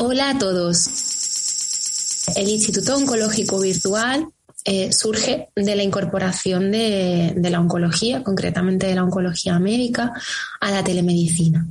Hola 0.00 0.30
a 0.30 0.38
todos. 0.38 0.86
El 2.36 2.48
Instituto 2.48 2.96
Oncológico 2.96 3.58
Virtual 3.58 4.28
eh, 4.64 4.92
surge 4.92 5.48
de 5.56 5.74
la 5.74 5.82
incorporación 5.82 6.70
de, 6.70 7.34
la 7.50 7.58
oncología, 7.58 8.22
concretamente 8.22 8.86
de 8.86 8.94
la 8.94 9.02
oncología 9.02 9.58
médica, 9.58 10.12
a 10.60 10.70
la 10.70 10.84
telemedicina. 10.84 11.66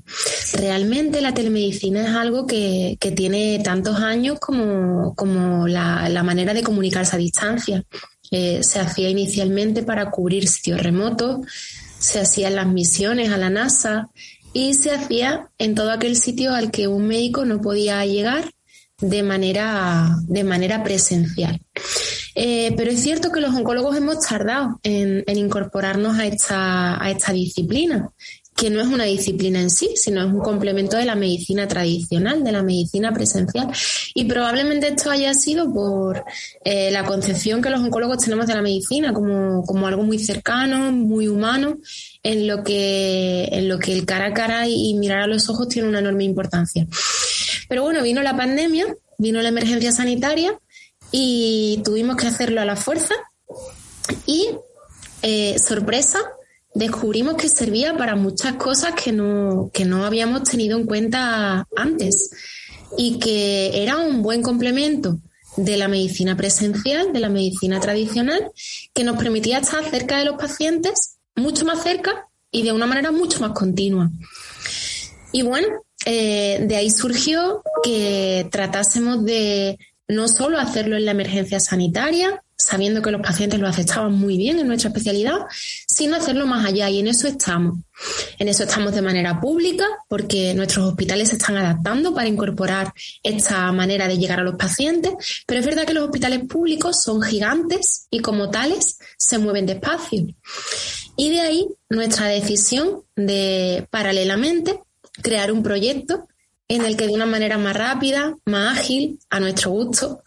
Realmente 0.55 1.21
la 1.21 1.33
telemedicina 1.33 2.01
es 2.01 2.09
algo 2.09 2.45
que, 2.45 2.97
tiene 3.15 3.61
tantos 3.63 4.01
años 4.01 4.39
como, 4.41 5.65
la, 5.65 6.21
manera 6.25 6.53
de 6.53 6.63
comunicarse 6.63 7.15
a 7.15 7.19
distancia. 7.19 7.85
Eh, 8.29 8.59
se 8.61 8.81
hacía 8.81 9.07
inicialmente 9.07 9.83
para 9.83 10.11
cubrir 10.11 10.49
sitios 10.49 10.83
remotos, 10.83 11.47
se 11.97 12.19
hacían 12.19 12.57
las 12.57 12.67
misiones 12.67 13.31
a 13.31 13.37
la 13.37 13.49
NASA 13.49 14.09
y 14.57 14.73
se 14.73 14.89
hacía 14.89 15.51
en 15.59 15.75
todo 15.75 15.91
aquel 15.91 16.15
sitio 16.15 16.55
al 16.55 16.71
que 16.71 16.87
un 16.87 17.05
médico 17.05 17.45
no 17.45 17.61
podía 17.61 18.03
llegar 18.07 18.49
de 18.99 19.21
manera, 19.21 20.15
de 20.23 20.43
manera 20.43 20.83
presencial. 20.83 21.61
Eh, 22.33 22.73
pero 22.75 22.89
es 22.89 23.03
cierto 23.03 23.31
que 23.31 23.39
los 23.39 23.53
oncólogos 23.53 23.95
hemos 23.95 24.19
tardado 24.21 24.79
en, 24.81 25.23
incorporarnos 25.27 26.17
a 26.17 26.25
esta, 26.25 27.03
a 27.03 27.11
esta 27.11 27.33
disciplina, 27.33 28.09
que 28.57 28.71
no 28.71 28.81
es 28.81 28.87
una 28.87 29.03
disciplina 29.03 29.61
en 29.61 29.69
sí, 29.69 29.91
sino 29.95 30.19
es 30.19 30.33
un 30.33 30.39
complemento 30.39 30.97
de 30.97 31.05
la 31.05 31.13
medicina 31.13 31.67
tradicional, 31.67 32.43
de 32.43 32.51
la 32.51 32.63
medicina 32.63 33.13
presencial. 33.13 33.71
Y 34.15 34.25
probablemente 34.25 34.87
esto 34.87 35.11
haya 35.11 35.35
sido 35.35 35.71
por 35.71 36.25
eh, 36.65 36.89
la 36.89 37.05
concepción 37.05 37.61
que 37.61 37.69
los 37.69 37.81
oncólogos 37.81 38.17
tenemos 38.17 38.47
de 38.47 38.55
la 38.55 38.63
medicina 38.63 39.13
como, 39.13 39.63
como 39.63 39.85
algo 39.85 40.01
muy 40.01 40.17
cercano, 40.17 40.91
muy 40.91 41.27
humano, 41.27 41.77
en 42.23 42.47
lo 42.47 42.63
que, 42.63 43.47
en 43.51 43.69
lo 43.69 43.77
que 43.77 43.93
el 43.93 44.07
cara 44.07 44.27
a 44.27 44.33
cara 44.33 44.67
y 44.67 44.95
mirar 44.95 45.21
a 45.21 45.27
los 45.27 45.47
ojos 45.49 45.69
tiene 45.69 45.87
una 45.87 45.99
enorme 45.99 46.23
importancia. 46.23 46.87
Pero 47.69 47.83
bueno, 47.83 48.01
vino 48.01 48.23
la 48.23 48.35
pandemia, 48.35 48.87
vino 49.19 49.39
la 49.39 49.49
emergencia 49.49 49.91
sanitaria 49.91 50.59
y 51.11 51.79
tuvimos 51.85 52.15
que 52.15 52.25
hacerlo 52.25 52.59
a 52.59 52.65
la 52.65 52.75
fuerza 52.75 53.13
y, 54.25 54.49
eh, 55.21 55.57
sorpresa, 55.59 56.19
descubrimos 56.77 57.35
que 57.35 57.49
servía 57.49 57.97
para 57.97 58.15
muchas 58.15 58.53
cosas 58.53 58.93
que 58.93 59.11
no, 59.11 59.71
que 59.73 59.83
no 59.83 60.05
habíamos 60.05 60.43
tenido 60.43 60.77
en 60.77 60.85
cuenta 60.85 61.67
antes 61.75 62.29
y 62.97 63.19
que 63.19 63.83
era 63.83 63.97
un 63.97 64.21
buen 64.21 64.41
complemento 64.41 65.17
de 65.57 65.75
la 65.75 65.87
medicina 65.87 66.37
presencial, 66.37 67.11
de 67.11 67.19
la 67.19 67.29
medicina 67.29 67.79
tradicional, 67.79 68.51
que 68.93 69.03
nos 69.03 69.17
permitía 69.17 69.57
estar 69.57 69.83
cerca 69.89 70.19
de 70.19 70.25
los 70.25 70.37
pacientes, 70.37 71.17
mucho 71.35 71.65
más 71.65 71.81
cerca 71.81 72.27
y 72.51 72.61
de 72.61 72.71
una 72.71 72.85
manera 72.85 73.11
mucho 73.11 73.39
más 73.41 73.51
continua. 73.51 74.11
Y 75.31 75.41
bueno, 75.41 75.67
eh, 76.05 76.63
de 76.67 76.75
ahí 76.75 76.91
surgió 76.91 77.63
que 77.83 78.47
tratásemos 78.51 79.25
de 79.25 79.79
no 80.07 80.27
solo 80.27 80.59
hacerlo 80.59 80.95
en 80.95 81.05
la 81.05 81.11
emergencia 81.11 81.59
sanitaria, 81.59 82.43
sabiendo 82.57 83.01
que 83.01 83.11
los 83.11 83.21
pacientes 83.21 83.59
lo 83.59 83.67
aceptaban 83.67 84.13
muy 84.13 84.35
bien 84.35 84.59
en 84.59 84.67
nuestra 84.67 84.89
especialidad, 84.89 85.39
sino 85.87 86.15
hacerlo 86.17 86.47
más 86.47 86.65
allá 86.65 86.89
y 86.89 86.99
en 86.99 87.07
eso 87.07 87.27
estamos. 87.27 87.79
En 88.39 88.47
eso 88.47 88.63
estamos 88.63 88.93
de 88.93 89.01
manera 89.01 89.39
pública 89.39 89.85
porque 90.07 90.53
nuestros 90.55 90.87
hospitales 90.87 91.29
se 91.29 91.35
están 91.35 91.57
adaptando 91.57 92.13
para 92.13 92.27
incorporar 92.27 92.91
esta 93.23 93.71
manera 93.71 94.07
de 94.07 94.17
llegar 94.17 94.39
a 94.39 94.43
los 94.43 94.55
pacientes, 94.55 95.13
pero 95.45 95.59
es 95.59 95.65
verdad 95.65 95.85
que 95.85 95.93
los 95.93 96.05
hospitales 96.05 96.41
públicos 96.47 97.01
son 97.01 97.21
gigantes 97.21 98.07
y 98.09 98.19
como 98.19 98.49
tales 98.49 98.97
se 99.17 99.37
mueven 99.37 99.67
despacio. 99.67 100.25
Y 101.15 101.29
de 101.29 101.41
ahí 101.41 101.67
nuestra 101.89 102.27
decisión 102.27 103.03
de 103.15 103.87
paralelamente 103.91 104.79
crear 105.21 105.51
un 105.51 105.63
proyecto 105.63 106.27
en 106.67 106.83
el 106.83 106.97
que 106.97 107.07
de 107.07 107.13
una 107.13 107.25
manera 107.25 107.57
más 107.57 107.75
rápida, 107.75 108.35
más 108.45 108.77
ágil, 108.77 109.19
a 109.29 109.39
nuestro 109.39 109.71
gusto, 109.71 110.23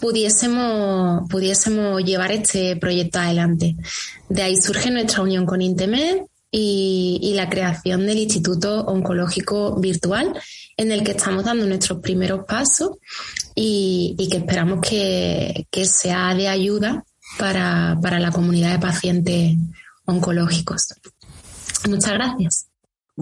pudiésemos, 0.00 1.28
pudiésemos 1.28 2.02
llevar 2.02 2.32
este 2.32 2.76
proyecto 2.76 3.18
adelante. 3.18 3.76
De 4.28 4.42
ahí 4.42 4.56
surge 4.56 4.90
nuestra 4.90 5.22
unión 5.22 5.46
con 5.46 5.62
Intemed 5.62 6.22
y, 6.50 7.32
la 7.34 7.48
creación 7.48 8.06
del 8.06 8.18
Instituto 8.18 8.84
Oncológico 8.86 9.76
Virtual, 9.80 10.32
en 10.76 10.92
el 10.92 11.04
que 11.04 11.12
estamos 11.12 11.44
dando 11.44 11.66
nuestros 11.66 12.00
primeros 12.00 12.44
pasos 12.46 12.98
y, 13.54 14.28
que 14.30 14.38
esperamos 14.38 14.80
que, 14.80 15.66
sea 15.84 16.34
de 16.34 16.48
ayuda 16.48 17.04
para, 17.38 17.98
para 18.02 18.18
la 18.18 18.32
comunidad 18.32 18.72
de 18.72 18.78
pacientes 18.78 19.56
oncológicos. 20.06 20.94
Muchas 21.88 22.12
gracias. 22.12 22.69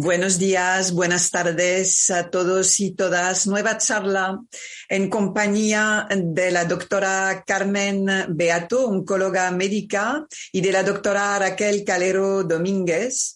Buenos 0.00 0.38
días, 0.38 0.92
buenas 0.92 1.28
tardes 1.32 2.09
a 2.10 2.31
todos 2.31 2.78
y 2.78 2.92
todas. 2.92 3.48
Nueva 3.48 3.78
charla 3.78 4.41
en 4.88 5.10
compañía 5.10 6.06
de 6.09 6.53
la 6.53 6.66
doctora 6.66 7.42
Carmen 7.44 8.06
Beato, 8.28 8.87
oncóloga 8.87 9.50
médica, 9.50 10.25
y 10.53 10.60
de 10.60 10.70
la 10.70 10.84
doctora 10.84 11.37
Raquel 11.41 11.82
Calero 11.82 12.44
Domínguez, 12.44 13.34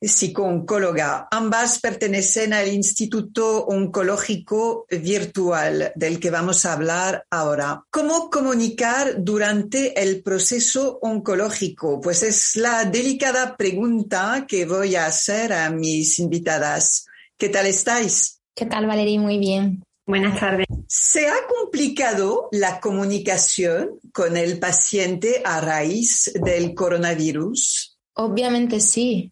psicooncóloga. 0.00 1.28
Ambas 1.30 1.80
pertenecen 1.80 2.52
al 2.52 2.68
Instituto 2.68 3.66
Oncológico 3.66 4.86
Virtual, 4.90 5.92
del 5.94 6.18
que 6.18 6.30
vamos 6.30 6.64
a 6.64 6.72
hablar 6.72 7.24
ahora. 7.30 7.84
¿Cómo 7.90 8.30
comunicar 8.30 9.22
durante 9.22 10.00
el 10.02 10.22
proceso 10.22 10.98
oncológico? 11.02 12.00
Pues 12.00 12.22
es 12.22 12.56
la 12.56 12.84
delicada 12.84 13.56
pregunta 13.56 14.46
que 14.48 14.64
voy 14.64 14.96
a 14.96 15.06
hacer 15.06 15.52
a 15.52 15.70
mis 15.70 16.18
invitadas. 16.18 17.06
¿Qué 17.36 17.48
tal 17.48 17.66
estáis? 17.66 18.40
¿Qué 18.54 18.66
tal, 18.66 18.86
Valeria? 18.86 19.20
Muy 19.20 19.38
bien. 19.38 19.82
Buenas 20.06 20.40
tardes. 20.40 20.66
¿Se 20.88 21.28
ha 21.28 21.46
complicado 21.46 22.48
la 22.50 22.80
comunicación 22.80 24.00
con 24.12 24.36
el 24.36 24.58
paciente 24.58 25.40
a 25.44 25.60
raíz 25.60 26.32
del 26.34 26.74
coronavirus? 26.74 27.96
Obviamente 28.14 28.80
sí. 28.80 29.30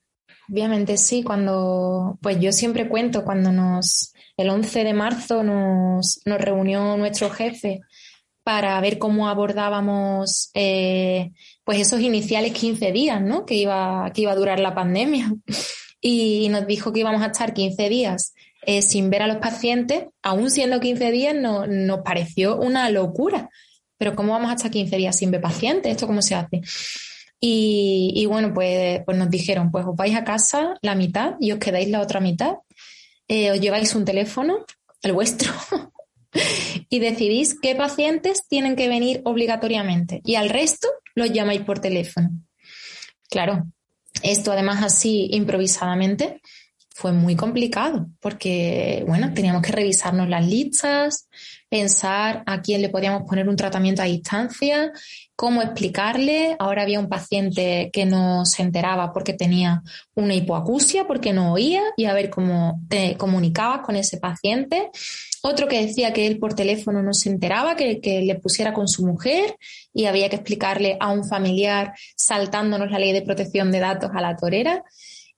Obviamente 0.50 0.96
sí, 0.96 1.22
cuando, 1.22 2.18
pues 2.22 2.40
yo 2.40 2.52
siempre 2.52 2.88
cuento 2.88 3.24
cuando 3.24 3.52
nos, 3.52 4.14
el 4.36 4.48
11 4.48 4.84
de 4.84 4.94
marzo 4.94 5.42
nos, 5.42 6.20
nos 6.24 6.40
reunió 6.40 6.96
nuestro 6.96 7.28
jefe 7.30 7.80
para 8.42 8.80
ver 8.80 8.98
cómo 8.98 9.28
abordábamos 9.28 10.50
eh, 10.54 11.32
pues 11.64 11.80
esos 11.80 12.00
iniciales 12.00 12.52
15 12.52 12.92
días, 12.92 13.20
¿no? 13.20 13.44
Que 13.44 13.56
iba, 13.56 14.10
que 14.14 14.22
iba 14.22 14.32
a 14.32 14.36
durar 14.36 14.58
la 14.58 14.74
pandemia. 14.74 15.34
Y 16.00 16.48
nos 16.48 16.66
dijo 16.66 16.92
que 16.92 17.00
íbamos 17.00 17.22
a 17.22 17.26
estar 17.26 17.52
15 17.52 17.88
días 17.88 18.32
eh, 18.62 18.82
sin 18.82 19.10
ver 19.10 19.22
a 19.22 19.26
los 19.26 19.38
pacientes, 19.38 20.06
aún 20.22 20.50
siendo 20.50 20.80
15 20.80 21.10
días, 21.10 21.34
no, 21.34 21.66
nos 21.66 22.00
pareció 22.00 22.56
una 22.56 22.88
locura. 22.88 23.50
Pero 23.98 24.14
¿cómo 24.14 24.32
vamos 24.32 24.50
a 24.50 24.54
estar 24.54 24.70
15 24.70 24.96
días 24.96 25.16
sin 25.16 25.30
ver 25.30 25.40
pacientes? 25.40 25.92
¿Esto 25.92 26.06
cómo 26.06 26.22
se 26.22 26.34
hace? 26.34 26.62
Y, 27.40 28.26
bueno, 28.26 28.52
pues, 28.52 29.00
pues 29.04 29.16
nos 29.16 29.30
dijeron, 29.30 29.70
pues 29.70 29.84
os 29.86 29.94
vais 29.94 30.16
a 30.16 30.24
casa 30.24 30.76
la 30.82 30.96
mitad 30.96 31.34
y 31.40 31.52
os 31.52 31.58
quedáis 31.58 31.88
la 31.88 32.00
otra 32.00 32.18
mitad, 32.20 32.54
eh, 33.28 33.52
os 33.52 33.60
lleváis 33.60 33.94
un 33.94 34.04
teléfono, 34.04 34.64
el 35.02 35.12
vuestro, 35.12 35.52
y 36.88 36.98
decidís 36.98 37.56
qué 37.60 37.76
pacientes 37.76 38.42
tienen 38.48 38.74
que 38.74 38.88
venir 38.88 39.22
obligatoriamente 39.24 40.20
y 40.24 40.34
al 40.34 40.50
resto 40.50 40.88
los 41.14 41.32
llamáis 41.32 41.60
por 41.60 41.78
teléfono. 41.78 42.30
Claro, 43.30 43.66
esto 44.22 44.52
además 44.52 44.82
así 44.82 45.28
improvisadamente 45.32 46.40
fue 46.98 47.12
muy 47.12 47.36
complicado 47.36 48.08
porque, 48.20 49.04
bueno, 49.06 49.32
teníamos 49.32 49.62
que 49.62 49.70
revisarnos 49.70 50.28
las 50.28 50.44
listas, 50.44 51.28
pensar 51.68 52.42
a 52.46 52.60
quién 52.60 52.82
le 52.82 52.88
podíamos 52.88 53.22
poner 53.22 53.48
un 53.48 53.54
tratamiento 53.54 54.02
a 54.02 54.06
distancia, 54.06 54.90
cómo 55.38 55.62
explicarle. 55.62 56.56
Ahora 56.58 56.82
había 56.82 56.98
un 56.98 57.08
paciente 57.08 57.90
que 57.92 58.04
no 58.04 58.44
se 58.44 58.62
enteraba 58.62 59.12
porque 59.12 59.34
tenía 59.34 59.84
una 60.16 60.34
hipoacusia, 60.34 61.06
porque 61.06 61.32
no 61.32 61.52
oía, 61.52 61.80
y 61.96 62.06
a 62.06 62.12
ver 62.12 62.28
cómo 62.28 62.80
te 62.88 63.16
comunicabas 63.16 63.86
con 63.86 63.94
ese 63.94 64.16
paciente. 64.16 64.90
Otro 65.44 65.68
que 65.68 65.86
decía 65.86 66.12
que 66.12 66.26
él 66.26 66.40
por 66.40 66.54
teléfono 66.54 67.04
no 67.04 67.14
se 67.14 67.30
enteraba, 67.30 67.76
que, 67.76 68.00
le 68.02 68.34
pusiera 68.34 68.72
con 68.74 68.88
su 68.88 69.06
mujer 69.06 69.56
y 69.94 70.06
había 70.06 70.28
que 70.28 70.34
explicarle 70.34 70.96
a 70.98 71.12
un 71.12 71.24
familiar 71.24 71.94
saltándonos 72.16 72.90
la 72.90 72.98
ley 72.98 73.12
de 73.12 73.22
protección 73.22 73.70
de 73.70 73.78
datos 73.78 74.10
a 74.12 74.20
la 74.20 74.34
torera. 74.34 74.82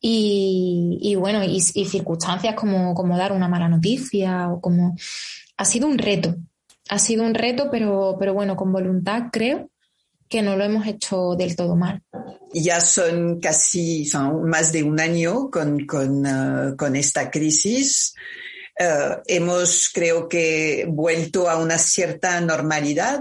Y, 0.00 1.14
bueno, 1.18 1.44
y, 1.44 1.56
y 1.56 1.84
circunstancias 1.84 2.54
como, 2.54 2.94
como 2.94 3.18
dar 3.18 3.32
una 3.32 3.48
mala 3.48 3.68
noticia 3.68 4.48
o 4.48 4.62
como 4.62 4.96
ha 5.58 5.64
sido 5.66 5.86
un 5.88 5.98
reto, 5.98 6.36
ha 6.88 6.98
sido 6.98 7.22
un 7.22 7.34
reto, 7.34 7.68
pero, 7.70 8.16
pero 8.18 8.32
bueno, 8.32 8.56
con 8.56 8.72
voluntad 8.72 9.24
creo 9.30 9.68
que 10.30 10.42
no 10.42 10.56
lo 10.56 10.64
hemos 10.64 10.86
hecho 10.86 11.34
del 11.36 11.56
todo 11.56 11.76
mal. 11.76 12.02
Ya 12.54 12.80
son 12.80 13.40
casi 13.40 14.08
más 14.44 14.72
de 14.72 14.84
un 14.84 15.00
año 15.00 15.50
con, 15.50 15.84
con, 15.86 16.24
uh, 16.24 16.76
con 16.76 16.94
esta 16.94 17.30
crisis. 17.30 18.14
Uh, 18.78 19.20
hemos, 19.26 19.90
creo 19.92 20.28
que, 20.28 20.86
vuelto 20.88 21.50
a 21.50 21.58
una 21.58 21.78
cierta 21.78 22.40
normalidad. 22.40 23.20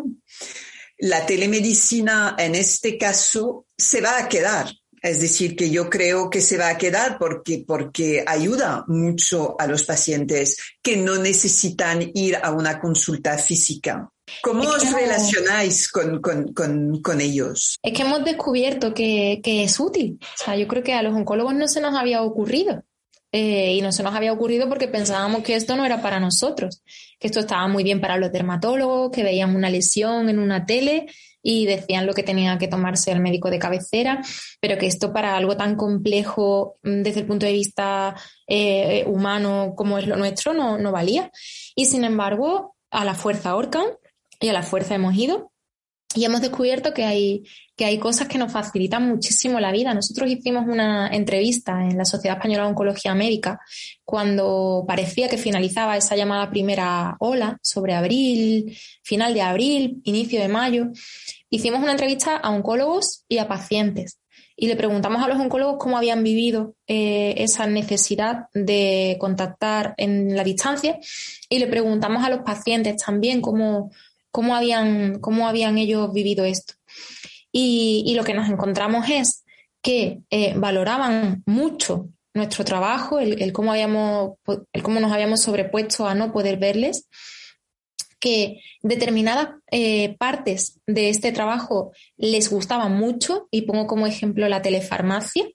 La 1.00 1.26
telemedicina, 1.26 2.36
en 2.38 2.54
este 2.54 2.98
caso, 2.98 3.66
se 3.76 4.02
va 4.02 4.20
a 4.20 4.30
quedar. 4.30 4.68
Es 5.02 5.20
decir, 5.20 5.56
que 5.56 5.70
yo 5.70 5.90
creo 5.90 6.30
que 6.30 6.42
se 6.42 6.58
va 6.58 6.70
a 6.70 6.78
quedar 6.78 7.18
porque, 7.18 7.64
porque 7.66 8.24
ayuda 8.28 8.84
mucho 8.88 9.56
a 9.60 9.66
los 9.66 9.84
pacientes 9.84 10.58
que 10.84 10.98
no 10.98 11.18
necesitan 11.18 12.12
ir 12.14 12.36
a 12.36 12.52
una 12.52 12.80
consulta 12.80 13.38
física. 13.38 14.12
¿Cómo 14.42 14.64
os 14.64 14.92
relacionáis 14.92 15.90
con, 15.92 16.22
con, 16.22 16.54
con, 16.54 17.02
con, 17.02 17.22
ellos? 17.22 17.78
Es 17.82 17.94
que 17.94 18.02
hemos 18.02 18.24
descubierto 18.24 18.94
que, 18.94 19.42
que, 19.44 19.64
es 19.64 19.80
útil. 19.80 20.20
O 20.22 20.44
sea, 20.44 20.56
yo 20.56 20.68
creo 20.68 20.84
que 20.84 20.94
a 20.94 21.04
los 21.04 21.14
oncólogos 21.14 21.54
no 21.54 21.68
se 21.68 21.82
nos 21.82 21.96
había 21.96 22.22
ocurrido. 22.22 22.84
Eh, 23.32 23.76
y 23.76 23.82
no 23.82 23.92
se 23.92 24.02
nos 24.02 24.16
había 24.16 24.34
ocurrido 24.34 24.68
porque 24.68 24.88
pensábamos 24.88 25.44
que 25.44 25.56
esto 25.56 25.76
no 25.76 25.86
era 25.86 26.02
para 26.02 26.20
nosotros, 26.20 26.82
que 27.20 27.28
esto 27.28 27.42
estaba 27.42 27.68
muy 27.68 27.84
bien 27.84 28.02
para 28.02 28.18
los 28.18 28.32
dermatólogos, 28.32 29.12
que 29.12 29.22
veían 29.22 29.56
una 29.56 29.70
lesión 29.70 30.30
en 30.30 30.40
una 30.40 30.66
tele 30.66 31.06
y 31.44 31.68
decían 31.68 32.08
lo 32.08 32.14
que 32.14 32.24
tenía 32.24 32.58
que 32.58 32.68
tomarse 32.68 33.12
el 33.12 33.20
médico 33.20 33.52
de 33.52 33.60
cabecera, 33.60 34.22
pero 34.60 34.80
que 34.80 34.88
esto 34.88 35.14
para 35.14 35.38
algo 35.38 35.56
tan 35.56 35.76
complejo 35.76 36.78
mm, 36.82 37.04
desde 37.04 37.22
el 37.22 37.28
punto 37.28 37.46
de 37.46 37.54
vista 37.54 38.16
eh, 38.48 39.04
humano 39.06 39.74
como 39.76 40.00
es 40.00 40.08
lo 40.08 40.16
nuestro 40.16 40.54
no, 40.54 40.78
no 40.80 40.92
valía. 40.92 41.32
Y 41.76 41.86
sin 41.86 42.04
embargo, 42.04 42.76
a 42.90 43.06
la 43.06 43.14
fuerza 43.14 43.56
Orcan 43.56 43.86
y 44.40 44.50
a 44.50 44.54
la 44.54 44.64
fuerza 44.64 44.96
hemos 44.96 45.16
ido 45.16 45.52
y 46.16 46.26
hemos 46.26 46.42
descubierto 46.42 46.92
que 46.92 47.06
hay, 47.06 47.44
que 47.76 47.86
hay 47.86 48.00
cosas 48.00 48.28
que 48.28 48.40
nos 48.40 48.52
facilitan 48.52 49.08
muchísimo 49.08 49.60
la 49.60 49.72
vida. 49.72 49.94
Nosotros 49.94 50.30
hicimos 50.30 50.66
una 50.68 51.08
entrevista 51.10 51.84
en 51.84 51.98
la 51.98 52.06
Sociedad 52.06 52.38
Española 52.38 52.64
de 52.64 52.70
Oncología 52.70 53.14
Médica 53.14 53.60
cuando 54.04 54.86
parecía 54.88 55.30
que 55.30 55.38
finalizaba 55.38 55.98
esa 55.98 56.16
llamada 56.16 56.50
primera 56.50 57.16
ola 57.20 57.60
sobre 57.62 57.94
abril, 57.94 58.76
final 59.04 59.36
de 59.36 59.42
abril, 59.44 60.02
inicio 60.04 60.42
de 60.42 60.48
mayo. 60.48 60.88
Hicimos 61.52 61.82
una 61.82 61.92
entrevista 61.92 62.38
a 62.38 62.50
oncólogos 62.50 63.24
y 63.28 63.38
a 63.38 63.48
pacientes 63.48 64.20
y 64.56 64.68
le 64.68 64.76
preguntamos 64.76 65.24
a 65.24 65.28
los 65.28 65.40
oncólogos 65.40 65.78
cómo 65.80 65.98
habían 65.98 66.24
vivido 66.24 66.76
eh, 66.86 67.36
esa 67.38 67.66
necesidad 67.66 68.48
de 68.54 69.16
contactar 69.20 69.94
en 69.96 70.36
la 70.36 70.44
distancia 70.44 71.00
y 71.48 71.60
le 71.60 71.68
preguntamos 71.68 72.26
a 72.26 72.30
los 72.30 72.42
pacientes 72.42 72.98
también 72.98 73.42
cómo 73.42 73.92
cómo 74.32 74.56
habían, 74.56 75.20
cómo 75.20 75.48
habían 75.48 75.78
ellos 75.78 76.12
vivido 76.14 76.46
esto. 76.46 76.74
Y, 77.52 78.14
lo 78.16 78.24
que 78.24 78.34
nos 78.34 78.50
encontramos 78.50 79.10
es 79.10 79.44
que 79.82 80.20
eh, 80.30 80.54
valoraban 80.56 81.44
mucho 81.46 82.10
nuestro 82.34 82.64
trabajo, 82.64 83.20
el, 83.20 83.52
cómo 83.54 83.72
habíamos, 83.72 84.34
el 84.72 84.84
cómo 84.84 85.00
nos 85.00 85.12
habíamos 85.12 85.42
sobrepuesto 85.42 86.08
a 86.08 86.14
no 86.14 86.32
poder 86.32 86.58
verles, 86.58 87.08
que 88.20 88.62
determinadas 88.82 89.50
eh, 89.72 90.16
partes 90.18 90.80
de 90.86 91.10
este 91.10 91.32
trabajo 91.32 91.92
les 92.18 92.50
gustaban 92.50 92.96
mucho, 92.96 93.48
y 93.52 93.64
pongo 93.64 93.88
como 93.88 94.06
ejemplo 94.06 94.48
la 94.48 94.62
telefarmacia, 94.62 95.46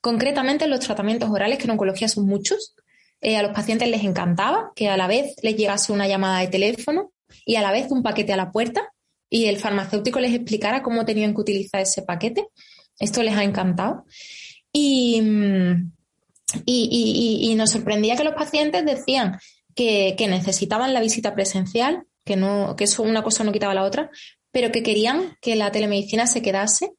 concretamente 0.00 0.68
los 0.68 0.80
tratamientos 0.80 1.30
orales, 1.30 1.58
que 1.58 1.64
en 1.64 1.72
oncología 1.72 2.08
son 2.08 2.26
muchos, 2.26 2.74
eh, 3.20 3.36
a 3.36 3.42
los 3.42 3.52
pacientes 3.52 3.88
les 3.88 4.04
encantaba 4.04 4.72
que 4.76 4.88
a 4.88 4.96
la 4.96 5.06
vez 5.06 5.34
les 5.42 5.56
llegase 5.56 5.92
una 5.92 6.06
llamada 6.06 6.40
de 6.40 6.48
teléfono 6.48 7.12
y 7.44 7.56
a 7.56 7.62
la 7.62 7.72
vez 7.72 7.90
un 7.90 8.02
paquete 8.02 8.32
a 8.32 8.36
la 8.36 8.52
puerta 8.52 8.92
y 9.28 9.46
el 9.46 9.58
farmacéutico 9.58 10.20
les 10.20 10.34
explicara 10.34 10.82
cómo 10.82 11.04
tenían 11.04 11.34
que 11.34 11.40
utilizar 11.40 11.80
ese 11.80 12.02
paquete. 12.02 12.48
Esto 12.98 13.22
les 13.22 13.34
ha 13.34 13.44
encantado. 13.44 14.04
Y, 14.72 15.22
y, 16.64 17.54
nos 17.56 17.70
sorprendía 17.70 18.16
que 18.16 18.24
los 18.24 18.34
pacientes 18.34 18.84
decían 18.84 19.38
que, 19.74 20.14
necesitaban 20.28 20.94
la 20.94 21.00
visita 21.00 21.34
presencial, 21.34 22.06
que, 22.24 22.36
no, 22.36 22.76
que 22.76 22.84
eso 22.84 23.02
una 23.02 23.22
cosa 23.22 23.44
no 23.44 23.52
quitaba 23.52 23.74
la 23.74 23.84
otra, 23.84 24.10
pero 24.50 24.70
que 24.70 24.82
querían 24.82 25.36
que 25.40 25.56
la 25.56 25.70
telemedicina 25.72 26.26
se 26.26 26.42
quedase 26.42 26.92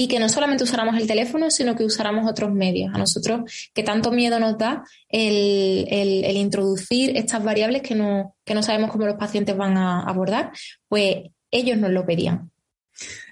y 0.00 0.06
que 0.06 0.20
no 0.20 0.28
solamente 0.28 0.62
usáramos 0.62 0.96
el 0.96 1.08
teléfono, 1.08 1.50
sino 1.50 1.74
que 1.74 1.82
usáramos 1.82 2.30
otros 2.30 2.52
medios. 2.52 2.94
A 2.94 2.98
nosotros, 2.98 3.40
que 3.74 3.82
tanto 3.82 4.12
miedo 4.12 4.38
nos 4.38 4.56
da 4.56 4.84
el, 5.08 6.24
introducir 6.36 7.16
estas 7.16 7.42
variables 7.42 7.82
que 7.82 7.96
no, 7.96 8.36
que 8.44 8.54
no 8.54 8.62
sabemos 8.62 8.92
cómo 8.92 9.06
los 9.06 9.16
pacientes 9.16 9.56
van 9.56 9.76
a 9.76 10.04
abordar, 10.04 10.52
pues 10.86 11.16
ellos 11.50 11.78
nos 11.78 11.90
lo 11.90 12.06
pedían. 12.06 12.48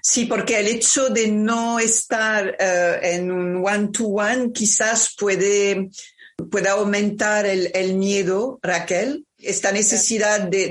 Sí, 0.01 0.25
porque 0.25 0.59
el 0.59 0.67
hecho 0.67 1.07
de 1.07 1.31
no 1.31 1.79
estar 1.79 2.57
eh, 2.59 2.99
en 3.01 3.31
un 3.31 3.65
one-to-one 3.65 4.51
quizás 4.51 5.15
puede, 5.17 5.89
puede 6.51 6.67
aumentar 6.67 7.45
el, 7.45 7.93
miedo, 7.93 8.59
Raquel, 8.61 9.25
esta 9.37 9.71
necesidad 9.71 10.41
de, 10.41 10.67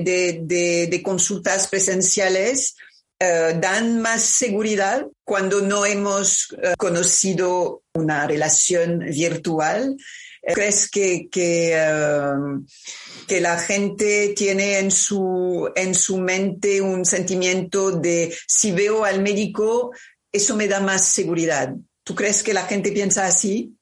de 0.46 1.02
consultas 1.02 1.68
presenciales 1.68 2.74
eh, 3.18 3.56
dan 3.58 4.02
más 4.02 4.22
seguridad 4.22 5.06
cuando 5.24 5.62
no 5.62 5.86
hemos 5.86 6.54
eh, 6.62 6.74
conocido 6.76 7.82
una 7.94 8.26
relación 8.26 8.98
virtual. 8.98 9.96
Eh, 10.42 10.52
¿Crees 10.52 10.90
que, 10.90 11.28
que, 11.30 11.70
la 13.40 13.58
gente 13.58 14.34
tiene 14.36 14.78
en 14.78 14.90
su, 14.90 15.70
en 15.74 15.94
su 15.94 16.18
mente 16.18 16.82
un 16.82 17.06
sentimiento 17.06 17.90
de 17.90 18.36
si 18.46 18.72
veo 18.72 19.04
al 19.04 19.22
médico, 19.22 19.92
eso 20.30 20.54
me 20.54 20.68
da 20.68 20.80
más 20.80 21.06
seguridad? 21.06 21.74
¿Tú 22.04 22.14
crees 22.14 22.42
que 22.42 22.52
la 22.52 22.66
gente 22.66 22.92
piensa 22.92 23.24
así? 23.24 23.75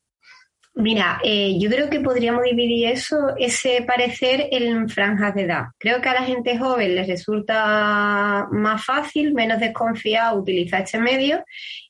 Mira, 0.76 1.20
eh, 1.22 1.56
yo 1.60 1.70
creo 1.70 1.88
que 1.88 2.00
podríamos 2.00 2.42
dividir 2.42 2.88
eso, 2.88 3.28
ese 3.38 3.84
parecer 3.86 4.48
en 4.50 4.88
franjas 4.88 5.32
de 5.36 5.42
edad. 5.42 5.66
Creo 5.78 6.00
que 6.00 6.08
a 6.08 6.14
la 6.14 6.24
gente 6.24 6.58
joven 6.58 6.96
les 6.96 7.06
resulta 7.06 8.48
más 8.50 8.84
fácil, 8.84 9.34
menos 9.34 9.60
desconfiado 9.60 10.40
utilizar 10.40 10.82
este 10.82 10.98
medio 10.98 11.44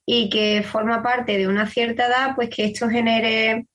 y 0.04 0.28
que 0.28 0.62
forma 0.62 1.02
parte 1.02 1.38
de 1.38 1.48
una 1.48 1.66
cierta 1.66 2.08
edad, 2.08 2.34
pues 2.34 2.50
que 2.50 2.66
esto 2.66 2.90
genere 2.90 3.66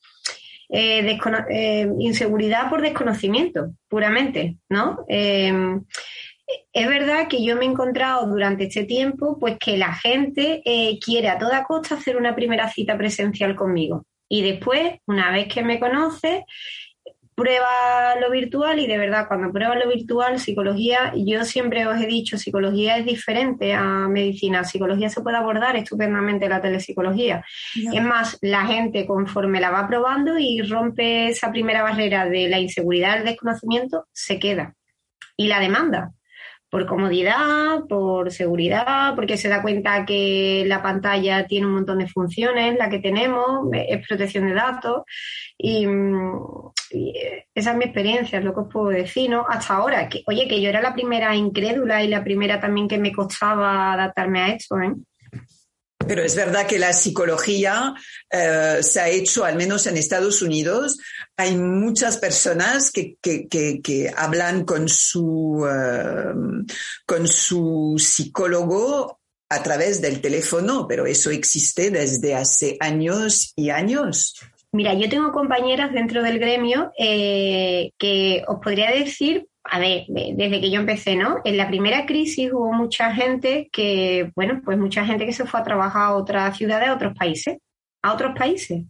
eh, 0.69 1.17
eh, 1.49 1.87
inseguridad 1.97 2.69
por 2.69 2.83
desconocimiento, 2.83 3.73
puramente, 3.87 4.57
¿no? 4.69 5.05
es 6.71 6.87
verdad 6.87 7.27
que 7.27 7.43
yo 7.43 7.55
me 7.55 7.65
he 7.65 7.67
encontrado 7.67 8.27
durante 8.27 8.65
este 8.65 8.83
tiempo, 8.83 9.37
pues 9.39 9.57
que 9.59 9.77
la 9.77 9.93
gente 9.93 10.61
quiere 11.03 11.29
a 11.29 11.37
toda 11.37 11.63
costa 11.63 11.95
hacer 11.95 12.15
una 12.15 12.35
primera 12.35 12.69
cita 12.69 12.97
presencial 12.97 13.55
conmigo. 13.55 14.05
Y 14.29 14.43
después, 14.43 14.99
una 15.07 15.31
vez 15.31 15.51
que 15.51 15.63
me 15.63 15.79
conoce, 15.79 16.45
prueba 17.39 18.15
lo 18.19 18.29
virtual 18.29 18.79
y 18.79 18.87
de 18.87 18.97
verdad, 18.97 19.27
cuando 19.27 19.51
prueba 19.51 19.75
lo 19.75 19.87
virtual, 19.87 20.39
psicología, 20.39 21.13
yo 21.15 21.45
siempre 21.45 21.87
os 21.87 21.99
he 21.99 22.05
dicho, 22.05 22.37
psicología 22.37 22.97
es 22.97 23.05
diferente 23.05 23.73
a 23.73 24.07
medicina. 24.09 24.63
Psicología 24.65 25.09
se 25.09 25.21
puede 25.21 25.37
abordar 25.37 25.75
estupendamente 25.77 26.49
la 26.49 26.61
telepsicología. 26.61 27.43
Es 27.75 28.03
más, 28.03 28.37
la 28.41 28.65
gente 28.65 29.07
conforme 29.07 29.61
la 29.61 29.71
va 29.71 29.87
probando 29.87 30.37
y 30.37 30.61
rompe 30.61 31.29
esa 31.29 31.51
primera 31.51 31.81
barrera 31.81 32.25
de 32.25 32.49
la 32.49 32.59
inseguridad, 32.59 33.17
el 33.17 33.25
desconocimiento, 33.25 34.07
se 34.11 34.37
queda. 34.37 34.75
Y 35.37 35.47
la 35.47 35.59
demanda 35.59 36.11
por 36.69 36.85
comodidad, 36.85 37.85
por 37.87 38.31
seguridad, 38.31 39.15
porque 39.15 39.37
se 39.37 39.49
da 39.49 39.61
cuenta 39.61 40.05
que 40.05 40.63
la 40.67 40.81
pantalla 40.81 41.47
tiene 41.47 41.67
un 41.67 41.73
montón 41.73 41.99
de 41.99 42.07
funciones, 42.07 42.77
la 42.77 42.89
que 42.89 42.99
tenemos, 42.99 43.69
es 43.73 44.07
protección 44.07 44.47
de 44.47 44.53
datos. 44.53 45.03
Y, 45.57 45.85
esa 47.53 47.71
es 47.71 47.77
mi 47.77 47.85
experiencia, 47.85 48.39
es 48.39 48.45
lo 48.45 48.53
que 48.53 48.61
os 48.61 48.67
puedo 48.71 48.89
decir, 48.89 49.29
¿no? 49.29 49.45
Hasta 49.47 49.75
ahora, 49.75 50.09
que, 50.09 50.23
oye, 50.27 50.47
que 50.47 50.61
yo 50.61 50.69
era 50.69 50.81
la 50.81 50.93
primera 50.93 51.35
incrédula 51.35 52.03
y 52.03 52.07
la 52.07 52.23
primera 52.23 52.59
también 52.59 52.87
que 52.87 52.97
me 52.97 53.11
costaba 53.11 53.93
adaptarme 53.93 54.41
a 54.41 54.47
esto, 54.49 54.79
¿eh? 54.79 54.93
Pero 56.07 56.23
es 56.23 56.35
verdad 56.35 56.65
que 56.65 56.79
la 56.79 56.93
psicología 56.93 57.93
eh, 58.31 58.79
se 58.81 58.99
ha 58.99 59.09
hecho, 59.09 59.45
al 59.45 59.55
menos 59.55 59.85
en 59.85 59.97
Estados 59.97 60.41
Unidos, 60.41 60.97
hay 61.37 61.55
muchas 61.55 62.17
personas 62.17 62.91
que, 62.91 64.13
hablan 64.15 64.65
con 64.65 64.87
su, 64.89 65.67
eh, 65.69 66.63
con 67.05 67.27
su 67.27 67.95
psicólogo 67.97 69.19
a 69.49 69.61
través 69.61 70.01
del 70.01 70.21
teléfono, 70.21 70.87
pero 70.87 71.05
eso 71.05 71.31
existe 71.31 71.91
desde 71.91 72.35
hace 72.35 72.77
años 72.79 73.51
y 73.55 73.69
años. 73.69 74.35
Mira, 74.71 74.93
yo 74.93 75.09
tengo 75.09 75.31
compañeras 75.31 75.91
dentro 75.91 76.21
del 76.21 76.39
gremio 76.39 76.91
eh, 76.97 77.91
que 77.97 78.43
os 78.47 78.59
podría 78.63 78.91
decir 78.91 79.48
a 79.63 79.79
ver, 79.79 80.05
desde 80.07 80.61
que 80.61 80.71
yo 80.71 80.79
empecé, 80.79 81.15
¿no? 81.15 81.37
En 81.43 81.57
la 81.57 81.67
primera 81.67 82.05
crisis 82.05 82.51
hubo 82.51 82.71
mucha 82.73 83.13
gente 83.13 83.69
que, 83.71 84.31
bueno, 84.35 84.61
pues 84.63 84.77
mucha 84.77 85.05
gente 85.05 85.25
que 85.25 85.33
se 85.33 85.45
fue 85.45 85.59
a 85.59 85.63
trabajar 85.63 86.03
a 86.03 86.15
otras 86.15 86.57
ciudades, 86.57 86.89
a 86.89 86.93
otros 86.95 87.13
países. 87.17 87.57
a 88.01 88.13
otros 88.13 88.33
países. 88.37 88.85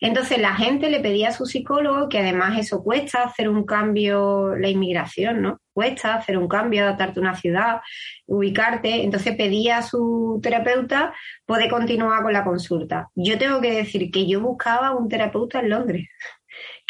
Entonces 0.00 0.38
la 0.38 0.54
gente 0.54 0.90
le 0.90 1.00
pedía 1.00 1.28
a 1.28 1.32
su 1.32 1.46
psicólogo, 1.46 2.08
que 2.08 2.18
además 2.18 2.58
eso 2.58 2.82
cuesta 2.82 3.22
hacer 3.22 3.48
un 3.48 3.64
cambio, 3.64 4.54
la 4.56 4.68
inmigración, 4.68 5.40
¿no? 5.40 5.60
Cuesta 5.72 6.14
hacer 6.14 6.36
un 6.36 6.46
cambio, 6.48 6.82
adaptarte 6.82 7.20
a 7.20 7.22
una 7.22 7.36
ciudad, 7.36 7.80
ubicarte. 8.26 9.02
Entonces 9.02 9.34
pedía 9.36 9.78
a 9.78 9.82
su 9.82 10.40
terapeuta 10.42 11.14
poder 11.46 11.70
continuar 11.70 12.22
con 12.22 12.32
la 12.34 12.44
consulta. 12.44 13.08
Yo 13.14 13.38
tengo 13.38 13.60
que 13.62 13.72
decir 13.72 14.10
que 14.10 14.26
yo 14.26 14.40
buscaba 14.40 14.92
un 14.94 15.08
terapeuta 15.08 15.60
en 15.60 15.70
Londres 15.70 16.08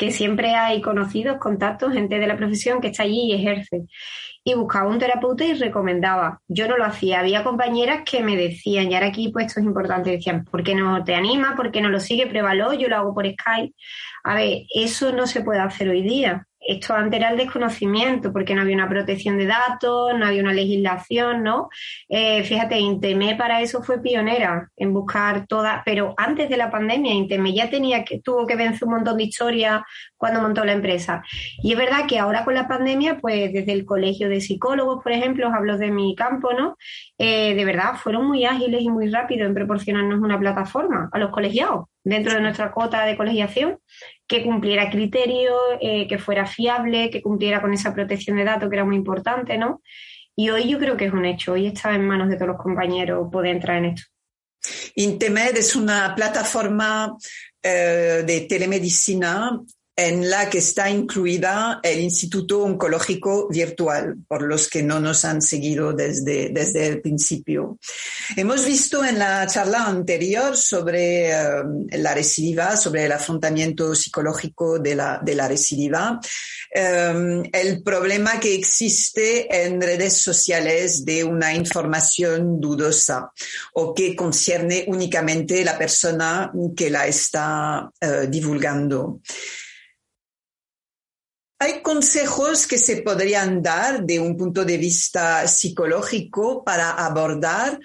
que 0.01 0.13
siempre 0.13 0.55
hay 0.55 0.81
conocidos, 0.81 1.37
contactos, 1.37 1.93
gente 1.93 2.19
de 2.19 2.27
la 2.27 2.39
profesión 2.39 2.81
que 2.81 2.89
está 2.89 3.03
allí 3.03 3.27
y 3.27 3.35
ejerce. 3.35 3.83
Y 4.43 4.55
buscaba 4.55 4.89
un 4.89 4.99
terapeuta 4.99 5.45
y 5.45 5.53
recomendaba. 5.53 6.41
Yo 6.49 6.67
no 6.69 6.79
lo 6.79 6.87
hacía. 6.87 7.21
Había 7.21 7.45
compañeras 7.45 8.01
que 8.07 8.23
me 8.23 8.35
decían, 8.35 8.91
y 8.91 8.95
ahora 8.95 9.09
aquí 9.09 9.29
pues 9.29 9.49
esto 9.49 9.61
es 9.61 9.67
importante, 9.67 10.11
decían, 10.11 10.47
¿por 10.47 10.63
qué 10.63 10.75
no 10.75 11.05
te 11.05 11.15
anima? 11.15 11.55
¿Por 11.55 11.71
qué 11.71 11.83
no 11.83 11.91
lo 11.91 12.01
sigue? 12.01 12.27
Pruébalo, 12.27 12.73
yo 12.73 12.89
lo 12.89 12.97
hago 12.97 13.15
por 13.15 13.31
Skype. 13.31 13.75
A 14.25 14.35
ver, 14.37 14.63
eso 14.75 15.13
no 15.13 15.27
se 15.27 15.43
puede 15.43 15.61
hacer 15.61 15.91
hoy 15.91 16.01
día 16.01 16.47
esto 16.61 16.95
antes 16.95 17.19
era 17.19 17.31
el 17.31 17.39
desconocimiento, 17.39 18.33
porque 18.33 18.55
no 18.55 18.61
había 18.63 18.77
una 18.77 18.89
protección 18.89 19.39
de 19.39 19.47
datos, 19.47 20.17
no 20.17 20.27
había 20.27 20.43
una 20.43 20.53
legislación, 20.53 21.43
¿no? 21.43 21.69
Eh, 22.09 22.45
fíjate, 22.45 22.79
Inteme 22.79 23.35
para 23.35 23.61
eso 23.63 23.83
fue 23.83 24.01
pionera 24.01 24.71
en 24.77 24.93
buscar 24.93 25.47
todas, 25.47 25.83
pero 25.85 26.15
antes 26.17 26.49
de 26.49 26.57
la 26.57 26.71
pandemia, 26.71 27.15
Inteme 27.15 27.55
ya 27.55 27.71
tenía 27.71 28.05
que, 28.05 28.21
tuvo 28.21 28.47
que 28.47 28.57
vencer 28.57 28.87
un 28.87 28.95
montón 28.95 29.17
de 29.17 29.25
historias 29.25 29.83
cuando 30.17 30.43
montó 30.43 30.65
la 30.65 30.73
empresa. 30.73 31.23
Y 31.63 31.73
es 31.73 31.79
verdad 31.79 32.07
que 32.07 32.19
ahora 32.19 32.45
con 32.45 32.55
la 32.55 32.69
pandemia, 32.69 33.19
pues 33.19 33.53
desde 33.53 33.73
el 33.73 33.85
colegio 33.87 34.29
de 34.29 34.41
psicólogos, 34.41 35.03
por 35.03 35.13
ejemplo, 35.13 35.49
os 35.49 35.55
hablo 35.55 35.79
de 35.79 35.91
mi 35.91 36.15
campo, 36.15 36.53
¿no? 36.53 36.77
Eh, 37.19 37.55
de 37.55 37.65
verdad, 37.65 37.95
fueron 37.97 38.27
muy 38.27 38.45
ágiles 38.45 38.83
y 38.83 38.91
muy 38.91 39.09
rápidos 39.11 39.49
en 39.49 39.55
proporcionarnos 39.55 40.21
una 40.21 40.39
plataforma 40.39 41.09
a 41.13 41.19
los 41.19 41.31
colegiados 41.31 41.90
dentro 42.05 42.35
de 42.35 42.41
nuestra 42.41 42.73
cuota 42.73 43.05
de 43.05 43.17
colegiación 43.17 43.79
que 44.27 44.45
cumpliera 44.45 44.91
criterios, 44.91 45.59
eh, 45.81 46.07
que 46.09 46.19
fuera 46.19 46.47
fiable, 46.47 47.11
que 47.11 47.23
cumpliera 47.23 47.61
con 47.61 47.73
esa 47.73 47.93
protección 47.93 48.37
de 48.37 48.45
datos 48.45 48.69
que 48.69 48.77
era 48.77 48.85
muy 48.85 48.97
importante, 48.97 49.59
¿no? 49.59 49.83
Y 50.37 50.51
hoy 50.51 50.69
yo 50.69 50.79
creo 50.79 50.97
que 50.97 51.07
es 51.07 51.13
un 51.13 51.25
hecho, 51.25 51.53
hoy 51.53 51.67
está 51.67 51.95
en 51.95 52.07
manos 52.07 52.29
de 52.29 52.37
todos 52.37 52.49
los 52.49 52.59
compañeros 52.59 53.29
poder 53.31 53.57
entrar 53.57 53.79
en 53.79 53.85
esto. 53.87 54.07
Intemed 54.95 55.57
es 55.57 55.75
una 55.75 56.15
plataforma 56.15 57.17
eh, 57.63 58.23
de 58.27 58.41
telemedicina 58.43 59.59
en 60.01 60.31
la 60.31 60.49
que 60.49 60.59
está 60.59 60.89
incluida 60.89 61.79
el 61.83 62.01
Instituto 62.01 62.63
Oncológico 62.63 63.49
Virtual, 63.51 64.17
por 64.27 64.41
los 64.41 64.67
que 64.67 64.83
no 64.83 64.99
nos 64.99 65.27
han 65.27 65.43
seguido 65.43 65.93
desde, 65.93 66.49
desde 66.49 66.87
el 66.87 67.03
principio. 67.03 67.79
Hemos 68.35 68.65
visto 68.65 69.05
en 69.05 69.19
la 69.19 69.47
charla 69.47 69.85
anterior 69.85 70.57
sobre 70.57 71.33
eh, 71.33 71.37
la 71.93 72.15
recidiva, 72.15 72.79
sobre 72.79 73.05
el 73.05 73.13
afrontamiento 73.13 73.95
psicológico 73.95 74.79
de 74.79 74.95
la, 74.95 75.21
de 75.23 75.35
la 75.35 75.47
recidiva, 75.47 76.19
eh, 76.75 77.43
el 77.53 77.83
problema 77.83 78.41
que 78.41 78.55
existe 78.55 79.65
en 79.65 79.83
redes 79.83 80.17
sociales 80.17 81.05
de 81.05 81.25
una 81.25 81.53
información 81.53 82.59
dudosa 82.59 83.31
o 83.75 83.93
que 83.93 84.17
concierne 84.17 84.85
únicamente 84.87 85.63
la 85.63 85.77
persona 85.77 86.51
que 86.75 86.89
la 86.89 87.07
está 87.07 87.91
eh, 88.01 88.29
divulgando. 88.31 89.21
¿Hay 91.63 91.83
consejos 91.83 92.67
que 92.67 92.79
se 92.79 93.03
podrían 93.03 93.63
dar 93.63 94.03
de 94.03 94.19
un 94.19 94.35
punto 94.35 94.65
de 94.65 94.79
vista 94.79 95.47
psicológico 95.47 96.65
para 96.65 96.93
abordar 96.93 97.79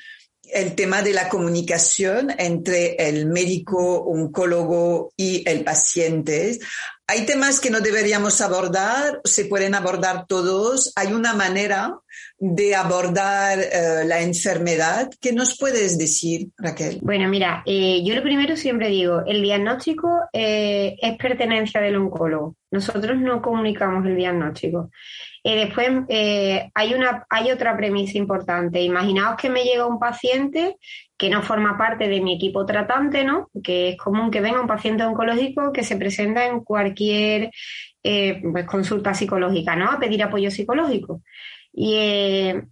el 0.44 0.75
tema 0.75 1.01
de 1.01 1.12
la 1.12 1.27
comunicación 1.27 2.34
entre 2.38 2.96
el 2.96 3.25
médico, 3.25 3.98
oncólogo 4.05 5.12
y 5.17 5.44
el 5.46 5.65
paciente? 5.65 6.58
Hay 7.05 7.25
temas 7.25 7.60
que 7.60 7.70
no 7.70 7.82
deberíamos 7.82 8.39
abordar, 8.39 9.20
se 9.25 9.44
pueden 9.44 9.75
abordar 9.75 10.25
todos. 10.25 10.94
Hay 10.96 11.12
una 11.12 11.34
manera 11.34 12.00
de 12.38 12.75
abordar 12.75 13.60
eh, 13.60 14.06
la 14.06 14.22
enfermedad. 14.22 15.10
¿Qué 15.22 15.32
nos 15.32 15.58
puedes 15.58 15.98
decir, 15.98 16.50
Raquel? 16.58 17.00
Bueno, 17.01 17.30
mira, 17.30 17.63
eh, 17.65 18.04
yo 18.04 18.13
lo 18.13 18.22
primero 18.22 18.58
siempre 18.58 18.89
digo, 18.89 19.24
el 19.25 19.42
diagnóstico 19.42 20.10
eh, 20.34 20.96
es 21.01 21.18
pertenencia 21.18 21.80
del 21.80 21.96
oncólogo. 21.96 22.56
Nosotros 22.72 23.18
no 23.18 23.42
comunicamos 23.42 24.06
el 24.06 24.18
diagnóstico. 24.18 24.89
después 25.44 25.89
hay, 26.10 26.94
una, 26.94 27.25
hay 27.30 27.51
otra 27.51 27.77
premisa 27.77 28.18
importante. 28.18 28.82
Imaginaos 28.82 29.38
que 29.38 29.50
me 29.50 29.63
llega 29.63 29.86
un 29.86 30.00
paciente 30.00 30.75
que 31.18 31.30
no 31.30 31.42
forma 31.42 31.77
parte 31.77 32.10
de 32.10 32.20
mi 32.20 32.36
equipo 32.36 32.65
tratante, 32.65 33.24
¿no? 33.24 33.50
Que 33.63 33.89
es 33.89 33.98
común 33.98 34.30
que 34.30 34.42
venga 34.42 34.60
un 34.60 34.68
paciente 34.68 35.06
oncológico 35.06 35.72
que 35.72 35.84
se 35.84 35.96
presenta 35.96 36.46
en 36.46 36.60
cualquier 36.65 37.51
pues, 38.01 38.65
consulta 38.65 39.13
psicológica, 39.13 39.77
¿no? 39.77 39.89
A 39.89 40.00
pedir 40.00 40.22
apoyo 40.24 40.51
psicológico. 40.51 41.22
Y 41.77 41.96
eh, 41.96 42.63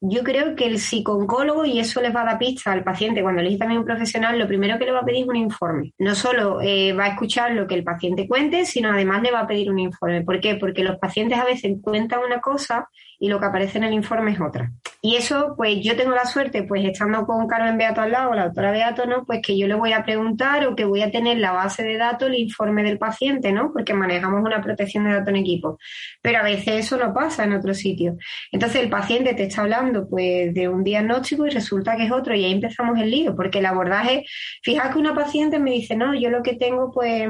yo 0.00 0.22
creo 0.22 0.54
que 0.54 0.66
el 0.66 0.78
psicooncólogo, 0.78 1.64
y 1.64 1.78
eso 1.78 2.00
les 2.00 2.14
va 2.14 2.22
a 2.22 2.24
dar 2.24 2.38
pista 2.38 2.72
al 2.72 2.84
paciente 2.84 3.20
cuando 3.20 3.40
elige 3.40 3.58
también 3.58 3.80
un 3.80 3.84
profesional, 3.84 4.38
lo 4.38 4.46
primero 4.46 4.78
que 4.78 4.86
le 4.86 4.92
va 4.92 5.00
a 5.00 5.04
pedir 5.04 5.24
es 5.24 5.28
un 5.28 5.36
informe. 5.36 5.92
No 5.98 6.14
solo 6.14 6.60
eh, 6.62 6.92
va 6.92 7.04
a 7.04 7.08
escuchar 7.08 7.52
lo 7.52 7.66
que 7.66 7.74
el 7.74 7.84
paciente 7.84 8.26
cuente, 8.26 8.64
sino 8.64 8.90
además 8.90 9.22
le 9.22 9.32
va 9.32 9.40
a 9.40 9.46
pedir 9.46 9.70
un 9.70 9.78
informe. 9.78 10.22
¿Por 10.22 10.40
qué? 10.40 10.54
Porque 10.54 10.84
los 10.84 10.98
pacientes 10.98 11.38
a 11.38 11.44
veces 11.44 11.76
cuentan 11.82 12.20
una 12.24 12.40
cosa 12.40 12.88
y 13.18 13.28
lo 13.28 13.40
que 13.40 13.46
aparece 13.46 13.78
en 13.78 13.84
el 13.84 13.92
informe 13.92 14.32
es 14.32 14.40
otra. 14.40 14.70
Y 15.00 15.16
eso, 15.16 15.54
pues 15.56 15.78
yo 15.82 15.96
tengo 15.96 16.12
la 16.12 16.24
suerte, 16.24 16.64
pues 16.64 16.84
estando 16.84 17.24
con 17.24 17.46
Carmen 17.46 17.78
Beato 17.78 18.00
al 18.00 18.12
lado, 18.12 18.34
la 18.34 18.46
doctora 18.46 18.72
Beato, 18.72 19.06
¿no? 19.06 19.24
Pues 19.24 19.40
que 19.42 19.56
yo 19.56 19.68
le 19.68 19.74
voy 19.74 19.92
a 19.92 20.04
preguntar 20.04 20.66
o 20.66 20.74
que 20.74 20.84
voy 20.84 21.02
a 21.02 21.10
tener 21.10 21.38
la 21.38 21.52
base 21.52 21.84
de 21.84 21.96
datos, 21.96 22.28
el 22.28 22.36
informe 22.36 22.82
del 22.82 22.98
paciente, 22.98 23.52
¿no? 23.52 23.72
Porque 23.72 23.94
manejamos 23.94 24.42
una 24.44 24.60
protección 24.60 25.04
de 25.04 25.12
datos 25.12 25.28
en 25.28 25.36
equipo. 25.36 25.78
Pero 26.20 26.38
a 26.38 26.42
veces 26.42 26.86
eso 26.86 26.96
no 26.96 27.14
pasa 27.14 27.44
en 27.44 27.52
otro 27.52 27.74
sitio. 27.74 28.16
Entonces 28.50 28.82
el 28.82 28.90
paciente 28.90 29.34
te 29.34 29.44
está 29.44 29.62
hablando, 29.62 30.08
pues, 30.08 30.52
de 30.54 30.68
un 30.68 30.82
diagnóstico 30.82 31.46
y 31.46 31.50
resulta 31.50 31.96
que 31.96 32.06
es 32.06 32.12
otro 32.12 32.34
y 32.34 32.44
ahí 32.44 32.52
empezamos 32.52 32.98
el 32.98 33.10
lío, 33.10 33.36
porque 33.36 33.60
el 33.60 33.66
abordaje, 33.66 34.24
fíjate 34.62 34.94
que 34.94 34.98
una 34.98 35.14
paciente 35.14 35.58
me 35.58 35.72
dice, 35.72 35.96
no, 35.96 36.14
yo 36.14 36.30
lo 36.30 36.42
que 36.42 36.54
tengo, 36.54 36.90
pues, 36.92 37.28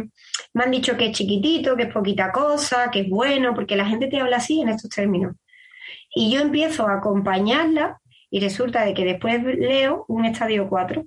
me 0.54 0.64
han 0.64 0.70
dicho 0.70 0.96
que 0.96 1.06
es 1.06 1.12
chiquitito, 1.12 1.76
que 1.76 1.84
es 1.84 1.92
poquita 1.92 2.32
cosa, 2.32 2.90
que 2.90 3.00
es 3.00 3.08
bueno, 3.10 3.54
porque 3.54 3.76
la 3.76 3.86
gente 3.86 4.06
te 4.08 4.20
habla 4.20 4.36
así 4.38 4.60
en 4.60 4.70
estos 4.70 4.90
términos. 4.90 5.34
Y 6.18 6.32
yo 6.32 6.40
empiezo 6.40 6.88
a 6.88 6.94
acompañarla 6.94 8.00
y 8.28 8.40
resulta 8.40 8.84
de 8.84 8.92
que 8.92 9.04
después 9.04 9.40
leo 9.44 10.04
un 10.08 10.24
estadio 10.24 10.68
4. 10.68 11.06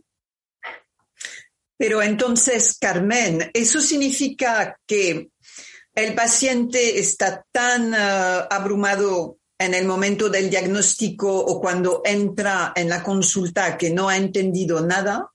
Pero 1.76 2.02
entonces, 2.02 2.78
Carmen, 2.80 3.52
¿eso 3.54 3.82
significa 3.82 4.80
que 4.88 5.32
el 5.94 6.16
paciente 6.16 6.98
está 6.98 7.46
tan 7.52 7.94
eh, 7.94 7.98
abrumado 8.50 9.40
en 9.60 9.74
el 9.74 9.86
momento 9.86 10.30
del 10.30 10.50
diagnóstico 10.50 11.30
o 11.40 11.60
cuando 11.60 12.04
entra 12.06 12.72
en 12.74 12.88
la 12.88 13.04
consulta 13.04 13.78
que 13.78 13.90
no 13.90 14.08
ha 14.08 14.16
entendido 14.16 14.80
nada? 14.80 15.30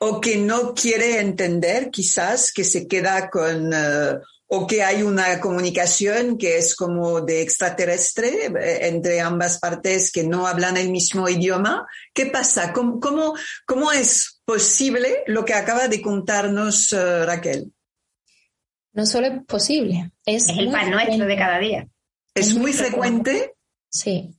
¿O 0.00 0.20
que 0.20 0.36
no 0.36 0.74
quiere 0.74 1.20
entender 1.20 1.92
quizás, 1.92 2.52
que 2.52 2.64
se 2.64 2.88
queda 2.88 3.30
con... 3.30 3.72
Eh, 3.72 4.18
o 4.48 4.66
que 4.66 4.82
hay 4.82 5.02
una 5.02 5.40
comunicación 5.40 6.38
que 6.38 6.58
es 6.58 6.76
como 6.76 7.20
de 7.20 7.42
extraterrestre 7.42 8.46
eh, 8.46 8.86
entre 8.86 9.20
ambas 9.20 9.58
partes 9.58 10.12
que 10.12 10.22
no 10.22 10.46
hablan 10.46 10.76
el 10.76 10.90
mismo 10.90 11.28
idioma. 11.28 11.86
¿Qué 12.14 12.26
pasa? 12.26 12.72
¿Cómo, 12.72 13.00
cómo, 13.00 13.92
es 13.92 14.40
posible 14.44 15.24
lo 15.26 15.44
que 15.44 15.54
acaba 15.54 15.88
de 15.88 16.00
contarnos 16.00 16.92
eh, 16.92 17.26
Raquel? 17.26 17.72
No 18.92 19.04
solo 19.04 19.26
es 19.26 19.44
posible, 19.44 20.10
es, 20.24 20.48
el 20.48 20.70
pan 20.70 20.90
nuestro 20.90 21.26
de 21.26 21.36
cada 21.36 21.58
día. 21.58 21.88
¿Es, 22.34 22.54
muy 22.54 22.72
frecuente? 22.72 23.54
Sí. 23.90 24.34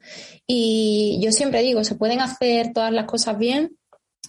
Y 0.47 1.19
yo 1.21 1.31
siempre 1.31 1.61
digo, 1.61 1.83
se 1.83 1.95
pueden 1.95 2.21
hacer 2.21 2.71
todas 2.73 2.91
las 2.91 3.05
cosas 3.05 3.37
bien 3.37 3.77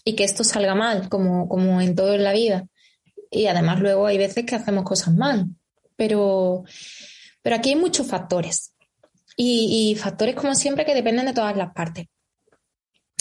y 0.04 0.16
que 0.16 0.24
esto 0.24 0.44
salga 0.44 0.74
mal, 0.74 1.08
como, 1.08 1.48
como 1.48 1.80
en 1.80 1.94
todo 1.94 2.14
en 2.14 2.24
la 2.24 2.32
vida. 2.32 2.66
Y 3.30 3.46
además 3.46 3.80
luego 3.80 4.06
hay 4.06 4.18
veces 4.18 4.44
que 4.44 4.56
hacemos 4.56 4.84
cosas 4.84 5.14
mal 5.14 5.48
pero, 5.98 6.64
pero 7.42 7.56
aquí 7.56 7.70
hay 7.70 7.76
muchos 7.76 8.06
factores 8.06 8.72
y, 9.36 9.96
factores 10.00 10.34
como 10.34 10.54
siempre 10.54 10.84
que 10.84 10.94
dependen 10.94 11.26
de 11.26 11.34
todas 11.34 11.56
las 11.56 11.72
partes. 11.72 12.06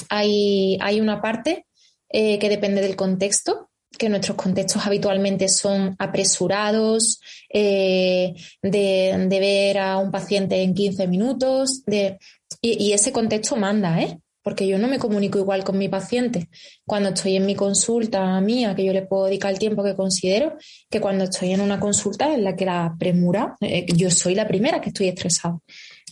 Hay, 0.10 0.78
hay 0.82 1.02
una 1.02 1.22
parte 1.22 1.66
eh, 2.10 2.40
que 2.40 2.50
depende 2.50 2.82
del 2.82 2.96
contexto, 2.96 3.70
que 3.98 4.10
nuestros 4.10 4.38
contextos 4.38 4.86
habitualmente 4.86 5.50
son 5.50 5.96
apresurados, 5.98 7.20
eh, 7.52 8.34
de, 8.62 9.28
ver 9.28 9.80
a 9.80 9.98
un 9.98 10.12
paciente 10.12 10.62
en 10.62 10.74
15 10.74 11.08
minutos, 11.08 11.84
de, 11.86 12.20
y, 12.62 12.86
y, 12.86 12.94
ese 12.94 13.12
contexto 13.12 13.56
manda, 13.56 14.02
¿eh? 14.02 14.20
Porque 14.48 14.66
yo 14.66 14.80
no 14.80 14.88
me 14.88 14.98
comunico 14.98 15.40
igual 15.40 15.66
con 15.66 15.78
mi 15.78 15.90
paciente 15.90 16.48
cuando 16.86 17.10
estoy 17.10 17.36
en 17.36 17.46
mi 17.46 17.54
consulta 17.54 18.40
mía, 18.40 18.74
que 18.76 18.86
yo 18.86 18.94
le 18.94 19.02
puedo 19.02 19.26
dedicar 19.26 19.52
el 19.52 19.60
tiempo 19.60 19.84
que 19.84 19.94
considero, 19.94 20.56
que 20.90 21.02
cuando 21.02 21.26
estoy 21.26 21.52
en 21.52 21.60
una 21.60 21.82
consulta 21.82 22.34
en 22.34 22.46
la 22.46 22.56
que 22.56 22.64
la 22.64 22.96
premura, 22.98 23.58
eh, 23.60 23.86
yo 23.94 24.10
soy 24.10 24.36
la 24.36 24.48
primera 24.48 24.80
que 24.80 24.88
estoy 24.88 25.10
estresada. 25.10 25.60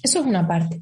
Eso 0.04 0.20
es 0.20 0.26
una 0.26 0.46
parte. 0.46 0.82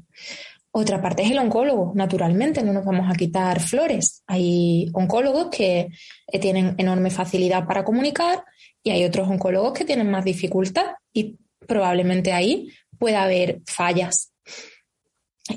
Otra 0.72 1.00
parte 1.00 1.22
es 1.22 1.30
el 1.30 1.38
oncólogo, 1.38 1.92
naturalmente, 1.94 2.60
no 2.64 2.72
nos 2.72 2.84
vamos 2.84 3.08
a 3.08 3.14
quitar 3.14 3.60
flores. 3.60 4.24
Hay 4.26 4.90
oncólogos 4.92 5.46
que 5.56 5.90
eh, 6.26 6.38
tienen 6.40 6.74
enorme 6.76 7.10
facilidad 7.10 7.68
para 7.68 7.84
comunicar 7.84 8.42
y 8.82 8.90
hay 8.90 9.04
otros 9.04 9.28
oncólogos 9.28 9.74
que 9.74 9.84
tienen 9.84 10.10
más 10.10 10.24
dificultad 10.24 10.86
y 11.12 11.38
probablemente 11.68 12.32
ahí 12.32 12.72
pueda 12.98 13.22
haber 13.22 13.60
fallas. 13.64 14.32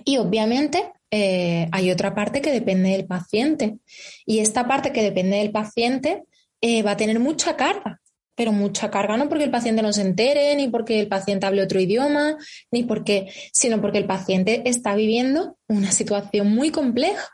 Y 0.05 0.17
obviamente 0.17 0.91
eh, 1.11 1.67
hay 1.71 1.91
otra 1.91 2.13
parte 2.13 2.41
que 2.41 2.51
depende 2.51 2.89
del 2.89 3.05
paciente. 3.05 3.77
Y 4.25 4.39
esta 4.39 4.67
parte 4.67 4.91
que 4.91 5.03
depende 5.03 5.37
del 5.37 5.51
paciente 5.51 6.23
eh, 6.61 6.83
va 6.83 6.91
a 6.91 6.97
tener 6.97 7.19
mucha 7.19 7.55
carga 7.55 8.01
pero 8.37 8.51
mucha 8.51 8.91
carga, 8.91 9.17
no 9.17 9.29
porque 9.29 9.45
el 9.45 9.49
paciente 9.49 9.81
no 9.81 9.91
se 9.91 10.03
entere, 10.03 10.55
ni 10.55 10.67
porque 10.67 10.99
el 10.99 11.07
paciente 11.07 11.47
hable 11.47 11.63
otro 11.63 11.79
idioma, 11.79 12.37
ni 12.69 12.83
porque, 12.83 13.33
sino 13.51 13.81
porque 13.81 13.97
el 13.97 14.05
paciente 14.05 14.61
está 14.69 14.93
viviendo 14.93 15.57
una 15.67 15.91
situación 15.91 16.53
muy 16.53 16.69
compleja, 16.69 17.27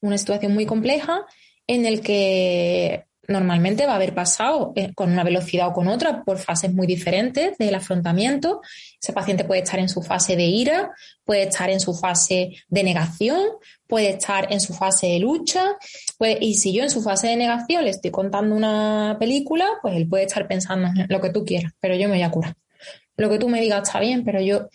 una 0.00 0.16
situación 0.16 0.54
muy 0.54 0.64
compleja 0.64 1.26
en 1.66 1.86
el 1.86 2.02
que 2.02 3.07
normalmente 3.28 3.86
va 3.86 3.92
a 3.92 3.96
haber 3.96 4.14
pasado 4.14 4.72
eh, 4.74 4.92
con 4.94 5.12
una 5.12 5.22
velocidad 5.22 5.68
o 5.68 5.72
con 5.72 5.86
otra 5.86 6.24
por 6.24 6.38
fases 6.38 6.72
muy 6.72 6.86
diferentes 6.86 7.56
del 7.58 7.74
afrontamiento. 7.74 8.62
Ese 9.00 9.12
paciente 9.12 9.44
puede 9.44 9.62
estar 9.62 9.78
en 9.78 9.88
su 9.88 10.02
fase 10.02 10.34
de 10.34 10.46
ira, 10.46 10.90
puede 11.24 11.44
estar 11.44 11.68
en 11.70 11.78
su 11.78 11.94
fase 11.94 12.56
de 12.68 12.82
negación, 12.82 13.40
puede 13.86 14.10
estar 14.10 14.52
en 14.52 14.60
su 14.60 14.74
fase 14.74 15.08
de 15.08 15.18
lucha. 15.20 15.76
y 16.40 16.54
si 16.54 16.72
yo 16.72 16.82
en 16.82 16.90
su 16.90 17.02
fase 17.02 17.28
de 17.28 17.36
negación 17.36 17.84
le 17.84 17.90
estoy 17.90 18.10
contando 18.10 18.56
una 18.56 19.16
película, 19.20 19.66
pues 19.82 19.94
él 19.94 20.08
puede 20.08 20.24
estar 20.24 20.48
pensando 20.48 20.88
en 20.88 21.06
lo 21.08 21.20
que 21.20 21.30
tú 21.30 21.44
quieras, 21.44 21.72
pero 21.80 21.94
yo 21.94 22.08
me 22.08 22.14
voy 22.14 22.22
a 22.22 22.30
curar. 22.30 22.54
Lo 23.16 23.28
que 23.28 23.38
tú 23.38 23.48
me 23.48 23.60
digas 23.60 23.82
está 23.88 24.00
bien, 24.00 24.24
pero 24.24 24.40
yo 24.40 24.68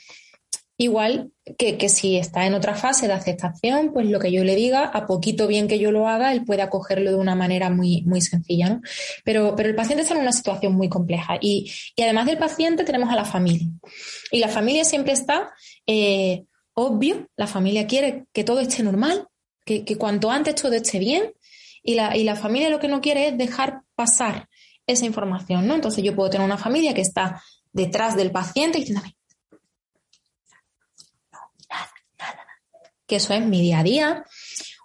Igual 0.77 1.31
que, 1.58 1.90
si 1.90 2.18
está 2.18 2.46
en 2.46 2.54
otra 2.54 2.74
fase 2.74 3.08
de 3.08 3.14
aceptación, 3.14 3.92
pues 3.94 4.08
lo 4.08 4.20
que 4.20 4.32
yo 4.32 4.44
le 4.44 4.56
diga, 4.56 4.86
a 4.86 5.06
poquito 5.06 5.46
bien 5.48 5.68
que 5.68 5.78
yo 5.78 5.92
lo 5.92 6.08
haga, 6.08 6.32
él 6.32 6.46
puede 6.46 6.62
acogerlo 6.62 7.12
de 7.12 7.18
una 7.18 7.36
manera 7.36 7.70
muy, 7.70 8.02
muy 8.04 8.22
sencilla. 8.22 8.70
¿no? 8.70 8.82
Pero, 9.26 9.54
pero 9.56 9.70
el 9.70 9.76
paciente 9.76 10.04
está 10.04 10.16
en 10.16 10.22
una 10.22 10.32
situación 10.32 10.74
muy 10.74 10.88
compleja. 10.88 11.38
Y, 11.42 11.72
además 12.02 12.28
del 12.28 12.38
paciente 12.38 12.84
tenemos 12.86 13.10
a 13.10 13.16
la 13.16 13.26
familia. 13.26 13.68
Y 14.32 14.40
la 14.40 14.48
familia 14.48 14.86
siempre 14.86 15.14
está, 15.14 15.52
eh, 15.86 16.46
obvio, 16.74 17.28
la 17.36 17.48
familia 17.48 17.88
quiere 17.88 18.26
que 18.32 18.44
todo 18.44 18.62
esté 18.62 18.82
normal, 18.82 19.28
que, 19.66 19.84
cuanto 19.98 20.32
antes 20.32 20.56
todo 20.56 20.74
esté 20.74 21.00
bien. 21.00 21.34
Y 21.86 21.96
la, 21.96 22.16
y 22.16 22.24
la 22.24 22.38
familia 22.38 22.70
lo 22.70 22.80
que 22.80 22.88
no 22.88 23.02
quiere 23.02 23.28
es 23.28 23.38
dejar 23.38 23.82
pasar 23.96 24.48
esa 24.88 25.06
información, 25.06 25.68
¿no? 25.68 25.76
Entonces 25.76 26.02
yo 26.04 26.16
puedo 26.16 26.30
tener 26.30 26.46
una 26.46 26.58
familia 26.58 26.94
que 26.94 27.02
está 27.02 27.42
detrás 27.74 28.16
del 28.16 28.32
paciente 28.32 28.80
y 28.80 28.86
que 33.07 33.17
eso 33.17 33.33
es 33.33 33.45
mi 33.45 33.62
día 33.62 33.79
a 33.79 33.83
día. 33.83 34.25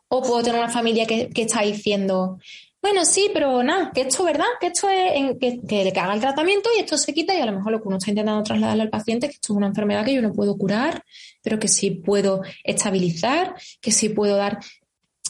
O 0.09 0.23
puedo 0.23 0.43
tener 0.43 0.59
una 0.59 0.71
familia 0.71 1.07
que, 1.07 1.31
está 1.35 1.63
diciendo, 1.63 2.39
bueno, 2.81 3.05
sí, 3.05 3.31
pero 3.33 3.63
nada, 3.63 3.91
que 3.93 4.03
esto, 4.03 4.25
¿verdad? 4.25 4.47
Que 4.59 4.69
esto 4.69 4.89
es 4.89 5.13
en, 5.15 5.39
que, 5.39 5.85
le 5.85 5.91
haga 5.91 6.15
el 6.15 6.21
tratamiento 6.21 6.71
y 6.77 6.81
esto 6.81 6.97
se 6.97 7.13
quita 7.13 7.35
y 7.35 7.41
a 7.41 7.47
lo 7.47 7.53
mejor 7.53 7.73
lo 7.73 7.83
que 7.83 7.89
uno 7.89 7.99
está 7.99 8.11
intentando 8.11 8.43
trasladarle 8.43 8.85
al 8.85 8.91
paciente 8.91 9.27
es 9.27 9.33
que 9.33 9.37
esto 9.37 9.53
es 9.53 9.57
una 9.57 9.67
enfermedad 9.67 10.05
que 10.05 10.15
yo 10.15 10.23
no 10.23 10.33
puedo 10.33 10.57
curar, 10.57 11.05
pero 11.43 11.59
que 11.59 11.69
sí 11.69 11.91
puedo 11.91 12.43
estabilizar, 12.65 13.55
que 13.81 13.93
sí 13.93 14.09
puedo 14.09 14.37
dar... 14.37 14.59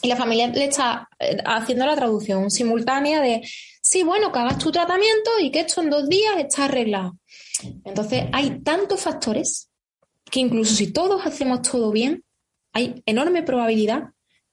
Y 0.01 0.07
la 0.07 0.15
familia 0.15 0.47
le 0.47 0.65
está 0.65 1.09
eh, 1.19 1.37
haciendo 1.45 1.85
la 1.85 1.95
traducción 1.95 2.49
simultánea 2.49 3.19
de, 3.19 3.41
sí, 3.81 4.03
bueno, 4.03 4.31
que 4.31 4.39
hagas 4.39 4.57
tu 4.57 4.71
tratamiento 4.71 5.31
y 5.41 5.51
que 5.51 5.59
esto 5.59 5.81
en 5.81 5.89
dos 5.89 6.07
días 6.07 6.37
está 6.37 6.65
arreglado. 6.65 7.17
Entonces, 7.83 8.25
hay 8.31 8.61
tantos 8.61 9.01
factores 9.01 9.69
que 10.29 10.39
incluso 10.39 10.75
si 10.75 10.93
todos 10.93 11.25
hacemos 11.25 11.61
todo 11.61 11.91
bien, 11.91 12.23
hay 12.73 13.01
enorme 13.05 13.43
probabilidad 13.43 14.09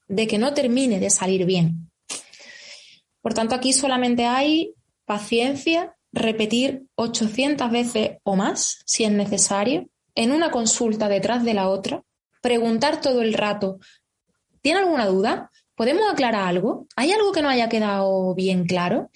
de 0.08 0.26
que 0.26 0.38
no 0.38 0.54
termine 0.54 1.00
de 1.00 1.10
salir 1.10 1.44
bien. 1.44 1.90
Por 3.20 3.34
tanto, 3.34 3.54
aquí 3.54 3.72
solamente 3.72 4.24
hay 4.24 4.74
paciencia, 5.04 5.96
repetir 6.12 6.84
800 6.94 7.70
veces 7.70 8.10
o 8.22 8.36
más, 8.36 8.78
si 8.86 9.04
es 9.04 9.12
necesario, 9.12 9.88
en 10.14 10.32
una 10.32 10.50
consulta 10.50 11.08
detrás 11.08 11.44
de 11.44 11.54
la 11.54 11.68
otra, 11.68 12.02
preguntar 12.40 13.00
todo 13.00 13.22
el 13.22 13.34
rato, 13.34 13.78
¿tiene 14.62 14.80
alguna 14.80 15.06
duda? 15.06 15.50
¿Podemos 15.74 16.10
aclarar 16.10 16.46
algo? 16.48 16.86
¿Hay 16.96 17.12
algo 17.12 17.32
que 17.32 17.42
no 17.42 17.48
haya 17.48 17.68
quedado 17.68 18.34
bien 18.34 18.64
claro? 18.64 19.10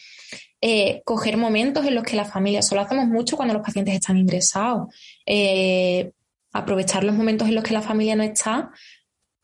Eh, 0.61 1.03
coger 1.05 1.39
momentos 1.39 1.87
en 1.87 1.95
los 1.95 2.05
que 2.05 2.17
la 2.17 2.27
familia, 2.27 2.59
eso 2.59 2.75
lo 2.75 2.83
hacemos 2.83 3.07
mucho 3.07 3.37
cuando 3.37 3.55
los 3.55 3.65
pacientes 3.65 3.95
están 3.95 4.19
ingresados, 4.19 4.95
eh, 5.25 6.13
aprovechar 6.53 7.03
los 7.03 7.15
momentos 7.15 7.49
en 7.49 7.55
los 7.55 7.65
que 7.65 7.73
la 7.73 7.81
familia 7.81 8.15
no 8.15 8.25
está 8.25 8.71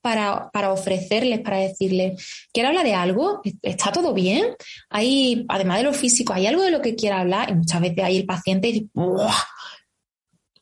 para, 0.06 0.50
para, 0.52 0.72
ofrecerles, 0.72 1.40
para 1.40 1.56
decirles, 1.56 2.48
¿quiere 2.52 2.68
hablar 2.68 2.84
de 2.84 2.94
algo? 2.94 3.40
¿Está 3.60 3.90
todo 3.90 4.14
bien? 4.14 4.54
Hay, 4.88 5.44
además 5.48 5.78
de 5.78 5.82
lo 5.82 5.92
físico, 5.92 6.32
¿hay 6.32 6.46
algo 6.46 6.62
de 6.62 6.70
lo 6.70 6.80
que 6.80 6.94
quiera 6.94 7.18
hablar? 7.18 7.50
Y 7.50 7.54
muchas 7.54 7.80
veces 7.80 8.04
ahí 8.04 8.18
el 8.18 8.24
paciente 8.24 8.68
dice, 8.68 8.86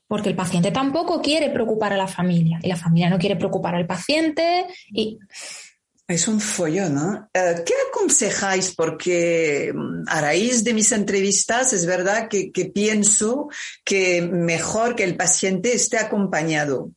porque 0.07 0.29
el 0.29 0.35
paciente 0.35 0.71
tampoco 0.71 1.21
quiere 1.21 1.51
preocupar 1.51 1.93
a 1.93 1.97
la 1.97 2.07
familia 2.07 2.57
y 2.63 2.67
la 2.69 2.75
familia 2.75 3.07
no 3.07 3.19
quiere 3.19 3.35
preocupar 3.35 3.75
al 3.75 3.85
paciente 3.85 4.65
y 4.87 5.19
es 6.07 6.27
un 6.27 6.39
follón, 6.39 6.95
¿no? 6.95 7.29
Eh, 7.31 7.63
¿Qué 7.65 7.73
aconsejáis? 7.89 8.73
Porque 8.75 9.71
mm, 9.75 10.03
a 10.07 10.21
raíz 10.21 10.63
de 10.63 10.73
mis 10.73 10.91
entrevistas 10.91 11.71
es 11.73 11.85
verdad 11.85 12.29
que 12.29 12.71
pienso 12.73 13.47
que 13.83 14.23
mejor 14.23 14.95
que 14.95 15.03
el 15.03 15.15
paciente 15.15 15.73
esté 15.75 15.97
acompañado. 15.97 16.91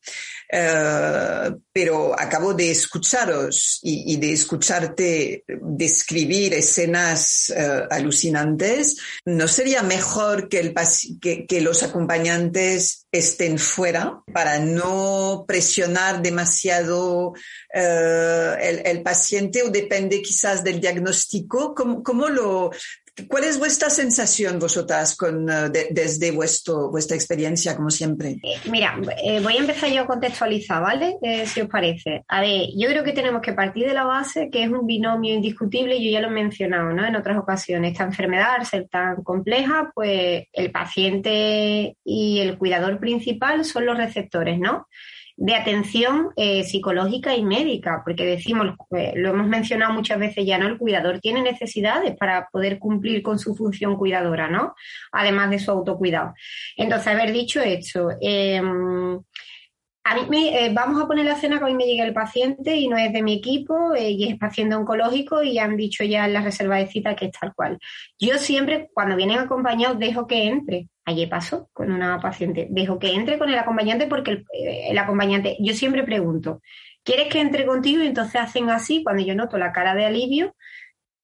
Eh, 0.51 1.51
pero 1.73 2.19
acabo 2.19 2.55
de 2.55 2.71
escucharos 2.71 3.81
y, 3.83 4.17
de 4.17 4.33
escucharte 4.33 5.45
describir 5.47 6.55
escenas 6.55 7.51
eh, 7.51 7.83
alucinantes. 7.91 8.97
¿No 9.27 9.47
sería 9.47 9.83
mejor 9.83 10.49
que, 10.49 10.61
el, 10.61 10.75
que, 11.21 11.61
los 11.61 11.83
acompañantes 11.83 13.07
estén 13.13 13.59
fuera 13.59 14.23
para 14.33 14.59
no 14.59 15.45
presionar 15.47 16.23
demasiado 16.23 17.35
eh, 17.73 18.57
el, 18.61 18.87
el, 18.87 19.03
paciente 19.03 19.63
o 19.63 19.69
depende 19.69 20.23
quizás 20.23 20.65
del 20.65 20.81
diagnóstico? 20.81 21.75
¿Cómo, 21.75 22.03
cómo 22.03 22.29
lo, 22.29 22.71
¿Cuál 23.27 23.45
es 23.45 23.59
vuestra 23.59 23.91
sensación 23.91 24.59
vosotras 24.59 25.17
con, 25.17 25.49
eh, 25.49 25.89
desde 25.91 26.31
vuestro, 26.31 26.91
vuestra 26.91 27.17
experiencia, 27.17 27.75
como 27.75 27.91
siempre? 27.91 28.37
Eh, 28.43 28.59
mira, 28.71 28.99
eh, 29.25 29.41
voy 29.41 29.57
a 29.57 29.61
empezar 29.61 29.91
yo 29.91 30.03
a 30.03 30.07
contextualizar, 30.07 30.83
¿vale? 30.83 31.17
si 31.47 31.61
os 31.61 31.69
parece. 31.69 32.25
A 32.29 32.41
ver, 32.41 32.69
yo 32.77 32.89
creo 32.89 33.03
que 33.03 33.13
tenemos 33.13 33.43
que 33.43 33.53
partir 33.53 33.87
de 33.87 33.95
la 33.95 34.05
base 34.05 34.49
que 34.51 34.63
es 34.63 34.71
un 34.71 34.87
binomio 34.87 35.35
indiscutible, 35.35 36.03
yo 36.03 36.11
ya 36.11 36.21
lo 36.21 36.29
he 36.29 36.33
mencionado 36.33 36.93
¿no? 36.93 37.05
en 37.07 37.17
otras 37.17 37.39
ocasiones. 37.39 37.93
Esta 37.93 38.05
enfermedad, 38.05 38.57
al 38.59 38.67
ser 38.67 38.89
tan 38.89 39.23
compleja, 39.23 39.91
pues 39.95 40.45
el 40.53 40.71
paciente 40.71 41.97
y 42.05 42.39
el 42.41 42.59
cuidador 42.59 42.99
principal 43.01 43.65
son 43.65 43.87
los 43.87 43.97
receptores, 43.97 44.59
¿no? 44.59 44.87
De 45.41 45.55
atención 45.55 46.31
eh, 46.35 46.65
psicológica 46.65 47.37
y 47.37 47.45
médica, 47.45 48.03
porque 48.05 48.27
decimos, 48.27 48.75
eh, 48.91 49.13
lo 49.15 49.31
hemos 49.31 49.47
mencionado 49.47 49.93
muchas 49.93 50.19
veces 50.19 50.45
ya, 50.45 50.59
¿no? 50.59 50.67
El 50.67 50.79
cuidador 50.79 51.21
tiene 51.21 51.43
necesidades 51.43 52.17
para 52.17 52.49
poder 52.51 52.81
cumplir 52.81 53.23
con 53.23 53.39
su 53.39 53.55
función 53.55 53.97
cuidadora, 53.97 54.49
¿no? 54.49 54.75
Además 55.13 55.51
de 55.51 55.61
su 55.61 55.71
autocuidado. 55.71 56.35
Entonces, 56.77 57.07
haber 57.07 57.33
dicho 57.33 57.61
esto, 57.61 58.11
em, 58.21 59.21
a 60.11 60.15
mí 60.27 60.49
eh, 60.49 60.71
vamos 60.73 61.03
a 61.03 61.07
poner 61.07 61.27
la 61.27 61.33
escena 61.33 61.59
que 61.59 61.65
hoy 61.65 61.75
me 61.75 61.85
llega 61.85 62.05
el 62.05 62.15
paciente 62.15 62.77
y 62.77 62.89
no 62.89 62.97
es 62.97 63.13
de 63.13 63.23
mi 63.23 63.35
equipo 63.35 63.95
y 63.95 64.29
es 64.29 64.39
paciente 64.39 64.75
oncológico 64.75 65.43
y 65.43 65.59
han 65.59 65.77
dicho 65.77 66.03
ya 66.05 66.25
en 66.25 66.33
la 66.33 66.41
reserva 66.41 66.77
de 66.77 66.87
cita 66.87 67.15
que 67.15 67.27
es 67.27 67.33
tal 67.33 67.55
cual. 67.55 67.79
Yo 68.19 68.39
siempre, 68.39 68.89
cuando 68.95 69.17
vienen 69.17 69.39
acompañados, 69.39 69.99
dejo 69.99 70.27
que 70.27 70.47
entre 70.47 70.89
Ayer 71.09 71.27
pasó 71.27 71.71
con 71.73 71.91
una 71.91 72.21
paciente. 72.21 72.67
Dejo 72.69 72.99
que 72.99 73.15
entre 73.15 73.39
con 73.39 73.49
el 73.49 73.59
acompañante 73.59 74.07
porque 74.07 74.45
eh, 74.53 74.89
el, 74.91 74.99
acompañante, 74.99 75.57
yo 75.59 75.73
siempre 75.73 76.05
pregunto, 76.05 76.61
¿quieres 77.03 77.29
que 77.29 77.41
entre 77.41 77.65
contigo? 77.65 78.03
Y 78.03 78.09
entonces 78.09 78.37
hacen 78.37 78.69
así, 78.69 79.03
cuando 79.03 79.23
yo 79.23 79.35
noto 79.35 79.57
la 79.57 79.73
cara 79.73 79.95
de 79.95 80.05
alivio, 80.05 80.55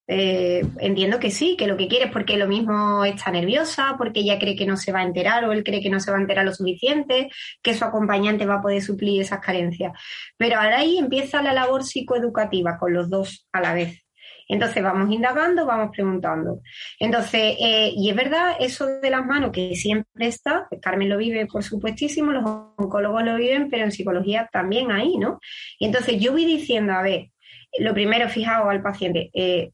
eh, 0.07 0.63
entiendo 0.81 1.19
que 1.19 1.31
sí, 1.31 1.57
que 1.57 1.67
lo 1.67 1.77
que 1.77 1.89
quiere 1.89 2.07
es 2.07 2.13
porque 2.13 2.37
lo 2.37 2.47
mismo 2.47 3.05
está 3.05 3.31
nerviosa, 3.31 3.95
porque 3.97 4.21
ella 4.21 4.39
cree 4.39 4.57
que 4.57 4.67
no 4.67 4.77
se 4.77 4.93
va 4.93 5.01
a 5.01 5.05
enterar 5.05 5.45
o 5.45 5.53
él 5.53 5.65
cree 5.65 5.81
que 5.81 5.91
no 5.91 6.01
se 6.01 6.11
va 6.11 6.19
a 6.19 6.21
enterar 6.21 6.45
lo 6.45 6.55
suficiente, 6.55 7.31
que 7.63 7.75
su 7.75 7.85
acompañante 7.85 8.47
va 8.47 8.57
a 8.57 8.63
poder 8.63 8.83
suplir 8.83 9.23
esas 9.23 9.41
carencias. 9.41 9.93
Pero 10.37 10.61
ahora 10.61 10.79
ahí 10.79 10.99
empieza 10.99 11.43
la 11.43 11.55
labor 11.55 11.85
psicoeducativa 11.85 12.79
con 12.79 12.93
los 12.93 13.09
dos 13.09 13.47
a 13.53 13.61
la 13.61 13.75
vez. 13.75 14.05
Entonces 14.47 14.83
vamos 14.83 15.11
indagando, 15.11 15.65
vamos 15.65 15.91
preguntando. 15.91 16.61
Entonces, 17.01 17.57
eh, 17.59 17.93
y 17.97 18.11
es 18.11 18.17
verdad, 18.17 18.57
eso 18.61 18.87
de 18.87 19.11
las 19.11 19.25
manos 19.25 19.53
que 19.53 19.75
siempre 19.75 20.27
está, 20.27 20.69
Carmen 20.83 21.09
lo 21.09 21.17
vive 21.17 21.47
por 21.47 21.63
supuestísimo, 21.63 22.31
los 22.31 22.45
oncólogos 22.77 23.25
lo 23.25 23.37
viven, 23.37 23.71
pero 23.71 23.85
en 23.85 23.93
psicología 23.93 24.49
también 24.53 24.93
ahí, 24.93 25.17
¿no? 25.17 25.39
Y 25.79 25.87
entonces 25.87 26.21
yo 26.21 26.33
voy 26.33 26.45
diciendo, 26.45 26.93
a 26.93 27.03
ver, 27.03 27.31
lo 27.79 27.95
primero, 27.95 28.29
fijaos 28.29 28.69
al 28.69 28.83
paciente, 28.83 29.31
eh, 29.33 29.71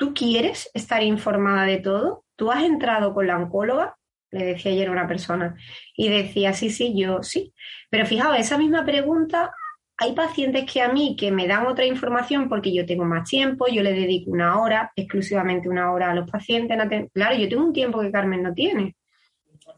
¿tú 0.00 0.14
quieres 0.14 0.70
estar 0.72 1.02
informada 1.02 1.64
de 1.64 1.76
todo? 1.76 2.24
¿Tú 2.34 2.50
has 2.50 2.64
entrado 2.64 3.12
con 3.12 3.26
la 3.26 3.36
oncóloga? 3.36 3.96
Le 4.30 4.46
decía 4.46 4.72
ayer 4.72 4.88
a 4.88 4.92
una 4.92 5.06
persona 5.06 5.56
y 5.94 6.08
decía, 6.08 6.54
sí, 6.54 6.70
sí, 6.70 6.94
yo 6.96 7.22
sí. 7.22 7.52
Pero 7.90 8.06
fijaos, 8.06 8.38
esa 8.38 8.56
misma 8.56 8.82
pregunta 8.82 9.52
hay 9.98 10.14
pacientes 10.14 10.64
que 10.64 10.80
a 10.80 10.88
mí 10.88 11.16
que 11.18 11.30
me 11.30 11.46
dan 11.46 11.66
otra 11.66 11.84
información 11.84 12.48
porque 12.48 12.72
yo 12.72 12.86
tengo 12.86 13.04
más 13.04 13.28
tiempo, 13.28 13.66
yo 13.68 13.82
le 13.82 13.92
dedico 13.92 14.30
una 14.30 14.58
hora, 14.58 14.90
exclusivamente 14.96 15.68
una 15.68 15.92
hora 15.92 16.10
a 16.10 16.14
los 16.14 16.30
pacientes. 16.30 16.78
Claro, 17.12 17.36
yo 17.36 17.48
tengo 17.50 17.66
un 17.66 17.74
tiempo 17.74 18.00
que 18.00 18.10
Carmen 18.10 18.42
no 18.42 18.54
tiene 18.54 18.96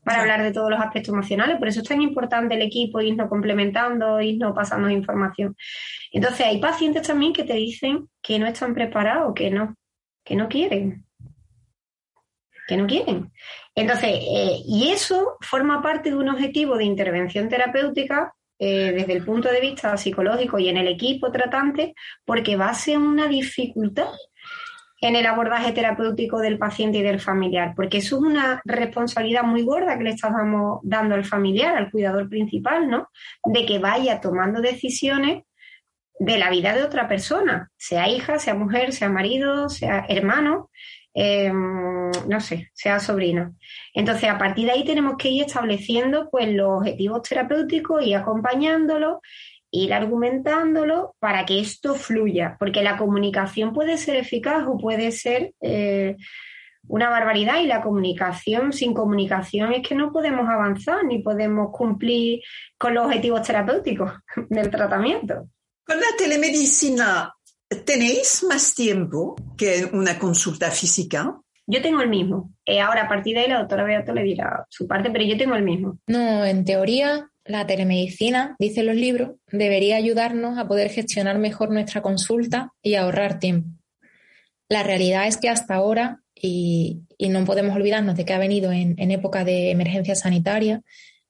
para 0.05 0.21
hablar 0.21 0.45
de 0.45 0.53
todos 0.53 0.71
los 0.71 0.81
aspectos 0.81 1.13
emocionales, 1.13 1.59
por 1.59 1.69
eso 1.69 1.81
es 1.81 1.89
tan 1.89 2.01
importante 2.01 2.55
el 2.55 2.63
equipo, 2.63 3.01
irnos 3.01 3.29
complementando, 3.29 4.21
irnos 4.21 4.55
pasando 4.55 4.89
información. 4.89 5.57
Entonces, 6.13 6.47
hay 6.47 6.61
pacientes 6.61 7.07
también 7.07 7.33
que 7.33 7.45
te 7.45 7.55
dicen 7.55 8.09
que 8.21 8.39
no 8.39 8.47
están 8.47 8.75
preparados, 8.75 9.33
que 9.35 9.51
no, 9.51 9.77
que 10.25 10.37
no 10.37 10.49
quieren, 10.49 11.05
que 12.67 12.77
no 12.77 12.87
quieren. 12.87 13.33
Entonces, 13.75 14.11
eh, 14.13 14.63
y 14.67 14.91
eso 14.91 15.37
forma 15.41 15.83
parte 15.83 16.11
de 16.11 16.17
un 16.17 16.29
objetivo 16.29 16.77
de 16.77 16.85
intervención 16.85 17.49
terapéutica 17.49 18.35
eh, 18.59 18.93
desde 18.93 19.15
el 19.15 19.25
punto 19.25 19.51
de 19.51 19.61
vista 19.61 19.97
psicológico 19.97 20.59
y 20.59 20.69
en 20.69 20.77
el 20.77 20.89
equipo 20.89 21.33
tratante, 21.33 21.95
porque 22.25 22.57
va 22.57 22.69
a 22.69 22.75
ser 22.75 22.99
una 22.99 23.27
dificultad 23.27 24.13
en 25.01 25.17
el 25.17 25.27
abordaje 25.27 25.73
terapéutico 25.73 26.39
del 26.39 26.59
paciente 26.59 26.99
y 26.99 27.03
del 27.03 27.19
familiar, 27.19 27.73
porque 27.75 27.99
eso 27.99 28.17
es 28.17 28.23
una 28.23 28.63
responsabilidad 28.65 29.43
muy 29.43 29.63
gorda 29.63 29.99
que 29.99 30.05
le 30.05 30.11
estamos 30.11 30.79
dando 30.85 31.17
al 31.17 31.25
familiar, 31.25 31.77
al 31.77 31.91
cuidador 31.91 32.29
principal, 32.29 32.89
¿no? 32.89 33.09
De 33.45 33.67
que 33.67 33.81
vaya 33.81 34.21
tomando 34.21 34.61
decisiones 34.61 35.43
de 36.19 36.39
la 36.39 36.51
vida 36.51 36.75
de 36.75 36.85
otra 36.85 37.09
persona, 37.09 37.71
sea 37.77 38.09
hija, 38.09 38.39
sea 38.39 38.55
mujer, 38.55 38.93
sea 38.93 39.09
marido, 39.09 39.69
sea 39.69 40.05
hermano, 40.09 40.71
Em, 41.15 42.11
no 42.27 42.41
sé, 42.41 42.71
sea 42.73 42.99
sobrino. 42.99 43.55
Entonces, 43.93 44.31
a 44.31 44.39
partir 44.39 44.67
de 44.67 44.73
ahí 44.73 44.85
tenemos 44.85 45.17
que 45.19 45.29
ir 45.29 45.45
estableciendo 45.45 46.31
pues, 46.31 46.49
los 46.49 46.79
objetivos 46.79 47.23
terapéuticos 47.23 48.03
y 48.05 48.15
acompañándolo, 48.15 49.21
ir 49.71 49.93
argumentándolo 49.93 51.15
para 51.19 51.45
que 51.45 51.61
esto 51.61 51.95
fluya, 51.95 52.57
porque 52.59 52.83
la 52.83 52.97
comunicación 52.97 53.73
puede 53.73 53.99
ser 53.99 54.17
eficaz 54.17 54.65
o 54.67 54.79
puede 54.79 55.13
ser 55.13 55.53
eh, 55.61 56.17
una 56.89 57.11
barbaridad 57.11 57.61
y 57.61 57.67
la 57.67 57.83
comunicación, 57.83 58.73
sin 58.73 58.95
comunicación 58.95 59.73
es 59.73 59.87
que 59.87 59.95
no 59.95 60.13
podemos 60.13 60.49
avanzar 60.49 61.05
ni 61.05 61.23
podemos 61.23 61.71
cumplir 61.73 62.41
con 62.79 62.95
los 62.95 63.07
objetivos 63.07 63.43
terapéuticos 63.43 64.13
del 64.49 64.71
tratamiento. 64.71 65.49
Con 65.85 65.99
la 65.99 66.07
telemedicina 66.17 67.33
¿Tenéis 67.85 68.45
más 68.49 68.75
tiempo 68.75 69.35
que 69.57 69.89
una 69.93 70.19
consulta 70.19 70.71
física? 70.71 71.39
Yo 71.67 71.81
tengo 71.81 72.03
el 72.03 72.09
mismo. 72.09 72.53
Eh, 72.65 72.81
ahora, 72.81 73.05
a 73.05 73.09
partir 73.09 73.35
de 73.35 73.43
ahí, 73.43 73.49
la 73.49 73.61
doctora 73.61 73.85
Beato 73.85 74.13
le 74.13 74.23
dirá 74.23 74.67
su 74.69 74.87
parte, 74.87 75.11
pero 75.11 75.25
yo 75.25 75.37
tengo 75.37 75.55
el 75.55 75.63
mismo. 75.63 75.99
No, 76.07 76.45
en 76.45 76.65
teoría, 76.65 77.31
la 77.45 77.67
telemedicina, 77.67 78.57
dicen 78.59 78.87
los 78.87 78.97
libros, 78.97 79.37
debería 79.51 79.97
ayudarnos 79.97 80.59
a 80.59 80.69
poder 80.69 80.91
gestionar 80.91 81.39
mejor 81.39 81.71
nuestra 81.71 82.03
consulta 82.03 82.73
y 82.83 82.95
ahorrar 82.95 83.39
tiempo. 83.39 83.71
La 84.69 84.83
realidad 84.83 85.27
es 85.27 85.37
que 85.37 85.49
hasta 85.49 85.75
ahora, 85.75 86.21
y, 86.35 87.03
no 87.19 87.45
podemos 87.45 87.77
olvidarnos 87.77 88.17
de 88.17 88.25
que 88.25 88.35
ha 88.35 88.39
venido 88.39 88.73
en, 88.73 88.95
en 88.99 89.11
época 89.11 89.45
de 89.45 89.71
emergencia 89.71 90.15
sanitaria, 90.15 90.83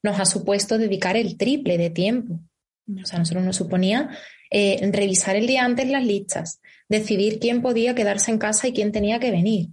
nos 0.02 0.18
ha 0.18 0.24
supuesto 0.24 0.78
dedicar 0.78 1.16
el 1.16 1.36
triple 1.36 1.78
de 1.78 1.90
tiempo. 1.90 2.40
O 3.00 3.06
sea, 3.06 3.18
nosotros 3.18 3.44
nos 3.44 3.56
suponía 3.56 4.10
eh, 4.54 4.78
revisar 4.92 5.34
el 5.34 5.46
día 5.46 5.64
antes 5.64 5.88
las 5.88 6.04
listas, 6.04 6.60
decidir 6.86 7.38
quién 7.38 7.62
podía 7.62 7.94
quedarse 7.94 8.30
en 8.30 8.36
casa 8.36 8.68
y 8.68 8.74
quién 8.74 8.92
tenía 8.92 9.18
que 9.18 9.30
venir. 9.30 9.70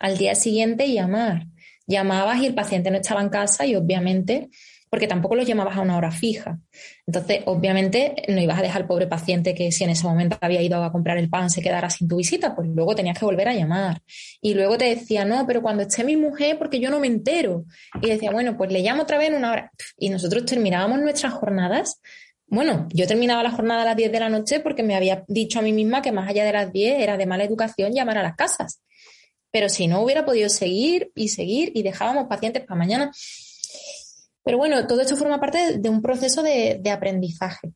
Al 0.00 0.16
día 0.16 0.34
siguiente 0.34 0.90
llamar. 0.90 1.46
Llamabas 1.86 2.40
y 2.40 2.46
el 2.46 2.54
paciente 2.54 2.90
no 2.90 2.96
estaba 2.96 3.20
en 3.20 3.28
casa 3.28 3.66
y 3.66 3.76
obviamente, 3.76 4.48
porque 4.88 5.06
tampoco 5.06 5.36
lo 5.36 5.42
llamabas 5.42 5.76
a 5.76 5.82
una 5.82 5.98
hora 5.98 6.10
fija. 6.10 6.58
Entonces, 7.06 7.40
obviamente, 7.44 8.14
no 8.28 8.40
ibas 8.40 8.58
a 8.58 8.62
dejar 8.62 8.82
al 8.82 8.88
pobre 8.88 9.06
paciente 9.06 9.54
que 9.54 9.70
si 9.70 9.84
en 9.84 9.90
ese 9.90 10.06
momento 10.06 10.38
había 10.40 10.62
ido 10.62 10.82
a 10.82 10.90
comprar 10.90 11.18
el 11.18 11.28
pan 11.28 11.50
se 11.50 11.60
quedara 11.60 11.90
sin 11.90 12.08
tu 12.08 12.16
visita, 12.16 12.54
pues 12.54 12.68
luego 12.68 12.94
tenías 12.94 13.18
que 13.18 13.26
volver 13.26 13.48
a 13.48 13.54
llamar. 13.54 14.00
Y 14.40 14.54
luego 14.54 14.78
te 14.78 14.86
decía, 14.86 15.26
no, 15.26 15.46
pero 15.46 15.60
cuando 15.60 15.82
esté 15.82 16.04
mi 16.04 16.16
mujer, 16.16 16.56
porque 16.56 16.80
yo 16.80 16.88
no 16.88 17.00
me 17.00 17.06
entero. 17.06 17.66
Y 18.00 18.08
decía, 18.08 18.30
bueno, 18.30 18.56
pues 18.56 18.72
le 18.72 18.80
llamo 18.80 19.02
otra 19.02 19.18
vez 19.18 19.28
en 19.28 19.34
una 19.34 19.52
hora. 19.52 19.72
Y 19.98 20.08
nosotros 20.08 20.46
terminábamos 20.46 21.00
nuestras 21.00 21.34
jornadas 21.34 22.00
bueno, 22.52 22.86
yo 22.92 23.06
terminaba 23.06 23.42
la 23.42 23.50
jornada 23.50 23.80
a 23.80 23.84
las 23.86 23.96
10 23.96 24.12
de 24.12 24.20
la 24.20 24.28
noche 24.28 24.60
porque 24.60 24.82
me 24.82 24.94
había 24.94 25.24
dicho 25.26 25.58
a 25.58 25.62
mí 25.62 25.72
misma 25.72 26.02
que 26.02 26.12
más 26.12 26.28
allá 26.28 26.44
de 26.44 26.52
las 26.52 26.70
10 26.70 27.00
era 27.00 27.16
de 27.16 27.24
mala 27.24 27.44
educación 27.44 27.94
llamar 27.94 28.18
a 28.18 28.22
las 28.22 28.36
casas. 28.36 28.82
Pero 29.50 29.70
si 29.70 29.86
no 29.86 30.02
hubiera 30.02 30.26
podido 30.26 30.50
seguir 30.50 31.10
y 31.14 31.28
seguir 31.28 31.72
y 31.74 31.82
dejábamos 31.82 32.28
pacientes 32.28 32.62
para 32.66 32.78
mañana. 32.78 33.10
Pero 34.44 34.58
bueno, 34.58 34.86
todo 34.86 35.00
esto 35.00 35.16
forma 35.16 35.40
parte 35.40 35.78
de 35.78 35.88
un 35.88 36.02
proceso 36.02 36.42
de, 36.42 36.78
de 36.78 36.90
aprendizaje. 36.90 37.72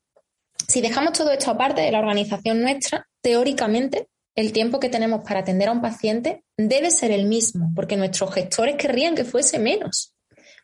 Si 0.69 0.83
dejamos 0.83 1.15
todo 1.15 1.31
esto 1.31 1.51
aparte 1.51 1.81
de 1.81 1.91
la 1.91 2.01
organización 2.01 2.61
nuestra, 2.61 3.09
teóricamente 3.23 4.09
el 4.35 4.53
tiempo 4.53 4.79
que 4.79 4.91
tenemos 4.91 5.23
para 5.27 5.41
atender 5.41 5.71
a 5.71 5.73
un 5.73 5.81
paciente 5.81 6.45
debe 6.59 6.91
ser 6.91 7.13
el 7.13 7.25
mismo, 7.25 7.73
porque 7.75 7.97
nuestros 7.97 8.35
gestores 8.35 8.77
querrían 8.77 9.15
que 9.15 9.25
fuese 9.25 9.59
menos 9.59 10.16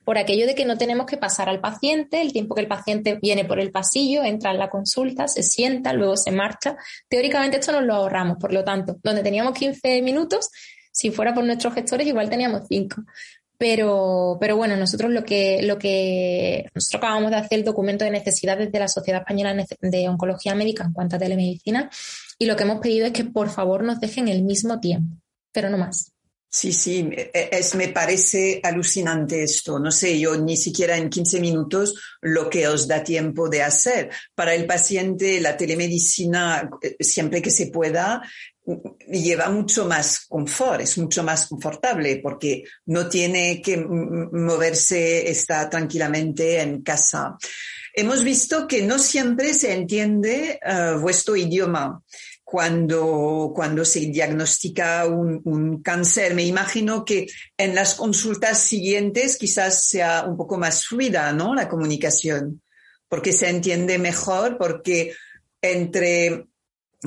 por 0.04 0.18
aquello 0.18 0.46
de 0.46 0.54
que 0.54 0.64
no 0.64 0.76
tenemos 0.76 1.06
que 1.06 1.16
pasar 1.16 1.48
al 1.48 1.60
paciente, 1.60 2.20
el 2.20 2.32
tiempo 2.32 2.54
que 2.54 2.62
el 2.62 2.68
paciente 2.68 3.18
viene 3.20 3.44
por 3.44 3.60
el 3.60 3.70
pasillo, 3.70 4.24
entra 4.24 4.50
en 4.50 4.58
la 4.58 4.70
consulta, 4.70 5.28
se 5.28 5.42
sienta, 5.42 5.92
luego 5.92 6.16
se 6.16 6.30
marcha. 6.30 6.76
Teóricamente 7.08 7.58
esto 7.58 7.72
nos 7.72 7.84
lo 7.84 7.94
ahorramos, 7.94 8.38
por 8.38 8.52
lo 8.52 8.64
tanto, 8.64 8.96
donde 9.02 9.22
teníamos 9.22 9.56
15 9.56 10.02
minutos, 10.02 10.50
si 10.90 11.10
fuera 11.10 11.32
por 11.34 11.44
nuestros 11.44 11.74
gestores, 11.74 12.06
igual 12.06 12.28
teníamos 12.28 12.62
5. 12.68 13.02
Pero, 13.56 14.38
pero 14.40 14.56
bueno, 14.56 14.76
nosotros 14.76 15.12
lo 15.12 15.24
que, 15.24 15.62
lo 15.62 15.78
que 15.78 16.68
nosotros 16.74 16.98
acabamos 17.00 17.30
de 17.30 17.36
hacer 17.36 17.60
el 17.60 17.64
documento 17.64 18.04
de 18.04 18.10
necesidades 18.10 18.72
de 18.72 18.78
la 18.80 18.88
Sociedad 18.88 19.20
Española 19.20 19.54
de 19.80 20.08
Oncología 20.08 20.56
Médica 20.56 20.82
en 20.84 20.92
cuanto 20.92 21.14
a 21.14 21.18
telemedicina 21.20 21.88
y 22.38 22.46
lo 22.46 22.56
que 22.56 22.64
hemos 22.64 22.80
pedido 22.80 23.06
es 23.06 23.12
que 23.12 23.24
por 23.24 23.50
favor 23.50 23.84
nos 23.84 24.00
dejen 24.00 24.26
el 24.26 24.42
mismo 24.42 24.80
tiempo, 24.80 25.16
pero 25.52 25.70
no 25.70 25.78
más. 25.78 26.11
Sí, 26.54 26.70
sí, 26.74 27.08
e, 27.10 27.48
es, 27.50 27.74
me 27.76 27.88
parece 27.88 28.60
alucinante 28.62 29.42
esto. 29.42 29.78
No 29.78 29.90
sé, 29.90 30.20
yo 30.20 30.36
ni 30.36 30.58
siquiera 30.58 30.98
en 30.98 31.08
15 31.08 31.40
minutos 31.40 31.94
lo 32.20 32.50
que 32.50 32.68
os 32.68 32.86
da 32.86 33.02
tiempo 33.02 33.48
de 33.48 33.62
hacer. 33.62 34.10
Para 34.34 34.52
el 34.52 34.66
paciente, 34.66 35.40
la 35.40 35.56
telemedicina, 35.56 36.68
eh, 36.82 36.96
siempre 37.00 37.40
que 37.40 37.50
se 37.50 37.68
pueda, 37.68 38.20
lleva 39.08 39.48
mucho 39.48 39.86
más 39.86 40.26
confort, 40.26 40.82
es 40.82 40.98
mucho 40.98 41.22
más 41.22 41.46
confortable 41.46 42.20
porque 42.22 42.64
no 42.84 43.08
tiene 43.08 43.62
que 43.62 43.78
moverse, 43.78 45.30
está 45.30 45.70
tranquilamente 45.70 46.60
en 46.60 46.82
casa. 46.82 47.38
Hemos 47.94 48.22
visto 48.22 48.68
que 48.68 48.82
no 48.82 48.98
siempre 48.98 49.54
se 49.54 49.72
entiende 49.72 50.60
eh, 50.62 50.96
vuestro 51.00 51.34
idioma 51.34 52.02
cuando, 52.52 53.50
cuando 53.54 53.82
se 53.82 54.00
diagnostica 54.00 55.06
un, 55.06 55.80
cáncer. 55.82 56.34
Me 56.34 56.44
imagino 56.44 57.02
que 57.02 57.26
en 57.56 57.74
las 57.74 57.94
consultas 57.94 58.58
siguientes 58.58 59.38
quizás 59.38 59.88
sea 59.88 60.26
un 60.26 60.36
poco 60.36 60.58
más 60.58 60.84
fluida, 60.84 61.32
¿no? 61.32 61.54
La 61.54 61.66
comunicación, 61.66 62.60
porque 63.08 63.32
se 63.32 63.48
entiende 63.48 63.98
mejor, 63.98 64.58
porque 64.58 65.14
entre 65.62 66.44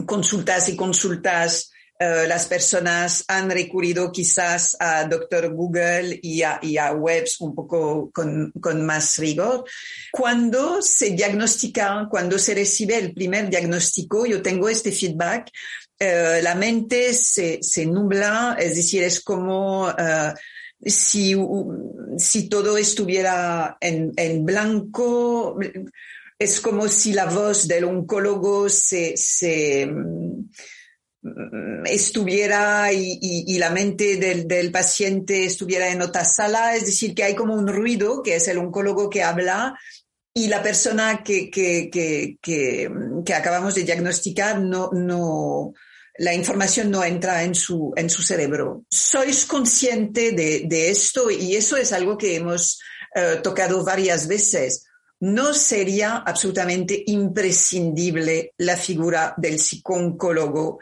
consultas 0.08 0.68
y 0.68 0.76
consultas 0.76 1.70
eh, 1.98 2.26
las 2.28 2.48
personas 2.48 3.24
han 3.30 3.50
recurrido 3.50 4.12
quizás 4.12 4.76
a 4.82 5.06
Doctor 5.06 5.54
Google 5.54 6.20
y 6.22 6.42
a, 6.42 6.60
webs 6.94 7.40
un 7.40 7.56
poco 7.56 8.12
con, 8.12 8.52
más 8.86 9.16
rigor. 9.18 9.64
Cuando 10.12 10.82
se 10.82 11.12
diagnostica, 11.12 12.08
cuando 12.10 12.38
se 12.38 12.54
recibe 12.54 12.98
el 12.98 13.14
primer 13.14 13.50
diagnóstico, 13.50 14.26
yo 14.26 14.42
tengo 14.42 14.68
este 14.68 14.92
feedback, 14.92 15.50
eh, 15.98 16.42
la 16.44 16.54
mente 16.56 17.14
se, 17.14 17.62
nubla, 17.86 18.58
es 18.60 18.76
decir, 18.76 19.04
es 19.04 19.22
como... 19.22 19.90
Eh, 19.90 20.34
si, 20.88 21.34
todo 22.50 22.78
estuviera 22.78 23.78
en, 23.80 24.46
blanco, 24.46 25.58
es 26.38 26.60
como 26.60 26.88
si 26.90 27.14
la 27.14 27.26
voz 27.26 27.68
del 27.68 27.86
oncólogo 27.86 28.70
se, 28.70 29.16
estuviera 31.86 32.92
y, 32.92 33.58
la 33.58 33.70
mente 33.70 34.18
del, 34.18 34.72
paciente 34.72 35.46
estuviera 35.46 35.90
en 35.90 36.02
otra 36.02 36.26
sala, 36.26 36.76
es 36.76 36.86
decir, 36.86 37.16
que 37.16 37.24
hay 37.24 37.36
como 37.36 37.54
un 37.56 37.68
ruido, 37.68 38.22
que 38.22 38.36
es 38.36 38.48
el 38.48 38.58
oncólogo 38.58 39.10
que 39.10 39.24
habla, 39.24 39.78
y 40.34 40.48
la 40.48 40.62
persona 40.62 41.24
que, 41.24 41.50
que, 41.50 43.34
acabamos 43.34 43.76
de 43.76 43.84
diagnosticar 43.84 44.60
no, 44.60 44.90
no, 44.92 45.74
la 46.18 46.34
información 46.34 46.92
no 46.92 47.04
entra 47.04 47.44
en 47.44 47.56
su, 47.56 47.94
en 47.96 48.10
su 48.10 48.22
cerebro. 48.22 48.84
¿Sois 48.90 49.46
consciente 49.46 50.32
de, 50.32 50.90
esto? 50.90 51.32
Y 51.32 51.56
eso 51.56 51.78
es 51.78 51.92
algo 51.92 52.18
que 52.18 52.36
hemos 52.36 52.80
eh, 53.16 53.40
tocado 53.42 53.84
varias 53.84 54.28
veces. 54.28 54.86
No 55.22 55.54
sería 55.54 56.18
absolutamente 56.18 57.02
imprescindible 57.08 58.54
la 58.58 58.78
figura 58.78 59.34
del 59.38 59.60
psicólogo 59.60 60.80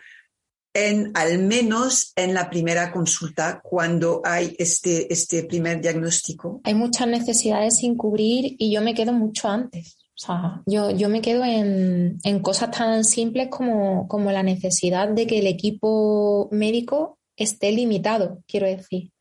en 0.73 1.11
al 1.13 1.39
menos 1.39 2.13
en 2.15 2.33
la 2.33 2.49
primera 2.49 2.91
consulta 2.91 3.61
cuando 3.63 4.21
hay 4.23 4.55
este, 4.57 5.11
este 5.11 5.43
primer 5.43 5.81
diagnóstico? 5.81 6.61
Hay 6.63 6.73
muchas 6.73 7.07
necesidades 7.07 7.77
sin 7.77 7.95
cubrir 7.95 8.55
y 8.57 8.71
yo 8.71 8.81
me 8.81 8.93
quedo 8.93 9.13
mucho 9.13 9.49
antes. 9.49 9.97
O 10.15 10.25
sea, 10.25 10.61
yo, 10.65 10.91
yo 10.91 11.09
me 11.09 11.21
quedo 11.21 11.43
en, 11.43 12.19
cosas 12.41 12.71
tan 12.71 13.03
simples 13.03 13.47
como, 13.49 14.07
como 14.07 14.31
la 14.31 14.43
necesidad 14.43 15.09
de 15.09 15.25
que 15.27 15.39
el 15.39 15.47
equipo 15.47 16.49
médico 16.51 17.19
esté 17.35 17.71
limitado, 17.71 18.43
quiero 18.47 18.67
decir. 18.67 19.11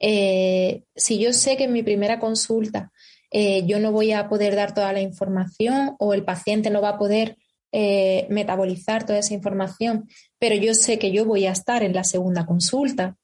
Eh, 0.00 0.84
si 0.94 1.18
yo 1.18 1.32
sé 1.32 1.56
que 1.56 1.64
en 1.64 1.72
mi 1.72 1.82
primera 1.82 2.20
consulta 2.20 2.92
eh, 3.30 3.64
yo 3.66 3.80
no 3.80 3.90
voy 3.90 4.12
a 4.12 4.28
poder 4.28 4.54
dar 4.54 4.74
toda 4.74 4.92
la 4.92 5.00
información 5.00 5.96
o 5.98 6.14
el 6.14 6.24
paciente 6.24 6.70
no 6.70 6.82
va 6.82 6.90
a 6.90 6.98
poder 6.98 7.36
eh, 7.72 8.28
metabolizar 8.30 9.04
toda 9.04 9.18
esa 9.18 9.34
información, 9.34 10.08
pero 10.44 10.56
yo 10.56 10.74
sé 10.74 10.98
que 10.98 11.10
yo 11.10 11.24
voy 11.24 11.46
a 11.46 11.52
estar 11.52 11.82
en 11.82 11.94
la 11.94 12.04
segunda 12.04 12.44
consulta, 12.44 13.16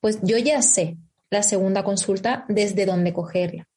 pues 0.00 0.18
yo 0.22 0.38
ya 0.38 0.60
sé 0.60 0.96
la 1.30 1.44
segunda 1.44 1.84
consulta 1.84 2.44
desde 2.48 2.84
dónde 2.84 3.12
cogerla. 3.12 3.68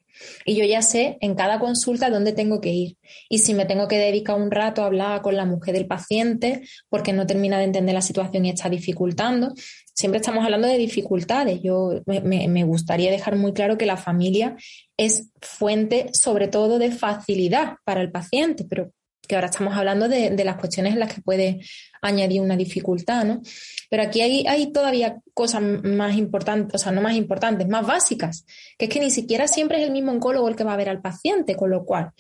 Y 0.46 0.56
yo 0.56 0.66
ya 0.66 0.82
sé 0.82 1.20
en 1.22 1.36
cada 1.36 1.60
consulta 1.60 2.10
dónde 2.10 2.34
tengo 2.34 2.60
que 2.60 2.72
ir. 2.72 2.98
Y 3.30 3.38
si 3.38 3.54
me 3.54 3.66
tengo 3.66 3.88
que 3.88 4.00
dedicar 4.00 4.36
un 4.36 4.50
rato 4.50 4.82
a 4.82 4.88
hablar 4.88 5.22
con 5.22 5.36
la 5.36 5.46
mujer 5.46 5.76
del 5.76 5.86
paciente 5.86 6.64
porque 6.90 7.14
no 7.14 7.28
termina 7.28 7.60
de 7.60 7.66
entender 7.66 7.94
la 7.94 8.02
situación 8.02 8.46
y 8.46 8.50
está 8.50 8.68
dificultando, 8.68 9.54
siempre 9.94 10.20
estamos 10.20 10.44
hablando 10.44 10.68
de 10.68 10.80
dificultades. 10.80 11.62
Yo 11.62 12.02
me, 12.08 12.64
gustaría 12.64 13.12
dejar 13.12 13.36
muy 13.36 13.54
claro 13.54 13.78
que 13.78 13.86
la 13.86 13.98
familia 13.98 14.56
es 14.98 15.30
fuente 15.40 16.10
sobre 16.14 16.48
todo 16.48 16.80
de 16.80 16.90
facilidad 16.90 17.76
para 17.84 18.02
el 18.02 18.10
paciente, 18.10 18.66
pero 18.68 18.92
que 19.28 19.36
ahora 19.36 19.48
estamos 19.48 19.76
hablando 19.76 20.08
de, 20.08 20.32
de, 20.32 20.44
las 20.44 20.58
cuestiones 20.58 20.94
en 20.94 21.00
las 21.00 21.14
que 21.14 21.22
puede 21.22 21.60
añadir 22.02 22.42
una 22.42 22.56
dificultad, 22.56 23.26
¿no? 23.26 23.42
Pero 23.90 24.04
aquí 24.04 24.22
hay, 24.22 24.46
hay 24.48 24.72
todavía 24.72 25.20
cosas 25.34 25.62
más 25.62 26.16
importantes, 26.16 26.76
o 26.76 26.78
sea, 26.78 26.92
no 26.92 27.02
más 27.02 27.16
importantes, 27.16 27.68
más 27.68 27.86
básicas, 27.86 28.46
que 28.78 28.86
es 28.86 28.92
que 28.92 29.00
ni 29.00 29.12
siquiera 29.12 29.48
siempre 29.48 29.80
es 29.80 29.84
el 29.86 29.92
mismo 29.92 30.12
oncólogo 30.12 30.48
el 30.48 30.56
que 30.56 30.64
va 30.64 30.74
a 30.74 30.78
ver 30.78 30.90
al 30.90 31.02
paciente, 31.02 31.56
con 31.56 31.70
lo 31.70 31.86
cual 31.86 32.14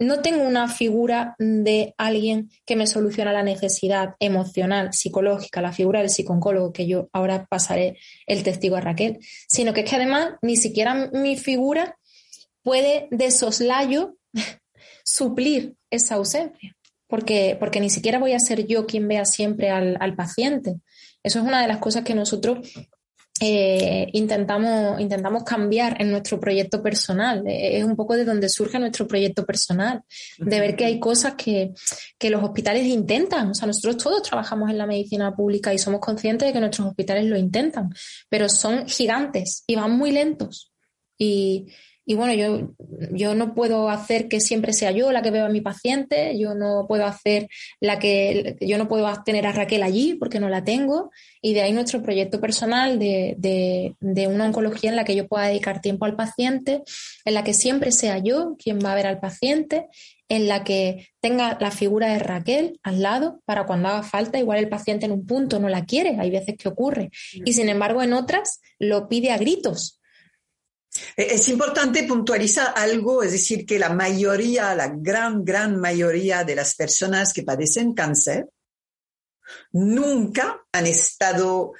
no 0.00 0.22
tengo 0.22 0.42
una 0.44 0.66
figura 0.66 1.36
de 1.38 1.94
alguien 1.98 2.50
que 2.64 2.74
me 2.74 2.86
soluciona 2.86 3.32
la 3.32 3.42
necesidad 3.42 4.14
emocional, 4.18 4.94
psicológica, 4.94 5.60
la 5.60 5.72
figura 5.72 6.00
del 6.00 6.08
psicooncólogo, 6.08 6.72
que 6.72 6.86
yo 6.86 7.10
ahora 7.12 7.46
pasaré 7.48 7.98
el 8.26 8.42
testigo 8.42 8.76
a 8.76 8.80
Raquel, 8.80 9.18
sino 9.46 9.74
que 9.74 9.82
es 9.82 9.90
que 9.90 9.96
además 9.96 10.36
ni 10.40 10.56
siquiera 10.56 11.10
mi 11.12 11.36
figura 11.36 11.98
puede 12.62 13.08
de 13.10 13.30
soslayo 13.30 14.16
suplir 15.04 15.76
esa 15.90 16.16
ausencia, 16.16 16.76
porque, 17.06 17.56
porque 17.58 17.80
ni 17.80 17.90
siquiera 17.90 18.18
voy 18.18 18.32
a 18.32 18.40
ser 18.40 18.66
yo 18.66 18.86
quien 18.86 19.08
vea 19.08 19.24
siempre 19.24 19.70
al, 19.70 19.96
al 20.00 20.14
paciente. 20.14 20.76
Eso 21.22 21.40
es 21.40 21.44
una 21.44 21.60
de 21.60 21.68
las 21.68 21.78
cosas 21.78 22.04
que 22.04 22.14
nosotros 22.14 22.58
eh, 23.42 24.10
intentamos, 24.12 25.00
intentamos 25.00 25.44
cambiar 25.44 26.00
en 26.00 26.10
nuestro 26.10 26.38
proyecto 26.38 26.82
personal. 26.82 27.42
Eh, 27.46 27.78
es 27.78 27.84
un 27.84 27.96
poco 27.96 28.14
de 28.14 28.26
donde 28.26 28.50
surge 28.50 28.78
nuestro 28.78 29.08
proyecto 29.08 29.46
personal, 29.46 30.02
de 30.38 30.60
ver 30.60 30.76
que 30.76 30.84
hay 30.84 31.00
cosas 31.00 31.34
que, 31.34 31.72
que, 32.18 32.28
los 32.28 32.44
hospitales 32.44 32.84
intentan. 32.84 33.50
O 33.50 33.54
sea, 33.54 33.66
nosotros 33.66 33.96
todos 33.96 34.22
trabajamos 34.22 34.68
en 34.68 34.76
la 34.76 34.86
medicina 34.86 35.34
pública 35.34 35.72
y 35.72 35.78
somos 35.78 36.00
conscientes 36.00 36.48
de 36.48 36.52
que 36.52 36.60
nuestros 36.60 36.88
hospitales 36.88 37.24
lo 37.24 37.38
intentan, 37.38 37.88
pero 38.28 38.46
son 38.50 38.86
gigantes 38.86 39.64
y 39.66 39.74
van 39.74 39.92
muy 39.92 40.12
lentos. 40.12 40.70
Y, 41.16 41.66
y 42.06 42.14
bueno, 42.14 42.34
yo, 42.34 42.72
yo 43.12 43.34
no 43.34 43.54
puedo 43.54 43.88
hacer 43.88 44.28
que 44.28 44.40
siempre 44.40 44.72
sea 44.72 44.90
yo 44.90 45.12
la 45.12 45.22
que 45.22 45.30
veo 45.30 45.44
a 45.44 45.50
mi 45.50 45.60
paciente, 45.60 46.36
yo 46.38 46.54
no 46.54 46.86
puedo 46.88 47.06
hacer 47.06 47.48
la 47.78 47.98
que, 47.98 48.56
yo 48.60 48.78
no 48.78 48.88
puedo 48.88 49.08
tener 49.24 49.46
a 49.46 49.52
Raquel 49.52 49.82
allí 49.82 50.14
porque 50.14 50.40
no 50.40 50.48
la 50.48 50.64
tengo. 50.64 51.10
Y 51.42 51.54
de 51.54 51.62
ahí 51.62 51.72
nuestro 51.72 52.02
proyecto 52.02 52.40
personal 52.40 52.98
de, 52.98 53.34
de, 53.38 53.94
de 54.00 54.26
una 54.26 54.46
oncología 54.46 54.90
en 54.90 54.96
la 54.96 55.04
que 55.04 55.14
yo 55.14 55.28
pueda 55.28 55.46
dedicar 55.46 55.80
tiempo 55.80 56.04
al 56.04 56.16
paciente, 56.16 56.82
en 57.24 57.34
la 57.34 57.44
que 57.44 57.54
siempre 57.54 57.92
sea 57.92 58.18
yo 58.18 58.56
quien 58.58 58.78
va 58.84 58.92
a 58.92 58.96
ver 58.96 59.06
al 59.06 59.20
paciente, 59.20 59.86
en 60.28 60.48
la 60.48 60.64
que 60.64 61.08
tenga 61.20 61.58
la 61.60 61.70
figura 61.70 62.12
de 62.12 62.18
Raquel 62.18 62.80
al 62.82 63.02
lado 63.02 63.40
para 63.44 63.66
cuando 63.66 63.88
haga 63.88 64.02
falta, 64.02 64.38
igual 64.38 64.58
el 64.58 64.68
paciente 64.68 65.06
en 65.06 65.12
un 65.12 65.26
punto 65.26 65.58
no 65.58 65.68
la 65.68 65.84
quiere, 65.84 66.16
hay 66.18 66.30
veces 66.30 66.56
que 66.56 66.68
ocurre, 66.68 67.10
y 67.32 67.52
sin 67.52 67.68
embargo 67.68 68.02
en 68.02 68.12
otras 68.12 68.60
lo 68.78 69.08
pide 69.08 69.32
a 69.32 69.38
gritos 69.38 69.99
es 71.16 71.48
importante 71.48 72.04
puntualizar 72.04 72.72
algo, 72.76 73.22
es 73.22 73.32
decir, 73.32 73.66
que 73.66 73.78
la 73.78 73.90
mayoría, 73.90 74.74
la 74.74 74.88
gran, 74.88 75.44
gran 75.44 75.80
mayoría 75.80 76.44
de 76.44 76.54
las 76.54 76.74
personas 76.74 77.32
que 77.32 77.42
padecen 77.42 77.94
cáncer 77.94 78.46
nunca 79.72 80.64
han 80.72 80.86
estado 80.86 81.72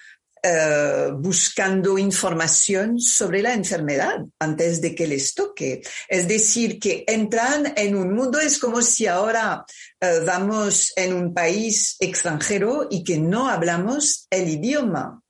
eh, 0.43 1.11
buscando 1.15 1.99
información 1.99 2.99
sobre 2.99 3.43
la 3.43 3.53
enfermedad 3.53 4.25
antes 4.39 4.81
de 4.81 4.95
que 4.95 5.07
les 5.07 5.35
toque. 5.35 5.83
Es 6.09 6.27
decir, 6.27 6.79
que 6.79 7.05
entran 7.07 7.75
en 7.77 7.95
un 7.95 8.15
mundo, 8.15 8.41
es 8.41 8.59
como 8.59 8.81
si 8.81 9.07
ahora 9.07 9.67
eh, 10.01 10.21
vamos 10.25 10.95
en 10.97 11.13
un 11.13 11.35
país 11.35 11.97
extranjero 12.01 12.89
y 12.91 13.05
que 13.05 13.19
no 13.19 13.49
hablamos 13.49 14.27
el 14.31 14.49
idioma 14.49 15.23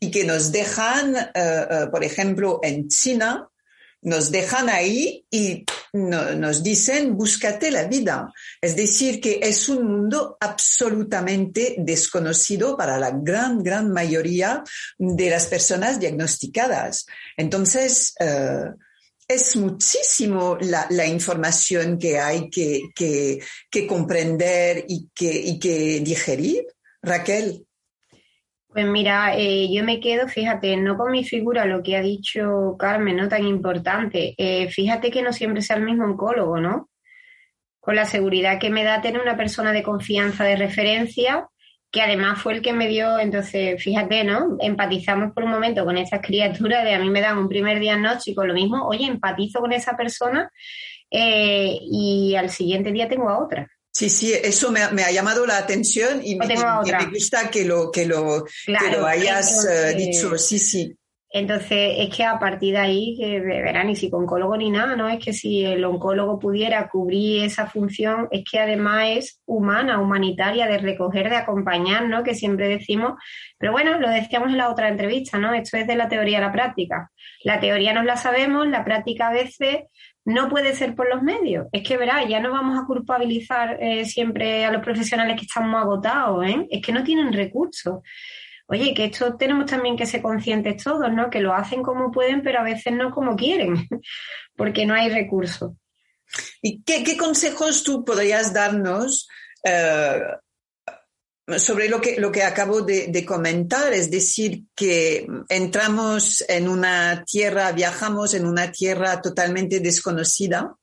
y 0.00 0.10
que 0.10 0.24
nos 0.24 0.52
dejan, 0.52 1.16
eh, 1.16 1.30
eh, 1.34 1.86
por 1.90 2.04
ejemplo, 2.04 2.60
en 2.62 2.88
China, 2.88 3.48
nos 4.02 4.30
dejan 4.30 4.68
ahí 4.68 5.26
y 5.30 5.64
nos 5.92 6.62
dicen, 6.62 7.16
búscate 7.16 7.70
la 7.70 7.84
vida. 7.84 8.32
Es 8.60 8.76
decir, 8.76 9.20
que 9.20 9.40
es 9.42 9.68
un 9.68 9.86
mundo 9.86 10.36
absolutamente 10.40 11.76
desconocido 11.78 12.76
para 12.76 12.98
la 12.98 13.10
gran, 13.10 13.62
gran 13.62 13.90
mayoría 13.90 14.62
de 14.98 15.30
las 15.30 15.46
personas 15.46 15.98
diagnosticadas. 15.98 17.06
Entonces, 17.36 18.14
eh, 18.20 18.66
es 19.26 19.56
muchísimo 19.56 20.56
la, 20.60 21.06
información 21.06 21.98
que 21.98 22.20
hay 22.20 22.48
que, 22.48 23.40
comprender 23.88 24.84
y 24.86 25.08
que 25.12 26.00
digerir. 26.00 26.64
Raquel. 27.02 27.65
Pues 28.76 28.86
mira, 28.88 29.34
eh, 29.34 29.72
yo 29.72 29.84
me 29.84 30.00
quedo, 30.00 30.28
fíjate, 30.28 30.76
no 30.76 30.98
con 30.98 31.10
mi 31.10 31.24
figura, 31.24 31.64
lo 31.64 31.82
que 31.82 31.96
ha 31.96 32.02
dicho 32.02 32.76
Carmen, 32.78 33.16
no 33.16 33.26
tan 33.26 33.46
importante. 33.46 34.34
Eh, 34.36 34.68
fíjate 34.68 35.10
que 35.10 35.22
no 35.22 35.32
siempre 35.32 35.62
sea 35.62 35.76
el 35.76 35.82
mismo 35.82 36.04
oncólogo, 36.04 36.60
¿no? 36.60 36.90
Con 37.80 37.96
la 37.96 38.04
seguridad 38.04 38.58
que 38.60 38.68
me 38.68 38.84
da 38.84 39.00
tener 39.00 39.22
una 39.22 39.34
persona 39.34 39.72
de 39.72 39.82
confianza, 39.82 40.44
de 40.44 40.56
referencia, 40.56 41.48
que 41.90 42.02
además 42.02 42.42
fue 42.42 42.52
el 42.52 42.60
que 42.60 42.74
me 42.74 42.86
dio, 42.86 43.18
entonces, 43.18 43.82
fíjate, 43.82 44.24
¿no? 44.24 44.58
Empatizamos 44.60 45.32
por 45.32 45.44
un 45.44 45.52
momento 45.52 45.86
con 45.86 45.96
esas 45.96 46.20
criaturas 46.20 46.84
de 46.84 46.92
a 46.92 46.98
mí 46.98 47.08
me 47.08 47.22
dan 47.22 47.38
un 47.38 47.48
primer 47.48 47.80
diagnóstico, 47.80 48.44
lo 48.44 48.52
mismo, 48.52 48.86
oye, 48.86 49.06
empatizo 49.06 49.60
con 49.60 49.72
esa 49.72 49.96
persona 49.96 50.50
eh, 51.10 51.78
y 51.80 52.34
al 52.36 52.50
siguiente 52.50 52.92
día 52.92 53.08
tengo 53.08 53.30
a 53.30 53.42
otra. 53.42 53.66
Sí, 53.96 54.10
sí, 54.10 54.30
eso 54.34 54.70
me, 54.70 54.82
ha 54.82 55.10
llamado 55.10 55.46
la 55.46 55.56
atención 55.56 56.20
y 56.22 56.36
me, 56.36 56.54
gusta 57.10 57.48
que 57.50 57.64
lo, 57.64 57.90
que 57.90 58.04
lo, 58.04 58.44
lo 58.66 59.06
hayas 59.06 59.64
eh, 59.64 59.94
dicho. 59.96 60.36
Sí, 60.36 60.58
sí. 60.58 60.94
Entonces, 61.30 61.94
es 61.96 62.14
que 62.14 62.22
a 62.22 62.38
partir 62.38 62.74
de 62.74 62.80
ahí, 62.80 63.16
que 63.18 63.40
verán, 63.40 63.86
ni 63.86 63.96
psicólogo 63.96 64.54
ni 64.58 64.68
nada, 64.68 64.96
¿no? 64.96 65.08
Es 65.08 65.24
que 65.24 65.32
si 65.32 65.64
el 65.64 65.82
oncólogo 65.82 66.38
pudiera 66.38 66.86
cubrir 66.90 67.44
esa 67.44 67.68
función, 67.68 68.28
es 68.30 68.44
que 68.44 68.58
además 68.58 69.04
es 69.08 69.40
humana, 69.46 69.98
humanitaria, 69.98 70.66
de 70.66 70.76
recoger, 70.76 71.30
de 71.30 71.36
acompañar, 71.36 72.06
¿no? 72.06 72.22
Que 72.22 72.34
siempre 72.34 72.68
decimos, 72.68 73.14
pero 73.56 73.72
bueno, 73.72 73.98
lo 73.98 74.10
decíamos 74.10 74.50
en 74.50 74.58
la 74.58 74.68
otra 74.68 74.88
entrevista, 74.88 75.38
¿no? 75.38 75.54
Esto 75.54 75.78
es 75.78 75.86
de 75.86 75.96
la 75.96 76.10
teoría 76.10 76.36
a 76.36 76.42
la 76.42 76.52
práctica. 76.52 77.10
La 77.44 77.60
teoría 77.60 77.94
nos 77.94 78.04
la 78.04 78.18
sabemos, 78.18 78.68
la 78.68 78.84
práctica 78.84 79.28
a 79.28 79.32
veces 79.32 79.84
no 80.26 80.48
puede 80.48 80.74
ser 80.74 80.96
por 80.96 81.08
los 81.08 81.22
medios. 81.22 81.68
Es 81.70 81.86
que 81.86 81.96
verá, 81.96 82.26
ya 82.28 82.40
no 82.40 82.50
vamos 82.50 82.76
a 82.78 82.84
culpabilizar 82.84 83.78
eh, 83.80 84.04
siempre 84.04 84.64
a 84.64 84.72
los 84.72 84.82
profesionales 84.82 85.38
que 85.38 85.46
están 85.46 85.70
muy 85.70 85.78
agotados, 85.78 86.44
¿eh? 86.44 86.66
Es 86.68 86.84
que 86.84 86.92
no 86.92 87.04
tienen 87.04 87.32
recursos. 87.32 88.00
Oye, 88.66 88.92
que 88.92 89.04
esto 89.04 89.36
tenemos 89.36 89.66
también 89.66 89.96
que 89.96 90.04
ser 90.04 90.22
conscientes 90.22 90.82
todos, 90.82 91.12
¿no? 91.12 91.30
Que 91.30 91.38
lo 91.38 91.54
hacen 91.54 91.80
como 91.84 92.10
pueden, 92.10 92.42
pero 92.42 92.58
a 92.58 92.64
veces 92.64 92.92
no 92.92 93.12
como 93.12 93.36
quieren, 93.36 93.86
porque 94.56 94.84
no 94.84 94.94
hay 94.94 95.10
recursos. 95.10 95.74
¿Y 96.60 96.82
qué, 96.82 97.16
consejos 97.16 97.84
tú 97.84 98.04
podrías 98.04 98.52
darnos 98.52 99.28
eh, 99.62 100.20
sobre 101.58 101.88
lo 101.88 102.00
que, 102.00 102.20
lo 102.20 102.32
que 102.32 102.42
acabo 102.42 102.82
de, 102.82 103.24
comentar, 103.24 103.92
es 103.92 104.10
decir, 104.10 104.64
que 104.74 105.26
entramos 105.48 106.44
en 106.48 106.68
una 106.68 107.24
tierra, 107.24 107.72
viajamos 107.72 108.34
en 108.34 108.46
una 108.46 108.72
tierra 108.72 109.22
totalmente 109.22 109.80
desconocida. 109.80 110.76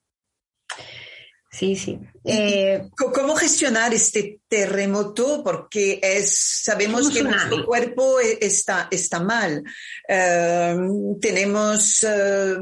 Sí, 1.52 1.76
sí. 1.76 2.00
Eh, 2.26 2.90
¿Cómo 2.96 3.36
gestionar 3.36 3.94
este 3.94 4.40
terremoto? 4.48 5.44
Porque 5.44 6.00
es, 6.02 6.36
sabemos 6.64 7.12
que 7.12 7.22
nuestro 7.24 7.64
cuerpo 7.66 8.20
e, 8.20 8.40
está, 8.42 8.88
está 8.90 9.20
mal. 9.20 9.64
Eh, 10.08 10.76
tenemos 11.22 12.04
eh, 12.04 12.56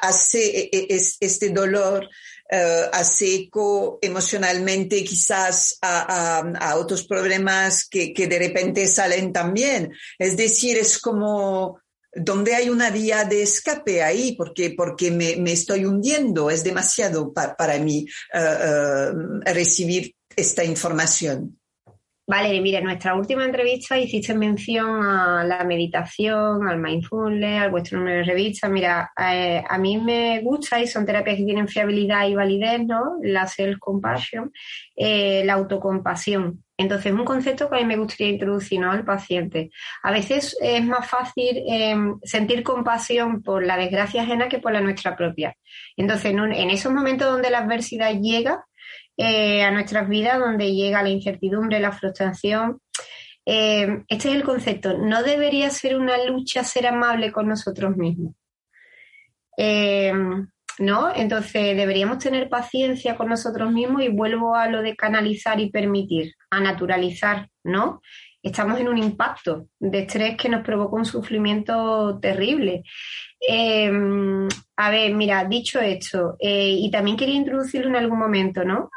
hace, 0.00 0.58
e, 0.58 0.68
e, 0.72 1.02
este 1.20 1.50
dolor 1.50 2.08
uh, 2.52 2.88
hace 2.92 3.34
eco 3.34 3.98
emocionalmente 4.02 5.02
quizás 5.02 5.78
a, 5.82 6.76
otros 6.76 7.04
problemas 7.04 7.88
que, 7.88 8.12
que, 8.12 8.26
de 8.26 8.38
repente 8.38 8.86
salen 8.86 9.32
también. 9.32 9.92
Es 10.18 10.36
decir, 10.36 10.76
es 10.78 10.98
como 10.98 11.80
donde 12.14 12.54
hay 12.54 12.68
una 12.68 12.90
vía 12.90 13.24
de 13.24 13.42
escape 13.42 14.02
ahí, 14.02 14.36
porque, 14.36 14.74
porque 14.76 15.10
me, 15.10 15.52
estoy 15.52 15.86
hundiendo, 15.86 16.50
es 16.50 16.62
demasiado 16.62 17.32
para 17.32 17.78
mí 17.78 18.06
eh, 18.34 18.38
eh, 18.38 19.52
recibir 19.52 20.14
esta 20.36 20.62
información. 20.64 21.58
Vale, 22.24 22.60
mira, 22.60 22.78
en 22.78 22.84
nuestra 22.84 23.14
última 23.14 23.44
entrevista 23.44 23.98
hiciste 23.98 24.32
mención 24.34 25.04
a 25.04 25.44
la 25.44 25.64
meditación, 25.64 26.68
al 26.68 26.78
mindfulness, 26.78 27.62
al 27.62 27.70
vuestro 27.70 27.98
número 27.98 28.18
de 28.18 28.24
revista. 28.24 28.68
Mira, 28.68 29.12
eh, 29.18 29.62
a 29.68 29.76
mí 29.78 29.98
me 29.98 30.40
gusta 30.40 30.80
y 30.80 30.86
son 30.86 31.04
terapias 31.04 31.36
que 31.36 31.44
tienen 31.44 31.68
fiabilidad 31.68 32.26
y 32.28 32.34
validez, 32.34 32.86
¿no? 32.86 33.16
La 33.22 33.46
self-compassion, 33.46 34.52
la 34.96 35.52
autocompasión. 35.52 36.62
Entonces, 36.82 37.12
es 37.12 37.18
un 37.18 37.24
concepto 37.24 37.70
que 37.70 37.76
a 37.76 37.78
mí 37.78 37.84
me 37.84 37.96
gustaría 37.96 38.32
introducir 38.32 38.80
¿no? 38.80 38.90
al 38.90 39.04
paciente. 39.04 39.70
A 40.02 40.10
veces 40.10 40.56
es 40.60 40.84
más 40.84 41.08
fácil 41.08 41.62
em, 41.66 42.18
sentir 42.22 42.62
compasión 42.62 43.42
por 43.42 43.64
la 43.64 43.76
desgracia 43.76 44.22
ajena 44.22 44.48
que 44.48 44.58
por 44.58 44.72
la 44.72 44.80
nuestra 44.80 45.16
propia. 45.16 45.56
Entonces, 45.96 46.32
en, 46.32 46.70
esos 46.70 46.92
momentos 46.92 47.30
donde 47.30 47.50
la 47.50 47.58
adversidad 47.58 48.12
llega 48.20 48.64
eh, 49.22 49.62
a 49.62 49.70
nuestras 49.70 50.08
vidas, 50.08 50.38
donde 50.38 50.72
llega 50.72 51.02
la 51.02 51.10
incertidumbre, 51.10 51.80
la 51.80 51.92
frustración, 51.92 52.80
em, 53.44 54.04
este 54.08 54.30
es 54.30 54.34
el 54.36 54.44
concepto. 54.44 54.98
No 54.98 55.22
debería 55.22 55.70
ser 55.70 55.96
una 55.96 56.24
lucha 56.24 56.64
ser 56.64 56.86
amable 56.86 57.32
con 57.32 57.48
nosotros 57.48 57.96
mismos. 57.96 58.34
Em, 59.56 60.48
¿no? 60.78 61.14
Entonces 61.14 61.76
deberíamos 61.76 62.18
tener 62.18 62.48
paciencia 62.48 63.16
con 63.16 63.28
nosotros 63.28 63.70
mismos 63.70 64.02
y 64.02 64.08
vuelvo 64.08 64.56
a 64.56 64.68
lo 64.68 64.82
de 64.82 64.96
canalizar 64.96 65.60
y 65.60 65.70
permitir, 65.70 66.34
a 66.50 66.60
naturalizar, 66.60 67.48
¿no? 67.62 68.00
Estamos 68.42 68.80
en 68.80 68.88
un 68.88 68.98
impacto 68.98 69.68
de 69.78 70.00
estrés 70.00 70.36
que 70.36 70.48
nos 70.48 70.64
provoca 70.64 70.96
un 70.96 71.04
sufrimiento 71.04 72.18
terrible. 72.20 72.82
Em, 73.38 74.48
a 74.76 74.90
ver, 74.90 75.14
mira, 75.14 75.44
dicho 75.44 75.80
esto, 75.80 76.36
eh, 76.40 76.70
y 76.70 76.90
también 76.90 77.16
quería 77.16 77.36
introducirlo 77.36 77.88
en 77.88 77.96
algún 77.96 78.18
momento, 78.18 78.64
¿no? 78.64 78.90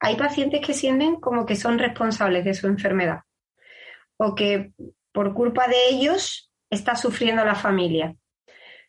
Hay 0.00 0.16
pacientes 0.16 0.60
que 0.64 0.74
sienten 0.74 1.16
como 1.16 1.44
que 1.44 1.56
son 1.56 1.78
responsables 1.78 2.44
de 2.44 2.54
su 2.54 2.66
enfermedad 2.66 3.20
o 4.18 4.34
que 4.34 4.72
por 5.12 5.34
culpa 5.34 5.68
de 5.68 5.88
ellos 5.90 6.50
está 6.70 6.96
sufriendo 6.96 7.44
la 7.44 7.54
familia, 7.54 8.14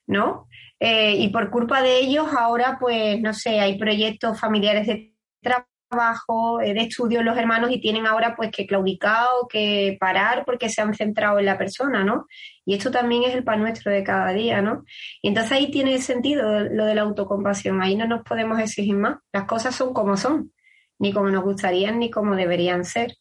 ¿no? 0.07 0.47
Eh, 0.79 1.15
y 1.17 1.29
por 1.29 1.49
culpa 1.49 1.81
de 1.81 1.99
ellos 1.99 2.27
ahora, 2.37 2.77
pues, 2.79 3.19
no 3.21 3.33
sé, 3.33 3.59
hay 3.59 3.77
proyectos 3.77 4.39
familiares 4.39 4.87
de 4.87 5.13
trabajo, 5.41 5.67
eh, 5.89 6.73
de 6.73 6.81
estudio 6.81 7.23
los 7.23 7.37
hermanos 7.37 7.71
y 7.71 7.79
tienen 7.79 8.05
ahora 8.05 8.35
pues 8.35 8.51
que 8.51 8.67
claudicar 8.67 9.27
o 9.41 9.47
que 9.47 9.97
parar 9.99 10.43
porque 10.45 10.69
se 10.69 10.81
han 10.81 10.93
centrado 10.93 11.39
en 11.39 11.45
la 11.45 11.57
persona, 11.57 12.03
¿no? 12.03 12.27
Y 12.65 12.75
esto 12.75 12.91
también 12.91 13.23
es 13.23 13.33
el 13.33 13.43
pan 13.43 13.61
nuestro 13.61 13.91
de 13.91 14.03
cada 14.03 14.33
día, 14.33 14.61
¿no? 14.61 14.83
Y 15.21 15.29
entonces 15.29 15.53
ahí 15.53 15.71
tiene 15.71 15.97
sentido 15.99 16.59
lo 16.61 16.85
de 16.85 16.95
la 16.95 17.01
autocompasión, 17.03 17.81
ahí 17.81 17.95
no 17.95 18.05
nos 18.05 18.23
podemos 18.23 18.59
exigir 18.59 18.95
más, 18.95 19.17
las 19.31 19.45
cosas 19.45 19.75
son 19.75 19.93
como 19.93 20.17
son, 20.17 20.51
ni 20.99 21.13
como 21.13 21.29
nos 21.29 21.43
gustarían 21.43 21.99
ni 21.99 22.09
como 22.11 22.35
deberían 22.35 22.83
ser. 22.83 23.15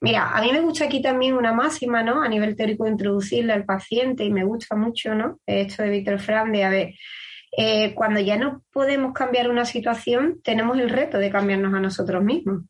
Mira, 0.00 0.30
a 0.30 0.42
mí 0.42 0.52
me 0.52 0.60
gusta 0.60 0.84
aquí 0.86 1.00
también 1.00 1.34
una 1.34 1.52
máxima, 1.52 2.02
¿no? 2.02 2.22
A 2.22 2.28
nivel 2.28 2.56
teórico, 2.56 2.86
introducirle 2.86 3.52
al 3.52 3.64
paciente 3.64 4.24
y 4.24 4.30
me 4.30 4.44
gusta 4.44 4.76
mucho, 4.76 5.14
¿no? 5.14 5.38
Esto 5.46 5.82
de 5.82 5.90
Víctor 5.90 6.18
Fran, 6.18 6.52
de, 6.52 6.64
a 6.64 6.70
ver, 6.70 6.94
eh, 7.56 7.94
cuando 7.94 8.20
ya 8.20 8.36
no 8.36 8.62
podemos 8.72 9.12
cambiar 9.12 9.50
una 9.50 9.64
situación, 9.64 10.40
tenemos 10.42 10.78
el 10.78 10.90
reto 10.90 11.18
de 11.18 11.30
cambiarnos 11.30 11.74
a 11.74 11.80
nosotros 11.80 12.22
mismos. 12.22 12.62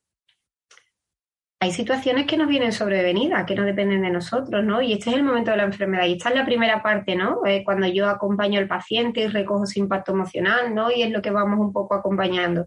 Hay 1.61 1.71
situaciones 1.71 2.27
que 2.27 2.37
nos 2.37 2.49
vienen 2.49 2.73
sobrevenidas, 2.73 3.47
que 3.47 3.55
no 3.55 3.65
dependen 3.65 4.03
de 4.03 4.11
nosotros, 4.11 4.65
¿no? 4.65 4.83
Y 4.83 4.95
este 4.95 5.11
es 5.11 5.17
el 5.17 5.23
momento 5.23 5.53
de 5.53 5.59
la 5.59 5.63
enfermedad. 5.63 6.07
Y 6.07 6.15
esta 6.15 6.31
es 6.31 6.35
la 6.35 6.45
primera 6.45 6.83
parte, 6.83 7.15
¿no? 7.15 7.47
Eh, 7.47 7.63
cuando 7.65 7.87
yo 7.87 8.09
acompaño 8.09 8.59
al 8.59 8.67
paciente 8.67 9.21
y 9.21 9.29
recojo 9.29 9.65
su 9.65 9.79
impacto 9.79 10.11
emocional, 10.11 10.75
¿no? 10.75 10.91
Y 10.91 11.03
es 11.03 11.13
lo 11.13 11.23
que 11.23 11.31
vamos 11.31 11.61
un 11.61 11.73
poco 11.73 11.95
acompañando. 11.95 12.67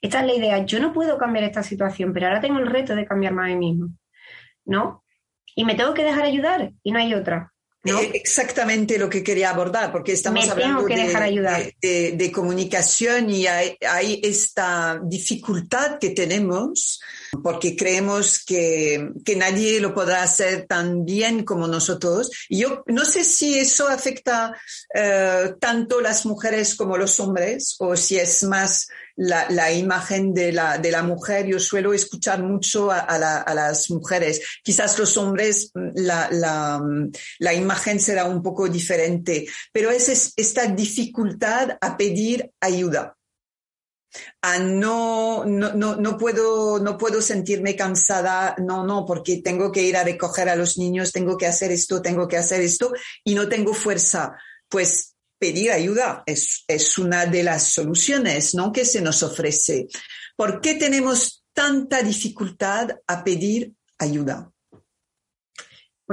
Esta 0.00 0.20
es 0.20 0.26
la 0.26 0.34
idea. 0.34 0.58
Yo 0.64 0.80
no 0.80 0.92
puedo 0.92 1.16
cambiar 1.18 1.44
esta 1.44 1.62
situación, 1.62 2.12
pero 2.12 2.26
ahora 2.26 2.40
tengo 2.40 2.58
el 2.58 2.66
reto 2.66 2.96
de 2.96 3.06
cambiarme 3.06 3.42
a 3.42 3.46
mí 3.46 3.56
mismo. 3.56 3.90
¿no? 4.64 5.04
Y 5.54 5.64
me 5.64 5.74
tengo 5.74 5.94
que 5.94 6.04
dejar 6.04 6.24
ayudar 6.24 6.72
y 6.82 6.92
no 6.92 6.98
hay 6.98 7.14
otra. 7.14 7.51
Eh, 7.84 8.12
exactamente 8.14 8.96
lo 8.96 9.08
que 9.08 9.24
quería 9.24 9.50
abordar, 9.50 9.90
porque 9.90 10.12
estamos 10.12 10.48
hablando 10.48 10.84
de, 10.84 12.30
comunicación 12.32 13.28
y 13.28 13.46
hay, 13.46 14.20
esta 14.22 15.00
dificultad 15.02 15.98
que 15.98 16.10
tenemos 16.10 17.00
porque 17.42 17.76
creemos 17.76 18.44
que, 18.44 19.10
nadie 19.36 19.80
lo 19.80 19.94
podrá 19.94 20.22
hacer 20.22 20.66
tan 20.66 21.04
bien 21.04 21.44
como 21.44 21.66
nosotros. 21.66 22.30
Y 22.48 22.58
yo 22.58 22.84
no 22.86 23.04
sé 23.04 23.24
si 23.24 23.58
eso 23.58 23.88
afecta 23.88 24.54
eh, 24.94 25.54
tanto 25.58 26.00
las 26.00 26.26
mujeres 26.26 26.74
como 26.74 26.96
los 26.96 27.18
hombres 27.20 27.76
o 27.78 27.96
si 27.96 28.18
es 28.18 28.42
más 28.44 28.88
la, 29.16 29.72
imagen 29.72 30.34
de 30.34 30.52
la, 30.52 30.78
de 30.78 30.90
la 30.90 31.02
mujer. 31.02 31.46
Yo 31.46 31.58
suelo 31.58 31.94
escuchar 31.94 32.42
mucho 32.42 32.90
a, 32.90 33.18
las 33.18 33.90
mujeres. 33.90 34.42
Quizás 34.62 34.98
los 34.98 35.16
hombres, 35.16 35.70
mm, 35.74 35.90
la, 35.94 36.78
mm, 36.82 37.12
la, 37.38 37.54
imagen 37.54 38.00
será 38.00 38.24
un 38.24 38.42
poco 38.42 38.68
diferente, 38.68 39.46
pero 39.72 39.90
es 39.90 40.32
esta 40.36 40.66
dificultad 40.66 41.78
a 41.80 41.96
pedir 41.96 42.50
ayuda. 42.60 43.16
No, 44.60 45.44
no, 45.44 45.96
no, 45.96 46.18
puedo, 46.18 46.78
no 46.78 46.98
puedo 46.98 47.22
sentirme 47.22 47.76
cansada, 47.76 48.54
no, 48.58 48.84
no, 48.84 49.06
porque 49.06 49.40
tengo 49.42 49.72
que 49.72 49.82
ir 49.82 49.96
a 49.96 50.04
recoger 50.04 50.48
a 50.48 50.56
los 50.56 50.78
niños, 50.78 51.12
tengo 51.12 51.36
que 51.36 51.46
hacer 51.46 51.72
esto, 51.72 52.02
tengo 52.02 52.28
que 52.28 52.36
hacer 52.36 52.60
esto 52.60 52.92
y 53.24 53.34
no 53.34 53.48
tengo 53.48 53.72
fuerza. 53.72 54.36
Pues 54.68 55.14
pedir 55.38 55.72
ayuda 55.72 56.22
es, 56.24 56.64
es 56.68 56.98
una 56.98 57.26
de 57.26 57.42
las 57.42 57.72
soluciones 57.72 58.54
¿no? 58.54 58.70
que 58.70 58.84
se 58.84 59.00
nos 59.00 59.24
ofrece. 59.24 59.88
¿Por 60.36 60.60
qué 60.60 60.74
tenemos 60.74 61.44
tanta 61.52 62.00
dificultad 62.02 62.90
a 63.06 63.24
pedir 63.24 63.72
ayuda? 63.98 64.51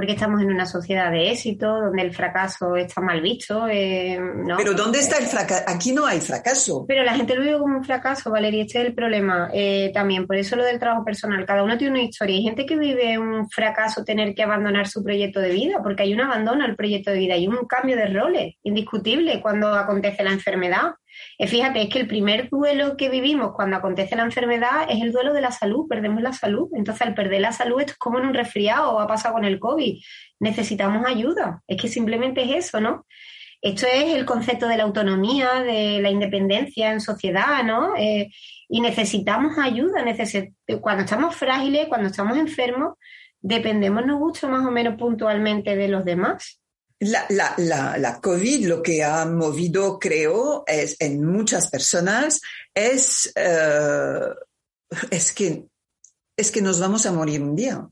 Porque 0.00 0.14
estamos 0.14 0.40
en 0.40 0.50
una 0.50 0.64
sociedad 0.64 1.10
de 1.10 1.30
éxito, 1.30 1.78
donde 1.78 2.00
el 2.00 2.14
fracaso 2.14 2.74
está 2.74 3.02
mal 3.02 3.20
visto. 3.20 3.68
Eh, 3.68 4.18
Pero 4.56 4.72
¿dónde 4.72 4.98
está 4.98 5.18
el 5.18 5.26
fracaso? 5.26 5.62
Aquí 5.66 5.92
no 5.92 6.06
hay 6.06 6.20
fracaso. 6.20 6.86
Pero 6.88 7.04
la 7.04 7.14
gente 7.14 7.34
lo 7.34 7.42
vive 7.42 7.58
como 7.58 7.76
un 7.76 7.84
fracaso, 7.84 8.30
Valeria, 8.30 8.64
este 8.64 8.80
es 8.80 8.86
el 8.86 8.94
problema 8.94 9.50
eh, 9.52 9.90
también. 9.92 10.26
Por 10.26 10.36
eso 10.36 10.56
lo 10.56 10.64
del 10.64 10.78
trabajo 10.78 11.04
personal, 11.04 11.44
cada 11.44 11.62
uno 11.62 11.76
tiene 11.76 11.98
una 11.98 12.02
historia. 12.02 12.34
Hay 12.34 12.44
gente 12.44 12.64
que 12.64 12.78
vive 12.78 13.18
un 13.18 13.50
fracaso 13.50 14.02
tener 14.02 14.34
que 14.34 14.42
abandonar 14.42 14.88
su 14.88 15.04
proyecto 15.04 15.38
de 15.38 15.50
vida, 15.50 15.82
porque 15.82 16.04
hay 16.04 16.14
un 16.14 16.22
abandono 16.22 16.64
al 16.64 16.76
proyecto 16.76 17.10
de 17.10 17.18
vida, 17.18 17.34
hay 17.34 17.46
un 17.46 17.66
cambio 17.66 17.96
de 17.96 18.06
roles 18.06 18.54
indiscutible 18.62 19.42
cuando 19.42 19.74
acontece 19.74 20.22
la 20.22 20.32
enfermedad. 20.32 20.92
Eh, 21.38 21.46
fíjate, 21.46 21.82
es 21.82 21.88
que 21.88 21.98
el 21.98 22.06
primer 22.06 22.48
duelo 22.48 22.96
que 22.96 23.08
vivimos 23.08 23.52
cuando 23.54 23.76
acontece 23.76 24.16
la 24.16 24.24
enfermedad 24.24 24.86
es 24.88 25.00
el 25.02 25.12
duelo 25.12 25.32
de 25.32 25.40
la 25.40 25.52
salud, 25.52 25.86
perdemos 25.88 26.22
la 26.22 26.32
salud. 26.32 26.68
Entonces, 26.74 27.06
al 27.06 27.14
perder 27.14 27.40
la 27.40 27.52
salud, 27.52 27.80
esto 27.80 27.92
es 27.92 27.98
como 27.98 28.18
en 28.18 28.26
un 28.26 28.34
resfriado 28.34 28.92
o 28.92 29.00
ha 29.00 29.06
pasado 29.06 29.34
con 29.34 29.44
el 29.44 29.58
COVID. 29.58 30.02
Necesitamos 30.40 31.06
ayuda. 31.06 31.62
Es 31.66 31.80
que 31.80 31.88
simplemente 31.88 32.42
es 32.42 32.66
eso, 32.66 32.80
¿no? 32.80 33.06
Esto 33.62 33.86
es 33.86 34.14
el 34.14 34.24
concepto 34.24 34.66
de 34.68 34.78
la 34.78 34.84
autonomía, 34.84 35.60
de 35.60 36.00
la 36.00 36.10
independencia 36.10 36.92
en 36.92 37.00
sociedad, 37.00 37.62
¿no? 37.62 37.94
Eh, 37.96 38.30
y 38.68 38.80
necesitamos 38.80 39.58
ayuda. 39.58 40.04
cuando 40.80 41.04
estamos 41.04 41.36
frágiles, 41.36 41.88
cuando 41.88 42.08
estamos 42.08 42.38
enfermos, 42.38 42.94
dependemos, 43.40 44.06
nos 44.06 44.18
gusta 44.18 44.48
más 44.48 44.64
o 44.66 44.70
menos 44.70 44.96
puntualmente 44.96 45.76
de 45.76 45.88
los 45.88 46.04
demás. 46.04 46.60
La, 47.00 47.24
la, 47.30 47.96
la, 47.96 48.20
COVID 48.20 48.66
lo 48.66 48.82
que 48.82 49.02
ha 49.02 49.24
movido, 49.24 49.98
creo, 49.98 50.64
es 50.66 50.96
en 51.00 51.24
muchas 51.24 51.70
personas, 51.70 52.42
es, 52.74 53.32
eh, 53.34 54.20
es, 55.10 55.32
que, 55.32 55.64
es 56.36 56.50
que 56.50 56.60
nos 56.60 56.78
vamos 56.78 57.06
a 57.06 57.12
morir 57.12 57.42
un 57.42 57.56
día. 57.56 57.88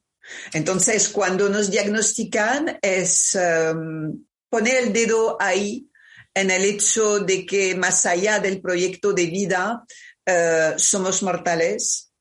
Entonces, 0.52 1.08
cuando 1.08 1.48
nos 1.48 1.70
diagnostican, 1.70 2.78
es 2.82 3.34
em, 3.34 4.26
poner 4.50 4.76
el 4.84 4.92
dedo 4.92 5.38
ahí 5.40 5.88
en 6.34 6.50
el 6.50 6.64
hecho 6.64 7.20
de 7.20 7.46
que 7.46 7.74
más 7.74 8.04
allá 8.04 8.40
del 8.40 8.60
proyecto 8.60 9.14
de 9.14 9.26
vida, 9.26 9.84
eh, 10.26 10.74
somos 10.76 11.22
mortales, 11.22 12.12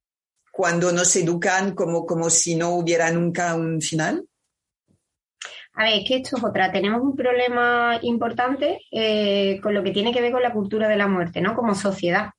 cuando 0.51 0.91
nos 0.91 1.15
educan 1.15 1.75
como, 1.75 2.05
como 2.05 2.29
si 2.29 2.55
no 2.55 2.69
hubiera 2.75 3.11
nunca 3.11 3.53
un 3.53 3.81
final. 3.81 4.25
A 5.77 5.83
ver, 5.83 5.93
es 5.99 6.07
que 6.07 6.15
esto 6.15 6.37
es 6.37 6.43
otra. 6.43 6.71
Tenemos 6.71 7.01
un 7.03 7.15
problema 7.15 7.99
importante 8.01 8.79
eh, 8.91 9.59
con 9.61 9.75
lo 9.75 9.83
que 9.83 9.91
tiene 9.91 10.11
que 10.11 10.21
ver 10.21 10.31
con 10.31 10.41
la 10.41 10.51
cultura 10.51 10.87
de 10.87 10.97
la 10.97 11.07
muerte, 11.07 11.39
¿no? 11.39 11.55
Como 11.55 11.75
sociedad. 11.75 12.31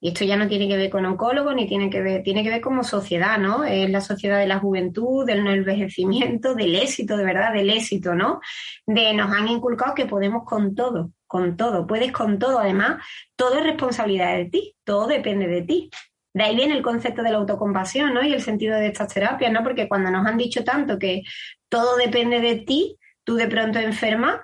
Y 0.00 0.08
esto 0.08 0.24
ya 0.24 0.36
no 0.36 0.46
tiene 0.46 0.68
que 0.68 0.76
ver 0.76 0.88
con 0.88 1.04
oncólogos, 1.04 1.56
ni 1.56 1.66
tiene 1.66 1.90
que 1.90 2.00
ver, 2.00 2.22
tiene 2.22 2.44
que 2.44 2.50
ver 2.50 2.60
como 2.60 2.84
sociedad, 2.84 3.38
¿no? 3.38 3.64
Es 3.64 3.90
la 3.90 4.00
sociedad 4.00 4.38
de 4.38 4.46
la 4.46 4.60
juventud, 4.60 5.26
del 5.26 5.42
no 5.42 5.50
envejecimiento, 5.50 6.54
del 6.54 6.76
éxito, 6.76 7.16
de 7.16 7.24
verdad, 7.24 7.52
del 7.52 7.70
éxito, 7.70 8.14
¿no? 8.14 8.40
De 8.86 9.12
nos 9.14 9.32
han 9.32 9.48
inculcado 9.48 9.94
que 9.94 10.06
podemos 10.06 10.44
con 10.44 10.76
todo, 10.76 11.10
con 11.26 11.56
todo, 11.56 11.88
puedes 11.88 12.12
con 12.12 12.38
todo. 12.38 12.60
Además, 12.60 13.02
todo 13.34 13.58
es 13.58 13.64
responsabilidad 13.64 14.36
de 14.36 14.44
ti, 14.44 14.76
todo 14.84 15.08
depende 15.08 15.48
de 15.48 15.62
ti. 15.62 15.90
De 16.36 16.44
ahí 16.44 16.54
viene 16.54 16.76
el 16.76 16.82
concepto 16.82 17.22
de 17.22 17.30
la 17.30 17.38
autocompasión, 17.38 18.12
¿no? 18.12 18.22
Y 18.22 18.32
el 18.32 18.42
sentido 18.42 18.76
de 18.76 18.88
estas 18.88 19.12
terapias, 19.12 19.50
¿no? 19.50 19.64
Porque 19.64 19.88
cuando 19.88 20.10
nos 20.10 20.26
han 20.26 20.36
dicho 20.36 20.62
tanto 20.62 20.98
que 20.98 21.22
todo 21.68 21.96
depende 21.96 22.40
de 22.40 22.56
ti, 22.56 22.96
tú 23.24 23.34
de 23.34 23.48
pronto 23.48 23.78
enfermas 23.78 24.40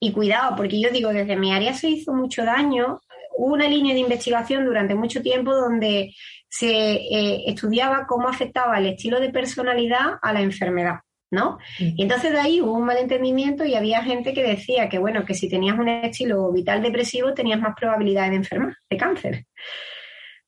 Y 0.00 0.12
cuidado, 0.12 0.56
porque 0.56 0.80
yo 0.80 0.90
digo, 0.90 1.12
desde 1.12 1.36
mi 1.36 1.52
área 1.52 1.74
se 1.74 1.88
hizo 1.88 2.12
mucho 2.12 2.44
daño. 2.44 3.00
Hubo 3.36 3.54
una 3.54 3.68
línea 3.68 3.94
de 3.94 4.00
investigación 4.00 4.64
durante 4.64 4.94
mucho 4.94 5.22
tiempo 5.22 5.54
donde 5.54 6.14
se 6.48 6.68
eh, 6.68 7.44
estudiaba 7.46 8.06
cómo 8.06 8.28
afectaba 8.28 8.78
el 8.78 8.86
estilo 8.86 9.20
de 9.20 9.30
personalidad 9.30 10.18
a 10.20 10.32
la 10.32 10.40
enfermedad. 10.40 11.00
¿no? 11.32 11.58
Mm. 11.78 11.94
Y 11.96 12.02
entonces 12.02 12.30
de 12.30 12.38
ahí 12.38 12.60
hubo 12.60 12.74
un 12.74 12.84
malentendimiento 12.84 13.64
y 13.64 13.74
había 13.74 14.02
gente 14.04 14.34
que 14.34 14.42
decía 14.42 14.88
que, 14.88 14.98
bueno, 14.98 15.24
que 15.24 15.34
si 15.34 15.48
tenías 15.48 15.78
un 15.78 15.88
estilo 15.88 16.52
vital 16.52 16.82
depresivo 16.82 17.32
tenías 17.32 17.60
más 17.60 17.74
probabilidades 17.74 18.30
de 18.30 18.36
enfermar 18.36 18.76
de 18.88 18.96
cáncer. 18.96 19.46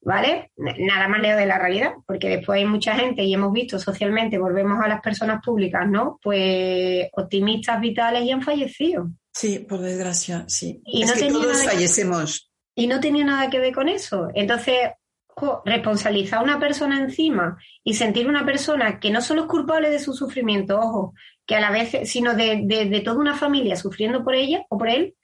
¿Vale? 0.05 0.51
Nada 0.57 1.09
más 1.09 1.21
leo 1.23 1.37
de 1.37 1.47
la 1.47 1.59
realidad, 1.59 1.93
porque 2.07 2.29
después 2.29 2.59
hay 2.59 2.67
mucha 2.67 2.95
gente 2.95 3.23
y 3.23 3.33
hemos 3.33 3.53
visto 3.53 3.79
socialmente, 3.79 4.39
volvemos 4.39 4.79
a 4.85 4.89
las 4.89 5.01
personas 5.01 5.41
públicas, 5.43 5.89
¿no? 5.89 6.19
Pues 6.23 7.09
optimistas 7.13 7.81
vitales 7.81 8.23
y 8.25 8.31
han 8.31 8.43
fallecido. 8.43 9.09
Sí, 9.33 9.61
por 9.61 9.81
desgracia, 9.81 10.45
sí. 10.47 10.83
Y 10.85 11.05
no 11.05 11.15
que 11.15 11.29
todos 11.29 11.65
fallecemos. 11.65 12.51
y 12.75 12.87
no 12.87 13.01
tenía 13.01 13.25
nada 13.25 13.49
que 13.49 13.61
ver 13.61 13.73
con 13.73 13.89
eso. 13.89 14.29
Entonces, 14.35 14.77
responsabilizar 15.65 16.41
a 16.41 16.43
una 16.43 16.61
persona 16.61 17.01
encima 17.01 17.59
y 17.83 17.95
sentir 17.95 18.29
una 18.29 18.45
persona 18.45 19.01
que 19.01 19.11
no 19.11 19.21
solo 19.21 19.43
es 19.43 19.49
culpable 19.49 19.91
de 19.91 19.99
su 19.99 20.13
sufrimiento, 20.13 20.79
ojo, 20.79 21.15
que 21.47 21.57
a 21.57 21.61
la 21.61 21.71
vez, 21.71 22.09
sino 22.09 22.35
de, 22.35 23.03
toda 23.05 23.19
una 23.19 23.37
familia 23.37 23.77
sufriendo 23.77 24.25
por 24.25 24.35
ella 24.35 24.65
o 24.69 24.79
por 24.79 24.89
él, 24.89 25.15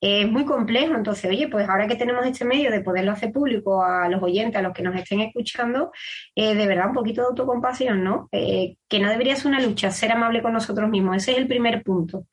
es 0.00 0.30
muy 0.30 0.44
complejo. 0.44 0.94
Entonces, 0.94 1.30
oye, 1.30 1.48
pues 1.48 1.68
ahora 1.68 1.86
que 1.86 1.96
tenemos 1.96 2.24
este 2.26 2.44
medio 2.44 2.70
de 2.70 2.80
poderlo 2.80 3.12
hacer 3.12 3.32
público 3.32 3.82
a 3.82 4.08
los 4.08 4.22
oyentes, 4.22 4.56
a 4.56 4.62
los 4.62 4.72
que 4.72 4.82
nos 4.82 4.96
estén 4.96 5.20
escuchando, 5.20 5.92
eh, 6.34 6.54
de 6.54 6.66
verdad 6.66 6.88
un 6.88 6.94
poquito 6.94 7.22
de 7.22 7.28
autocompasión, 7.28 8.04
¿no? 8.04 8.28
Eh, 8.32 8.76
que 8.88 8.98
no 9.00 9.08
debería 9.08 9.36
ser 9.36 9.48
una 9.48 9.60
lucha, 9.60 9.90
ser 9.90 10.12
amable 10.12 10.42
con 10.42 10.52
nosotros 10.52 10.88
mismos. 10.90 11.16
Ese 11.16 11.32
es 11.32 11.38
el 11.38 11.48
primer 11.48 11.82
punto. 11.82 12.26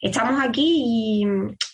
Estamos 0.00 0.40
aquí 0.42 1.24
y, 1.24 1.26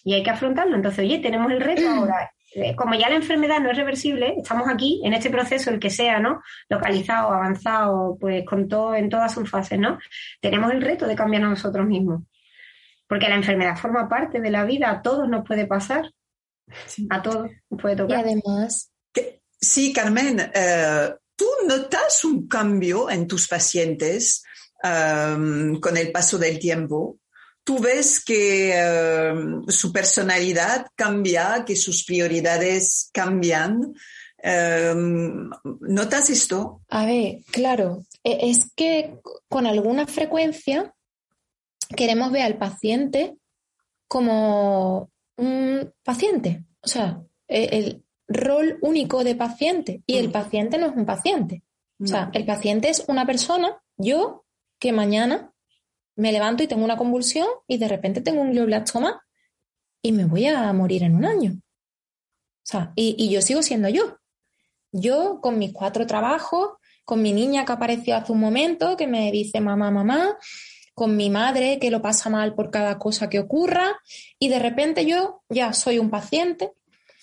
y 0.05 0.15
hay 0.15 0.23
que 0.23 0.31
afrontarlo. 0.31 0.77
Entonces, 0.77 1.05
oye, 1.05 1.19
tenemos 1.19 1.51
el 1.51 1.61
reto 1.61 1.89
ahora 1.89 2.31
eh, 2.55 2.77
como 2.77 2.95
ya 2.95 3.09
la 3.09 3.17
enfermedad 3.17 3.61
no 3.61 3.71
es 3.71 3.77
reversible, 3.77 4.35
estamos 4.37 4.69
aquí 4.69 5.01
en 5.05 5.15
este 5.15 5.31
proceso, 5.31 5.71
el 5.71 5.81
que 5.81 5.89
sea, 5.89 6.21
¿no? 6.21 6.43
Localizado, 6.69 7.33
avanzado, 7.33 8.19
pues 8.21 8.45
con 8.45 8.69
todo, 8.69 8.95
en 8.95 9.09
todas 9.09 9.33
sus 9.33 9.49
fases, 9.49 9.79
¿no? 9.79 9.99
Tenemos 10.41 10.71
el 10.71 10.83
reto 10.83 11.07
de 11.07 11.17
cambiar 11.17 11.45
a 11.45 11.49
nosotros 11.49 11.87
mismos. 11.87 12.23
Porque 13.07 13.29
la 13.29 13.37
enfermedad 13.37 13.77
forma 13.77 14.09
parte 14.09 14.41
de 14.41 14.51
la 14.51 14.65
vida, 14.65 14.91
a 14.91 15.03
todos 15.03 15.29
nos 15.29 15.47
puede 15.47 15.67
pasar. 15.67 16.11
A 17.11 17.23
todos 17.23 17.51
nos 17.69 17.81
puede 17.81 17.97
tocar. 17.97 18.19
Y 18.19 18.21
además. 18.21 18.91
Sí, 19.61 19.93
Carmen, 19.93 20.41
eh, 20.55 21.15
¿tú 21.37 21.47
notas 21.67 22.25
un 22.25 22.49
cambio 22.49 23.11
en 23.11 23.27
tus 23.27 23.47
pacientes 23.47 24.43
eh, 24.83 25.79
con 25.81 25.97
el 25.97 26.11
paso 26.11 26.39
del 26.39 26.59
tiempo? 26.59 27.19
tú 27.65 27.79
ves 27.79 28.25
que 28.25 28.73
eh, 28.75 29.35
su 29.69 29.93
personalidad 29.93 30.87
cambia, 30.95 31.65
que 31.67 31.77
sus 31.77 32.05
prioridades 32.05 33.11
cambian. 33.13 33.95
Eh, 34.43 34.95
¿Notas 34.95 36.31
esto? 36.31 36.83
A 36.89 37.07
ver, 37.07 37.39
claro, 37.51 38.05
e, 38.25 38.51
es 38.51 38.73
que 38.75 39.19
con 39.49 39.67
alguna 39.67 40.07
frecuencia 40.07 40.93
queremos 41.95 42.33
ver 42.33 42.43
al 42.43 42.59
paciente 42.59 43.37
como 44.09 45.11
un 45.37 45.93
paciente, 46.03 46.65
o 46.81 46.89
sea, 46.89 47.23
el 47.49 48.05
rol 48.29 48.79
único 48.83 49.25
de 49.25 49.35
paciente 49.35 50.03
y 50.07 50.17
el 50.17 50.29
mm. 50.29 50.33
paciente 50.33 50.79
no 50.79 50.87
es 50.87 50.97
un 50.97 51.07
paciente. 51.07 51.63
O 52.03 52.07
sea, 52.07 52.31
el 52.33 52.45
paciente 52.45 52.89
es 52.89 53.05
una 53.07 53.27
persona, 53.27 53.81
yo, 53.97 54.45
que 54.81 54.93
mañana 54.93 55.53
me 56.17 56.33
levanto 56.33 56.65
y 56.65 56.67
tengo 56.67 56.85
una 56.85 56.97
convulsión 56.97 57.47
y 57.69 57.79
de 57.79 57.87
repente 57.87 58.21
tengo 58.21 58.43
un 58.43 58.51
glioblastoma 58.51 59.23
y 60.03 60.11
me 60.11 60.25
voy 60.25 60.47
a 60.47 60.73
morir 60.73 61.05
en 61.05 61.15
un 61.15 61.25
año. 61.25 61.53
O 61.53 62.65
sea, 62.65 62.93
y, 62.97 63.31
yo 63.31 63.41
sigo 63.41 63.63
siendo 63.63 63.89
yo. 63.89 64.19
Yo 64.91 65.41
con 65.41 65.59
mis 65.59 65.73
cuatro 65.73 66.07
trabajos, 66.07 66.73
con 67.05 67.23
mi 67.23 67.33
niña 67.33 67.65
que 67.65 67.73
apareció 67.73 68.17
hace 68.17 68.33
un 68.33 68.41
momento, 68.41 68.97
que 68.97 69.07
me 69.07 69.31
dice 69.31 69.61
mamá, 69.61 69.93
mamá, 69.93 70.37
con 70.95 71.17
mi 71.17 71.31
madre 71.31 71.79
que 71.79 71.91
lo 71.91 72.03
pasa 72.03 72.31
mal 72.31 72.55
por 72.55 72.71
cada 72.71 72.99
cosa 72.99 73.29
que 73.29 73.39
ocurra, 73.39 73.99
y 74.39 74.49
de 74.49 74.59
repente 74.59 75.07
yo 75.07 75.43
ya 75.49 75.73
soy 75.73 75.99
un 75.99 76.11
paciente, 76.11 76.73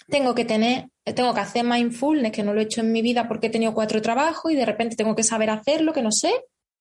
tengo 0.08 0.34
que 0.34 0.46
tener, 0.46 0.90
tengo 1.04 1.34
que 1.34 1.42
hacer 1.42 1.64
mindfulness, 1.64 2.32
que 2.32 2.44
no 2.44 2.54
lo 2.54 2.62
he 2.62 2.64
hecho 2.64 2.82
en 2.82 2.92
mi 2.92 3.02
vida 3.02 3.28
porque 3.28 3.48
he 3.48 3.52
tenido 3.52 3.74
cuatro 3.74 4.02
trabajos, 4.02 4.52
y 4.52 4.56
de 4.56 4.66
repente 4.66 4.96
tengo 4.96 5.16
que 5.16 5.24
saber 5.24 5.50
hacerlo, 5.50 5.94
que 5.94 6.02
no 6.02 6.12
sé, 6.12 6.34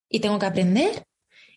y 0.08 0.20
tengo 0.20 0.38
que 0.38 0.46
aprender 0.46 1.04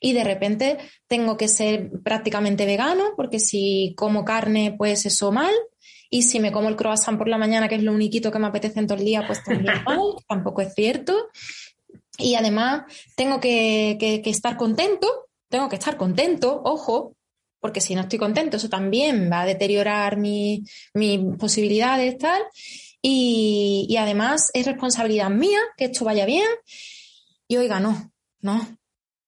y 0.04 0.14
de 0.14 0.24
repente 0.24 0.80
tengo 1.08 1.38
que 1.38 1.48
ser 1.48 1.92
prácticamente 2.04 2.66
vegano 2.66 3.14
porque 3.16 3.40
si 3.40 3.94
como 3.96 4.26
carne 4.26 4.76
pues 4.78 5.06
eso 5.06 5.32
mal 5.32 5.54
y 6.10 6.24
si 6.24 6.40
me 6.40 6.52
como 6.52 6.68
el 6.68 6.76
croissant 6.76 7.18
por 7.18 7.30
la 7.30 7.38
mañana 7.38 7.70
que 7.70 7.76
es 7.76 7.84
lo 7.84 7.94
único 7.94 8.32
que 8.32 8.40
me 8.40 8.48
apetece 8.48 8.80
en 8.80 8.88
todo 8.88 8.98
el 8.98 9.06
día 9.06 9.26
pues 9.26 9.44
también 9.44 9.76
mal, 9.86 10.00
tampoco 10.28 10.62
es 10.62 10.74
cierto. 10.74 11.30
Y 12.22 12.36
además 12.36 12.84
tengo 13.16 13.40
que, 13.40 14.22
estar 14.26 14.58
contento, 14.58 15.30
tengo 15.50 15.70
que 15.70 15.76
estar 15.76 15.98
contento, 15.98 16.62
ojo, 16.64 17.16
porque 17.60 17.82
si 17.82 17.96
no 17.96 18.02
estoy 18.02 18.20
contento, 18.20 18.58
eso 18.58 18.70
también 18.70 19.30
va 19.32 19.42
a 19.42 19.46
deteriorar 19.46 20.18
mis 20.18 20.70
posibilidades, 21.40 22.18
tal. 22.18 22.42
Y, 23.02 23.88
y, 23.90 23.98
además 23.98 24.52
es 24.54 24.66
responsabilidad 24.66 25.30
mía 25.30 25.60
que 25.76 25.86
esto 25.86 26.06
vaya 26.06 26.26
bien. 26.26 26.48
Y 27.48 27.58
oiga, 27.58 27.80
no, 27.80 28.12
no, 28.40 28.78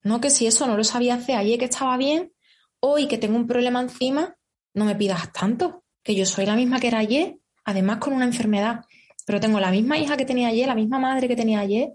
no, 0.03 0.21
que 0.21 0.29
si 0.29 0.47
eso 0.47 0.67
no 0.67 0.77
lo 0.77 0.83
sabía 0.83 1.15
hacer 1.15 1.35
ayer 1.37 1.57
que 1.57 1.65
estaba 1.65 1.97
bien, 1.97 2.31
hoy 2.79 3.07
que 3.07 3.17
tengo 3.17 3.37
un 3.37 3.47
problema 3.47 3.81
encima, 3.81 4.35
no 4.73 4.85
me 4.85 4.95
pidas 4.95 5.31
tanto, 5.31 5.83
que 6.03 6.15
yo 6.15 6.25
soy 6.25 6.45
la 6.45 6.55
misma 6.55 6.79
que 6.79 6.87
era 6.87 6.99
ayer, 6.99 7.37
además 7.63 7.97
con 7.97 8.13
una 8.13 8.25
enfermedad, 8.25 8.81
pero 9.25 9.39
tengo 9.39 9.59
la 9.59 9.71
misma 9.71 9.97
hija 9.97 10.17
que 10.17 10.25
tenía 10.25 10.49
ayer, 10.49 10.67
la 10.67 10.75
misma 10.75 10.99
madre 10.99 11.27
que 11.27 11.35
tenía 11.35 11.59
ayer, 11.59 11.93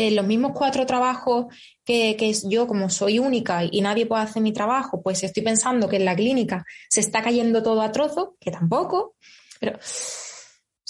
eh, 0.00 0.10
los 0.12 0.26
mismos 0.26 0.52
cuatro 0.54 0.86
trabajos 0.86 1.46
que, 1.84 2.16
que 2.16 2.32
yo, 2.48 2.66
como 2.66 2.88
soy 2.88 3.18
única 3.18 3.64
y 3.70 3.80
nadie 3.82 4.06
puede 4.06 4.22
hacer 4.22 4.42
mi 4.42 4.52
trabajo, 4.52 5.02
pues 5.02 5.22
estoy 5.22 5.42
pensando 5.42 5.88
que 5.88 5.96
en 5.96 6.06
la 6.06 6.16
clínica 6.16 6.64
se 6.88 7.00
está 7.00 7.22
cayendo 7.22 7.62
todo 7.62 7.82
a 7.82 7.92
trozos, 7.92 8.30
que 8.40 8.50
tampoco, 8.50 9.16
pero 9.60 9.78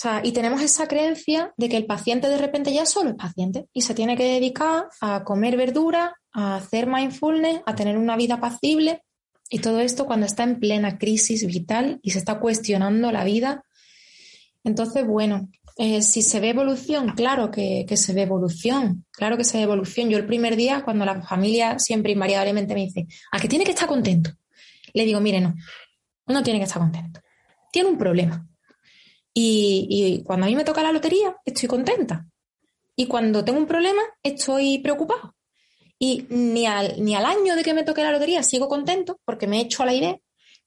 o 0.01 0.03
sea, 0.03 0.23
y 0.25 0.33
tenemos 0.33 0.63
esa 0.63 0.87
creencia 0.87 1.53
de 1.59 1.69
que 1.69 1.77
el 1.77 1.87
paciente 1.87 2.29
de 2.29 2.39
repente 2.39 2.73
ya 2.73 2.87
solo 2.87 3.11
es 3.11 3.17
paciente 3.17 3.67
y 3.73 3.83
se 3.83 3.95
tiene 3.95 4.17
que 4.17 4.25
dedicar 4.25 4.89
a 5.01 5.25
comer 5.25 5.59
verdura, 5.59 6.17
a 6.33 6.57
hacer 6.57 6.87
mindfulness, 6.87 7.61
a 7.67 7.75
tener 7.75 7.99
una 7.99 8.17
vida 8.17 8.41
pacible 8.41 9.03
y 9.51 9.59
todo 9.59 9.81
esto 9.81 10.07
cuando 10.07 10.25
está 10.25 10.45
en 10.45 10.61
plena 10.61 10.99
crisis 10.99 11.45
vital 11.45 11.99
y 12.03 12.13
se 12.13 12.19
está 12.19 12.39
cuestionando 12.39 13.13
la 13.13 13.25
vida. 13.25 13.65
Entonces, 14.65 15.07
bueno, 15.07 15.51
eh, 15.77 16.03
si 16.03 16.23
se 16.23 16.41
ve 16.41 16.51
evolución, 16.51 17.11
claro 17.17 17.51
que, 17.51 17.87
se 17.97 18.13
ve 18.13 18.23
evolución, 18.23 19.05
claro 19.13 19.37
que 19.37 19.45
se 19.45 19.59
ve 19.59 19.65
evolución. 19.65 20.11
Yo 20.11 20.19
el 20.19 20.27
primer 20.27 20.57
día, 20.57 20.83
cuando 20.85 21.05
la 21.05 21.23
familia 21.23 21.79
siempre 21.79 22.13
invariablemente 22.13 22.75
me 22.75 22.83
dice, 22.83 23.07
¿a 23.33 23.41
que 23.41 23.49
tiene 23.49 23.65
que 23.65 23.73
estar 23.73 23.89
contento? 23.89 24.31
Le 24.93 25.05
digo, 25.05 25.21
mire, 25.21 25.41
no, 25.41 25.55
no 26.27 26.43
tiene 26.43 26.59
que 26.59 26.65
estar 26.65 26.81
contento. 26.81 27.21
Tiene 27.73 27.89
un 27.89 27.99
problema 27.99 28.47
y, 29.33 30.23
cuando 30.25 30.47
a 30.47 30.49
mí 30.49 30.57
me 30.57 30.65
toca 30.65 30.83
la 30.83 30.93
lotería, 30.93 31.37
estoy 31.45 31.69
contenta. 31.69 32.27
Y 32.97 33.07
cuando 33.07 33.45
tengo 33.45 33.59
un 33.59 33.67
problema, 33.67 34.03
estoy 34.23 34.79
preocupado. 34.79 35.35
Y 35.99 36.27
ni 36.31 36.67
al, 36.67 37.03
ni 37.03 37.15
al 37.15 37.25
año 37.25 37.57
de 37.57 37.63
que 37.63 37.75
me 37.75 37.85
toque 37.85 38.03
la 38.03 38.13
lotería 38.13 38.43
sigo 38.43 38.69
contento, 38.69 39.21
porque 39.25 39.47
me 39.47 39.59
he 39.59 39.63
hecho 39.63 39.85
la 39.85 39.95
idea, 39.95 40.19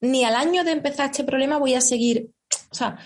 ni 0.02 0.24
al 0.24 0.36
año 0.36 0.64
de 0.64 0.72
empezar 0.72 1.10
este 1.12 1.24
problema 1.24 1.58
voy 1.58 1.74
a 1.74 1.82
seguir. 1.82 2.30
O 2.72 2.76
sea, 2.76 2.98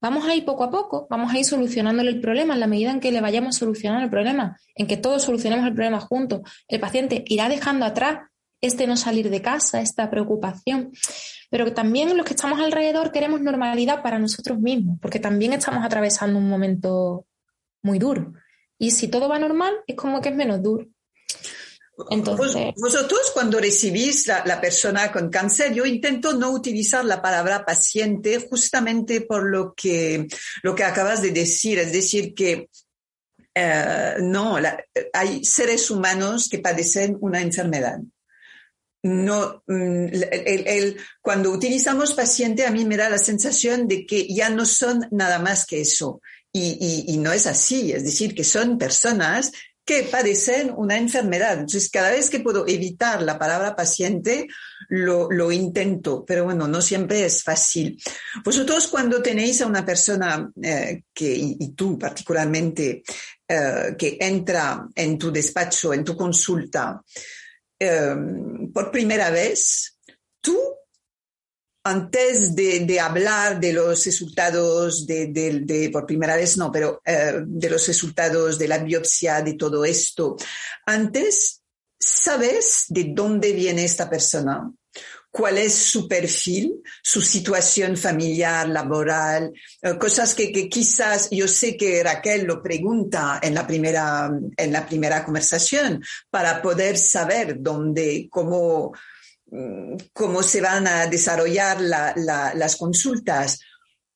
vamos 0.00 0.26
a 0.26 0.34
ir 0.34 0.44
poco 0.44 0.64
a 0.64 0.70
poco, 0.70 1.06
vamos 1.10 1.32
a 1.32 1.38
ir 1.38 1.44
solucionándole 1.44 2.10
el 2.10 2.20
problema 2.20 2.54
en 2.54 2.60
la 2.60 2.66
medida 2.66 2.90
en 2.90 3.00
que 3.00 3.12
le 3.12 3.20
vayamos 3.20 3.56
solucionando 3.56 4.04
el 4.04 4.10
problema, 4.10 4.58
en 4.74 4.86
que 4.86 4.96
todos 4.96 5.22
solucionemos 5.22 5.66
el 5.66 5.74
problema 5.74 6.00
juntos. 6.00 6.40
El 6.68 6.80
paciente 6.80 7.24
irá 7.26 7.48
dejando 7.48 7.84
atrás 7.84 8.20
este 8.60 8.86
no 8.86 8.96
salir 8.96 9.30
de 9.30 9.40
casa, 9.40 9.80
esta 9.80 10.10
preocupación 10.10 10.92
pero 11.50 11.72
también 11.74 12.16
los 12.16 12.24
que 12.24 12.34
estamos 12.34 12.60
alrededor 12.60 13.10
queremos 13.10 13.40
normalidad 13.40 14.02
para 14.02 14.20
nosotros 14.20 14.58
mismos, 14.60 14.98
porque 15.02 15.18
también 15.18 15.52
estamos 15.52 15.84
atravesando 15.84 16.38
un 16.38 16.48
momento 16.48 17.26
muy 17.82 17.98
duro. 17.98 18.32
Y 18.78 18.92
si 18.92 19.08
todo 19.08 19.28
va 19.28 19.38
normal, 19.38 19.74
es 19.86 19.96
como 19.96 20.20
que 20.20 20.28
es 20.28 20.36
menos 20.36 20.62
duro. 20.62 20.86
Entonces, 22.10 22.74
vosotros 22.76 23.30
cuando 23.34 23.58
recibís 23.58 24.26
la, 24.26 24.42
la, 24.46 24.60
persona 24.60 25.12
con 25.12 25.28
cáncer, 25.28 25.74
yo 25.74 25.84
intento 25.84 26.32
no 26.32 26.50
utilizar 26.50 27.04
la 27.04 27.20
palabra 27.20 27.64
paciente 27.64 28.38
justamente 28.48 29.22
por 29.22 29.44
lo 29.44 29.74
que, 29.74 30.26
lo 30.62 30.74
que 30.74 30.84
acabas 30.84 31.22
de 31.22 31.30
decir, 31.30 31.78
es 31.78 31.92
decir, 31.92 32.34
que 32.34 32.68
eh, 33.54 34.14
no, 34.20 34.58
hay 35.12 35.44
seres 35.44 35.90
humanos 35.90 36.48
que 36.48 36.60
padecen 36.60 37.16
una 37.20 37.40
enfermedad. 37.40 37.98
No, 39.02 39.62
mm, 39.66 40.06
el, 40.30 40.96
cuando 41.22 41.50
utilizamos 41.50 42.12
paciente 42.12 42.66
a 42.66 42.70
mí 42.70 42.84
me 42.84 42.96
da 42.96 43.08
la 43.08 43.18
sensación 43.18 43.88
de 43.88 44.06
que 44.06 44.28
ya 44.28 44.50
no 44.50 44.66
son 44.66 45.06
nada 45.10 45.38
más 45.38 45.66
que 45.66 45.80
eso. 45.80 46.20
Y, 46.52 47.04
y, 47.06 47.16
no 47.18 47.32
es 47.32 47.46
así, 47.46 47.92
es 47.92 48.02
decir, 48.02 48.34
que 48.34 48.42
son 48.42 48.76
personas 48.76 49.52
que 49.84 50.04
padecen 50.04 50.72
una 50.76 50.96
enfermedad. 50.96 51.54
Entonces, 51.54 51.90
cada 51.90 52.10
vez 52.10 52.30
que 52.30 52.40
puedo 52.40 52.66
evitar 52.66 53.22
la 53.22 53.38
palabra 53.38 53.74
paciente, 53.74 54.46
lo, 54.88 55.52
intento, 55.52 56.24
pero 56.24 56.44
bueno, 56.44 56.66
no 56.68 56.80
siempre 56.82 57.24
es 57.24 57.42
fácil. 57.42 58.00
Vosotros 58.44 58.88
cuando 58.88 59.22
tenéis 59.22 59.60
a 59.60 59.66
una 59.66 59.84
persona 59.84 60.50
eh, 60.62 61.02
que, 61.12 61.34
y, 61.36 61.72
tú 61.72 61.98
particularmente, 61.98 63.02
eh, 63.48 63.94
que 63.98 64.18
entra 64.20 64.86
en 64.94 65.18
tu 65.18 65.30
despacho, 65.30 65.92
en 65.92 66.04
tu 66.04 66.16
consulta, 66.16 67.02
eh, 67.78 68.14
por 68.72 68.90
primera 68.90 69.30
vez, 69.30 69.98
tú 70.40 70.58
antes 71.84 72.54
de, 72.54 73.00
hablar 73.00 73.58
de 73.60 73.72
los 73.72 74.04
resultados 74.04 75.06
de, 75.06 75.90
por 75.92 76.06
primera 76.06 76.36
vez 76.36 76.56
no, 76.56 76.70
pero 76.70 77.00
de 77.04 77.70
los 77.70 77.86
resultados 77.86 78.58
de 78.58 78.68
la 78.68 78.78
biopsia, 78.78 79.40
de 79.42 79.54
todo 79.54 79.84
esto, 79.84 80.36
antes 80.86 81.62
sabes 81.98 82.86
de 82.88 83.12
dónde 83.14 83.52
viene 83.52 83.84
esta 83.84 84.08
persona, 84.08 84.70
cuál 85.30 85.58
es 85.58 85.74
su 85.74 86.08
perfil, 86.08 86.82
su 87.02 87.20
situación 87.20 87.96
familiar, 87.96 88.68
laboral, 88.68 89.52
eh, 89.82 89.96
cosas 89.98 90.34
que, 90.34 90.50
quizás 90.68 91.28
yo 91.30 91.46
sé 91.46 91.76
que 91.76 92.02
Raquel 92.02 92.44
lo 92.44 92.62
pregunta 92.62 93.38
en 93.42 93.54
la 93.54 93.66
primera, 93.66 94.30
en 94.56 94.72
la 94.72 94.86
primera 94.86 95.24
conversación 95.24 96.02
para 96.30 96.60
poder 96.60 96.98
saber 96.98 97.56
dónde, 97.60 98.28
cómo, 98.30 98.92
cómo 100.12 100.42
se 100.42 100.60
van 100.60 100.86
a 100.86 101.06
desarrollar 101.06 101.80
las 101.80 102.76
consultas. 102.76 103.60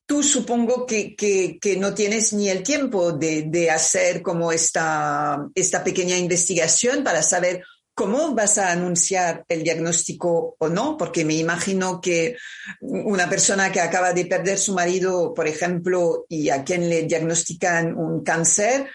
Tú 0.06 0.22
supongo 0.22 0.84
que, 0.84 1.16
que, 1.16 1.76
no 1.78 1.94
tienes 1.94 2.32
ni 2.34 2.50
el 2.50 2.62
tiempo 2.62 3.12
de, 3.12 3.44
de 3.48 3.70
hacer 3.70 4.20
como 4.20 4.52
esta, 4.52 5.46
esta 5.54 5.82
pequeña 5.82 6.16
investigación 6.16 7.02
para 7.02 7.22
saber 7.22 7.62
¿Cómo 7.96 8.34
vas 8.34 8.58
a 8.58 8.72
anunciar 8.72 9.44
el 9.48 9.62
diagnóstico 9.62 10.56
o 10.58 10.68
no? 10.68 10.96
Porque 10.96 11.24
me 11.24 11.34
imagino 11.34 12.00
que 12.00 12.36
una 12.80 13.30
persona 13.30 13.70
que 13.70 13.80
acaba 13.80 14.12
de 14.12 14.26
perder 14.26 14.58
su 14.58 14.74
marido, 14.74 15.32
por 15.32 15.46
ejemplo, 15.46 16.26
y 16.28 16.50
a 16.50 16.64
quien 16.64 16.88
le 16.88 17.02
diagnostican 17.02 17.96
un 17.96 18.24
cáncer, 18.24 18.90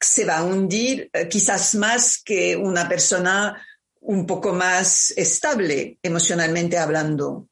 se 0.00 0.24
va 0.24 0.38
a 0.38 0.44
hundir 0.44 1.10
eh, 1.12 1.28
quizás 1.28 1.74
más 1.74 2.22
que 2.24 2.54
una 2.54 2.88
persona 2.88 3.60
un 4.00 4.26
poco 4.26 4.52
más 4.52 5.12
estable 5.16 5.98
emocionalmente 6.02 6.78
hablando. 6.78 7.48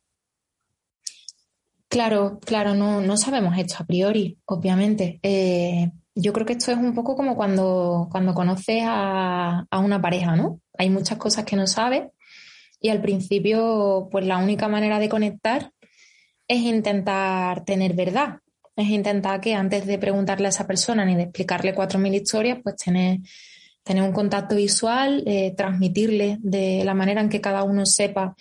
Claro, 1.88 2.38
claro, 2.44 2.74
no, 2.74 3.00
no 3.00 3.16
sabemos 3.16 3.56
esto 3.56 3.76
a 3.78 3.86
priori, 3.86 4.38
obviamente. 4.44 5.18
Eh, 5.22 5.90
yo 6.14 6.32
creo 6.32 6.44
que 6.44 6.54
esto 6.54 6.72
es 6.72 6.78
un 6.78 6.94
poco 6.94 7.16
como 7.16 7.36
cuando, 7.36 8.08
cuando 8.10 8.34
conoces 8.34 8.82
a, 8.84 9.66
una 9.72 10.02
pareja, 10.02 10.36
¿no? 10.36 10.60
Hay 10.76 10.90
muchas 10.90 11.16
cosas 11.16 11.44
que 11.44 11.56
no 11.56 11.66
sabes 11.66 12.08
y 12.80 12.90
al 12.90 13.00
principio, 13.00 14.08
pues 14.10 14.26
la 14.26 14.38
única 14.38 14.68
manera 14.68 14.98
de 14.98 15.08
conectar 15.08 15.72
es 16.46 16.58
intentar 16.58 17.64
tener 17.64 17.94
verdad. 17.94 18.40
Es 18.76 18.88
intentar 18.88 19.40
que 19.40 19.54
antes 19.54 19.86
de 19.86 19.98
preguntarle 19.98 20.46
a 20.46 20.50
esa 20.50 20.66
persona 20.66 21.04
ni 21.04 21.16
de 21.16 21.22
explicarle 21.22 21.74
cuatro 21.74 21.98
mil 21.98 22.14
historias, 22.14 22.58
pues 22.62 22.76
tener, 22.76 23.18
tener 23.88 24.04
un 24.04 24.12
contacto 24.12 24.54
visual, 24.54 25.24
eh, 25.26 25.52
transmitirle 25.56 26.38
de 26.40 26.84
la 26.84 26.94
manera 26.94 27.20
en 27.20 27.28
que 27.28 27.40
cada 27.40 27.64
uno 27.64 27.84
sepa 27.86 28.36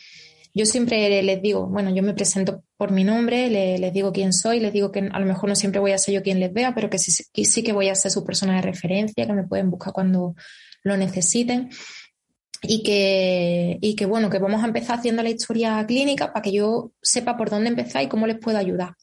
yo 0.58 0.66
siempre 0.66 1.22
les 1.22 1.40
digo, 1.40 1.68
bueno, 1.68 1.94
yo 1.94 2.02
me 2.02 2.16
presento 2.16 2.64
por 2.78 2.92
mi 2.92 3.04
nombre, 3.04 3.48
les, 3.48 3.94
digo 3.94 4.12
quién 4.12 4.34
soy, 4.34 4.60
les 4.60 4.74
digo 4.74 4.92
que 4.92 5.08
a 5.12 5.20
lo 5.20 5.26
mejor 5.28 5.50
no 5.50 5.56
siempre 5.56 5.80
voy 5.80 5.92
a 5.92 6.00
ser 6.00 6.16
yo 6.16 6.24
quien 6.24 6.40
les 6.40 6.52
vea, 6.52 6.74
pero 6.74 6.90
que 6.90 6.98
sí, 6.98 7.64
que 7.64 7.74
voy 7.74 7.90
a 7.90 7.96
ser 7.96 8.10
su 8.10 8.26
persona 8.26 8.56
de 8.56 8.64
referencia, 8.64 9.28
que 9.28 9.34
me 9.34 9.44
pueden 9.44 9.70
buscar 9.70 9.94
cuando 9.94 10.34
lo 10.82 10.98
necesiten. 10.98 11.70
Y 12.64 12.82
que, 12.82 13.78
y 13.82 13.96
que 13.96 14.08
bueno, 14.08 14.32
que 14.32 14.40
vamos 14.40 14.64
a 14.64 14.66
empezar 14.66 14.98
haciendo 14.98 15.22
la 15.22 15.30
historia 15.30 15.86
clínica 15.86 16.34
para 16.34 16.42
que 16.42 16.52
yo 16.52 16.92
sepa 17.04 17.38
por 17.38 17.52
dónde 17.52 17.70
empezar 17.70 18.02
y 18.02 18.08
cómo 18.08 18.26
les 18.26 18.40
puedo 18.40 18.58
ayudar. 18.58 18.96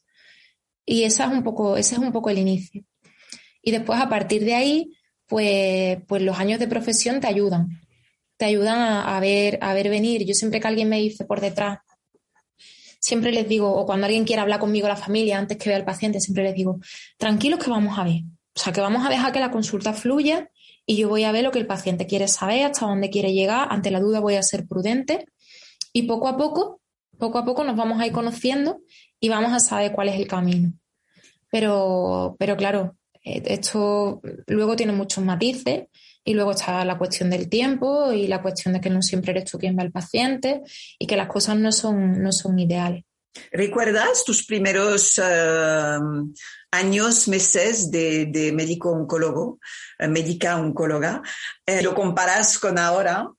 Y 0.85 1.03
esa 1.03 1.23
es 1.23 1.31
un 1.31 1.41
poco, 1.41 1.77
ese 1.77 1.95
es 1.95 2.01
un 2.01 2.11
poco 2.11 2.29
el 2.29 2.37
inicio. 2.37 2.83
Y 3.61 3.71
después, 3.71 3.97
a 4.01 4.09
partir 4.09 4.43
de 4.43 4.55
ahí, 4.55 4.91
pues, 5.27 5.97
pues 6.07 6.21
los 6.21 6.37
años 6.39 6.59
de 6.59 6.67
profesión 6.67 7.19
te 7.19 7.27
ayudan 7.27 7.81
te 8.37 8.45
ayudan 8.45 8.79
a, 8.79 9.19
ver, 9.19 9.59
a 9.61 9.73
ver 9.73 9.89
venir. 9.89 10.25
Yo 10.25 10.33
siempre 10.33 10.59
que 10.59 10.67
alguien 10.67 10.89
me 10.89 10.99
dice 10.99 11.25
por 11.25 11.41
detrás, 11.41 11.79
siempre 12.99 13.31
les 13.31 13.47
digo, 13.47 13.73
o 13.73 13.85
cuando 13.85 14.05
alguien 14.05 14.25
quiere 14.25 14.41
hablar 14.41 14.59
conmigo, 14.59 14.87
la 14.87 14.95
familia, 14.95 15.37
antes 15.37 15.57
que 15.57 15.69
vea 15.69 15.77
al 15.77 15.85
paciente, 15.85 16.19
siempre 16.19 16.43
les 16.43 16.55
digo, 16.55 16.79
tranquilos 17.17 17.63
que 17.63 17.69
vamos 17.69 17.97
a 17.97 18.03
ver. 18.03 18.21
O 18.55 18.59
sea, 18.59 18.73
que 18.73 18.81
vamos 18.81 19.05
a 19.05 19.09
dejar 19.09 19.31
que 19.31 19.39
la 19.39 19.51
consulta 19.51 19.93
fluya 19.93 20.49
y 20.85 20.97
yo 20.97 21.09
voy 21.09 21.23
a 21.23 21.31
ver 21.31 21.43
lo 21.43 21.51
que 21.51 21.59
el 21.59 21.67
paciente 21.67 22.07
quiere 22.07 22.27
saber, 22.27 22.65
hasta 22.65 22.85
dónde 22.85 23.09
quiere 23.09 23.33
llegar. 23.33 23.67
Ante 23.69 23.91
la 23.91 23.99
duda 23.99 24.19
voy 24.19 24.35
a 24.35 24.43
ser 24.43 24.67
prudente 24.67 25.25
y 25.93 26.03
poco 26.03 26.27
a 26.27 26.37
poco, 26.37 26.81
poco 27.17 27.37
a 27.37 27.45
poco 27.45 27.63
nos 27.63 27.75
vamos 27.75 27.99
a 27.99 28.07
ir 28.07 28.13
conociendo 28.13 28.81
y 29.19 29.29
vamos 29.29 29.53
a 29.53 29.59
saber 29.59 29.91
cuál 29.93 30.09
es 30.09 30.15
el 30.15 30.27
camino. 30.27 30.73
Pero, 31.49 32.35
pero 32.39 32.57
claro, 32.57 32.95
esto 33.25 34.21
luego 34.47 34.75
tiene 34.75 34.93
muchos 34.93 35.23
matices 35.23 35.85
y 36.23 36.33
luego 36.33 36.51
está 36.51 36.85
la 36.85 36.97
cuestión 36.97 37.29
del 37.29 37.49
tiempo 37.49 38.11
y 38.11 38.27
la 38.27 38.41
cuestión 38.41 38.73
de 38.73 38.81
que 38.81 38.89
no 38.89 39.01
siempre 39.01 39.31
eres 39.31 39.49
tú 39.49 39.57
quien 39.57 39.77
va 39.77 39.83
al 39.83 39.91
paciente 39.91 40.61
y 40.99 41.07
que 41.07 41.17
las 41.17 41.27
cosas 41.27 41.57
no 41.57 41.71
son, 41.71 42.21
no 42.21 42.31
son 42.31 42.57
ideales. 42.59 43.03
¿Recuerdas 43.51 44.23
tus 44.23 44.45
primeros 44.45 45.19
eh, 45.23 45.99
años, 46.71 47.27
meses 47.27 47.91
de, 47.91 48.51
médico 48.55 48.91
oncólogo, 48.91 49.59
eh, 49.99 50.07
médica 50.07 50.57
oncóloga? 50.57 51.21
Eh, 51.65 51.81
¿Lo 51.81 51.93
comparas 51.93 52.57
con 52.57 52.77
ahora? 52.77 53.29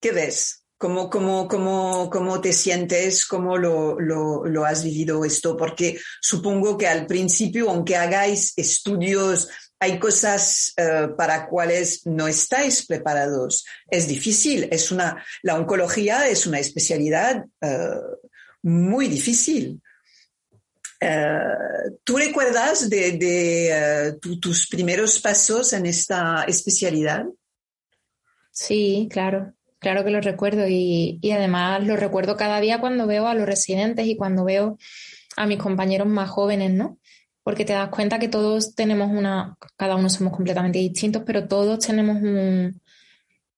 ¿Qué 0.00 0.12
ves? 0.12 0.59
¿Cómo, 0.80 1.10
cómo, 1.10 1.46
cómo, 1.46 2.08
cómo 2.08 2.40
te 2.40 2.54
sientes? 2.54 3.26
¿Cómo 3.26 3.58
lo, 3.58 4.00
lo, 4.00 4.64
has 4.64 4.82
vivido 4.82 5.26
esto? 5.26 5.54
Porque 5.54 6.00
supongo 6.22 6.78
que 6.78 6.88
al 6.88 7.04
principio, 7.04 7.68
aunque 7.68 7.96
hagáis 7.96 8.54
estudios 8.56 9.50
hay 9.78 9.98
cosas 9.98 10.72
eh, 10.78 11.08
para 11.18 11.46
cuales 11.48 12.06
no 12.06 12.26
estáis 12.26 12.86
preparados. 12.86 13.66
Es 13.90 14.08
difícil, 14.08 14.68
es 14.70 14.90
una, 14.90 15.22
la 15.42 15.56
oncología 15.56 16.26
es 16.28 16.46
una 16.46 16.58
especialidad 16.58 17.44
eh, 17.60 18.00
muy 18.62 19.08
difícil. 19.08 19.82
Eh, 20.98 21.40
¿Tú 22.02 22.16
recuerdas 22.16 22.88
de, 22.88 24.18
tus 24.40 24.66
primeros 24.66 25.20
pasos 25.20 25.74
en 25.74 25.84
esta 25.84 26.44
especialidad? 26.44 27.26
Sí, 28.50 29.08
claro, 29.10 29.54
claro 29.80 30.04
que 30.04 30.10
lo 30.10 30.20
recuerdo 30.20 30.68
y, 30.68 31.18
además 31.32 31.84
lo 31.84 31.96
recuerdo 31.96 32.36
cada 32.36 32.60
día 32.60 32.80
cuando 32.80 33.06
veo 33.06 33.26
a 33.26 33.34
los 33.34 33.46
residentes 33.46 34.06
y 34.06 34.16
cuando 34.16 34.44
veo 34.44 34.78
a 35.36 35.46
mis 35.46 35.58
compañeros 35.58 36.06
más 36.06 36.30
jóvenes, 36.30 36.70
¿no? 36.70 36.98
porque 37.42 37.64
te 37.64 37.72
das 37.72 37.88
cuenta 37.88 38.18
que 38.18 38.28
todos 38.28 38.74
tenemos 38.74 39.10
una, 39.10 39.56
cada 39.76 39.96
uno 39.96 40.08
somos 40.08 40.34
completamente 40.34 40.78
distintos, 40.78 41.22
pero 41.24 41.48
todos 41.48 41.84
tenemos 41.84 42.18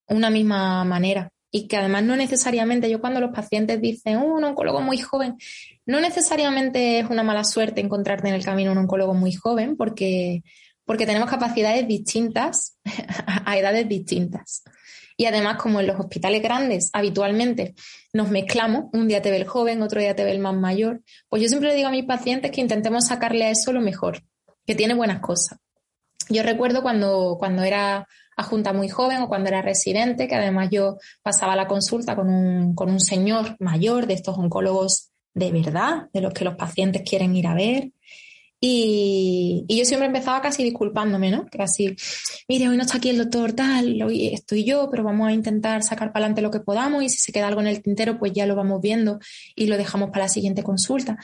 una 0.07 0.31
misma 0.31 0.85
manera. 0.85 1.31
Y 1.51 1.69
que 1.69 1.77
además 1.77 2.03
no 2.05 2.17
necesariamente, 2.17 2.89
yo 2.89 3.01
cuando 3.01 3.21
los 3.21 3.33
pacientes 3.33 3.81
dicen, 3.81 4.17
oh, 4.17 4.37
un 4.37 4.45
oncólogo 4.45 4.81
muy 4.81 4.99
joven, 4.99 5.37
no 5.85 6.01
necesariamente 6.01 7.01
es 7.01 7.11
una 7.11 7.23
mala 7.23 7.45
suerte 7.45 7.83
encontrarte 7.83 8.29
en 8.29 8.35
el 8.35 8.45
camino 8.45 8.73
un 8.73 8.79
oncólogo 8.79 9.13
muy 9.13 9.35
joven, 9.35 9.77
porque, 9.77 10.43
porque 10.87 11.05
tenemos 11.05 11.29
capacidades 11.29 11.87
distintas 11.87 12.79
a 13.45 13.59
edades 13.59 13.87
distintas. 13.89 14.63
Y 15.17 15.27
además, 15.27 15.57
como 15.57 15.81
en 15.81 15.87
los 15.87 15.99
hospitales 15.99 16.43
grandes 16.43 16.91
habitualmente 16.93 17.75
nos 18.13 18.31
mezclamos, 18.31 18.87
un 18.93 19.09
día 19.09 19.23
te 19.23 19.31
ve 19.31 19.37
el 19.37 19.47
joven, 19.47 19.83
otro 19.83 20.01
día 20.01 20.17
te 20.17 20.25
ve 20.25 20.33
el 20.33 20.39
más 20.39 20.55
mayor, 20.55 21.03
pues 21.29 21.43
yo 21.43 21.49
siempre 21.49 21.71
le 21.71 21.77
digo 21.77 21.89
a 21.89 21.93
mis 21.93 22.05
pacientes 22.05 22.51
que 22.51 22.61
intentemos 22.61 23.07
sacarle 23.07 23.45
a 23.45 23.51
eso 23.51 23.73
lo 23.73 23.81
mejor, 23.81 24.23
que 24.67 24.75
tiene 24.75 24.95
buenas 24.95 25.21
cosas. 25.21 25.59
Yo 26.29 26.43
recuerdo 26.43 26.83
cuando, 26.83 27.37
cuando 27.39 27.63
era 27.63 28.07
adjunta 28.37 28.73
muy 28.73 28.89
joven 28.89 29.23
o 29.23 29.29
cuando 29.29 29.49
era 29.49 29.63
residente, 29.63 30.29
que 30.29 30.35
además 30.35 30.69
yo 30.71 30.97
pasaba 31.23 31.57
la 31.57 31.67
consulta 31.67 32.17
con 32.17 32.29
un, 32.29 32.75
con 32.75 32.91
un 32.91 33.01
señor 33.01 33.57
mayor 33.59 34.07
de 34.07 34.15
estos 34.15 34.39
oncólogos 34.39 35.13
de 35.35 35.51
verdad, 35.51 36.09
de 36.13 36.21
los 36.21 36.33
que 36.33 36.45
los 36.45 36.57
pacientes 36.57 37.03
quieren 37.09 37.35
ir 37.35 37.47
a 37.47 37.55
ver, 37.55 37.91
y, 38.65 39.67
yo 39.69 39.85
siempre 39.85 40.07
empezaba 40.07 40.41
casi 40.41 40.63
disculpándome, 40.63 41.33
¿no? 41.33 41.47
Casi, 41.51 41.97
mire, 42.47 42.69
hoy 42.69 42.77
no 42.77 42.85
está 42.85 42.99
aquí 42.99 43.11
el 43.11 43.19
doctor 43.19 43.55
tal, 43.55 44.01
hoy 44.03 44.29
estoy 44.29 44.63
yo, 44.63 44.89
pero 44.89 45.03
vamos 45.03 45.29
a 45.29 45.33
intentar 45.33 45.83
sacar 45.83 46.13
para 46.13 46.27
adelante 46.27 46.43
lo 46.43 46.53
que 46.53 46.61
podamos 46.61 47.03
y 47.03 47.09
si 47.09 47.19
se 47.19 47.33
queda 47.33 47.49
algo 47.49 47.61
en 47.61 47.67
el 47.67 47.83
tintero, 47.83 48.21
pues 48.21 48.33
ya 48.33 48.47
lo 48.47 48.55
vamos 48.55 48.81
viendo 48.81 49.19
y 49.57 49.67
lo 49.67 49.77
dejamos 49.77 50.11
para 50.11 50.27
la 50.27 50.29
siguiente 50.29 50.63
consulta. 50.63 51.19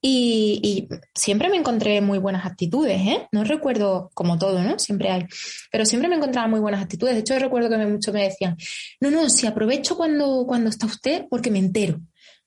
Y, 0.00 0.86
siempre 1.12 1.48
me 1.48 1.56
encontré 1.56 2.00
muy 2.00 2.18
buenas 2.18 2.46
actitudes, 2.46 3.00
¿eh? 3.00 3.26
No 3.32 3.42
recuerdo 3.42 4.12
como 4.14 4.38
todo, 4.38 4.62
¿no? 4.62 4.78
Siempre 4.78 5.10
hay. 5.10 5.24
Pero 5.72 5.84
siempre 5.86 6.08
me 6.08 6.14
encontraba 6.14 6.46
muy 6.46 6.60
buenas 6.60 6.82
actitudes. 6.82 7.14
De 7.14 7.20
hecho, 7.22 7.36
recuerdo 7.36 7.68
que 7.68 7.78
muchos 7.78 8.14
me 8.14 8.22
decían, 8.22 8.56
no, 9.00 9.10
no, 9.10 9.28
si 9.28 9.48
aprovecho 9.48 9.96
cuando, 9.96 10.44
cuando 10.46 10.70
está 10.70 10.86
usted 10.86 11.24
porque 11.28 11.50
me 11.50 11.58
entero 11.58 12.00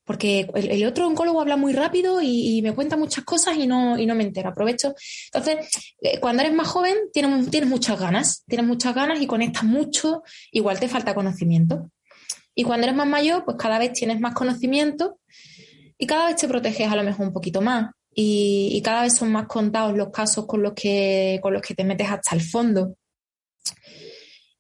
porque 0.10 0.50
el, 0.56 0.84
otro 0.88 1.06
oncólogo 1.06 1.40
habla 1.40 1.56
muy 1.56 1.72
rápido 1.72 2.20
y, 2.20 2.64
me 2.64 2.74
cuenta 2.74 2.98
muchas 2.98 3.24
cosas 3.24 3.58
y 3.58 3.68
no, 3.68 3.96
me 3.96 4.24
entero, 4.24 4.50
aprovecho. 4.50 4.96
Entonces, 5.32 5.68
eh, 6.02 6.20
cuando 6.20 6.42
eres 6.42 6.56
más 6.56 6.68
joven, 6.68 6.96
tienes, 7.14 7.68
muchas 7.68 8.00
ganas, 8.00 8.44
tienes 8.48 8.66
muchas 8.66 8.96
ganas 8.96 9.22
y 9.22 9.28
conectas 9.28 9.66
mucho, 9.66 10.24
igual 10.52 10.80
te 10.80 10.88
falta 10.88 11.14
conocimiento. 11.14 11.92
Y 12.56 12.64
cuando 12.64 12.88
eres 12.88 12.96
más 12.96 13.06
mayor, 13.06 13.46
pues 13.46 13.56
cada 13.58 13.78
vez 13.78 13.94
tienes 13.94 14.20
más 14.20 14.34
conocimiento 14.34 15.20
y 16.00 16.08
cada 16.08 16.26
vez 16.26 16.38
te 16.38 16.48
proteges 16.48 16.92
a 16.92 16.96
lo 16.96 17.04
mejor 17.04 17.28
un 17.28 17.34
poquito 17.34 17.62
más. 17.62 17.92
Y, 18.12 18.70
y 18.72 18.82
cada 18.82 19.04
vez 19.04 19.14
son 19.14 19.32
más 19.32 19.46
contados 19.46 19.96
los 19.96 20.10
casos 20.10 20.48
con 20.48 20.64
los 20.64 20.74
que, 20.74 21.38
con 21.40 21.54
los 21.54 21.62
que 21.62 21.76
te 21.76 21.84
metes 21.84 22.10
hasta 22.10 22.34
el 22.34 22.42
fondo. 22.42 22.96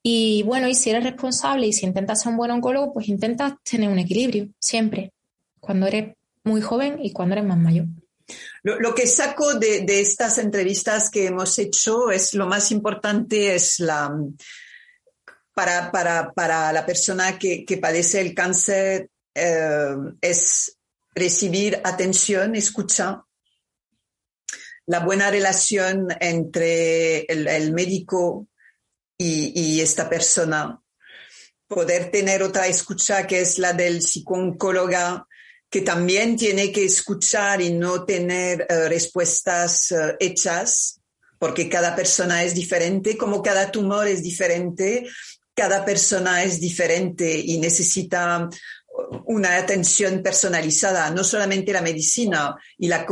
Y 0.04 0.44
bueno, 0.44 0.68
y 0.68 0.76
si 0.76 0.92
eres 0.92 1.06
responsable 1.06 1.66
y 1.66 1.74
si 1.74 1.88
intentas 1.88 2.22
ser 2.22 2.34
un 2.34 2.38
buen 2.38 2.52
oncólogo, 2.52 2.94
pues 2.94 3.10
intentas 3.10 3.54
tener 3.64 3.90
un 3.90 3.98
equilibrio, 3.98 4.50
siempre, 4.60 5.12
cuando 5.70 5.86
eres 5.86 6.16
muy 6.46 6.62
joven 6.62 6.98
y 7.00 7.14
cuando 7.14 7.36
eres 7.36 7.46
más 7.46 7.60
mayor. 7.60 7.86
Lo, 8.64 8.96
que 8.96 9.06
saco 9.06 9.54
de, 9.54 9.86
estas 10.02 10.40
entrevistas 10.40 11.12
que 11.12 11.28
hemos 11.28 11.60
hecho 11.60 12.10
es 12.10 12.34
lo 12.34 12.48
más 12.48 12.72
importante, 12.72 13.54
es 13.54 13.80
la 13.80 14.12
para, 15.54 15.92
para, 15.92 16.74
la 16.74 16.84
persona 16.88 17.38
que, 17.38 17.80
padece 17.80 18.20
el 18.20 18.34
cáncer, 18.34 19.12
eh, 19.36 19.96
es 20.22 20.76
recibir 21.14 21.80
atención, 21.84 22.56
escucha, 22.56 23.22
la 24.88 25.02
buena 25.02 25.30
relación 25.30 26.08
entre 26.20 27.26
el 27.26 27.74
médico 27.74 28.48
y, 29.20 29.82
esta 29.82 30.10
persona. 30.10 30.82
Poder 31.68 32.10
tener 32.10 32.42
otra 32.42 32.66
escucha 32.66 33.28
que 33.28 33.42
es 33.42 33.60
la 33.60 33.74
del 33.74 34.02
psicóloga, 34.02 35.28
que 35.70 35.82
también 35.82 36.36
tiene 36.36 36.72
que 36.72 36.86
escuchar 36.86 37.62
y 37.62 37.72
no 37.72 38.04
tener 38.04 38.66
eh, 38.68 38.90
respuestas 38.90 39.92
eh, 39.92 40.16
hechas, 40.20 41.00
porque 41.38 41.70
cada 41.70 41.96
persona 41.96 42.44
es 42.44 42.56
diferente, 42.56 43.18
como 43.18 43.42
cada 43.42 43.72
tumor 43.72 44.08
es 44.08 44.24
diferente, 44.24 45.08
cada 45.54 45.86
persona 45.86 46.44
es 46.44 46.60
diferente 46.60 47.38
y 47.38 47.60
necesita 47.60 48.50
una 49.26 49.58
atención 49.58 50.22
personalizada. 50.22 51.10
No 51.12 51.24
solamente 51.24 51.72
la 51.72 51.82
medicina 51.82 52.56
y 52.78 52.88
la, 52.88 53.06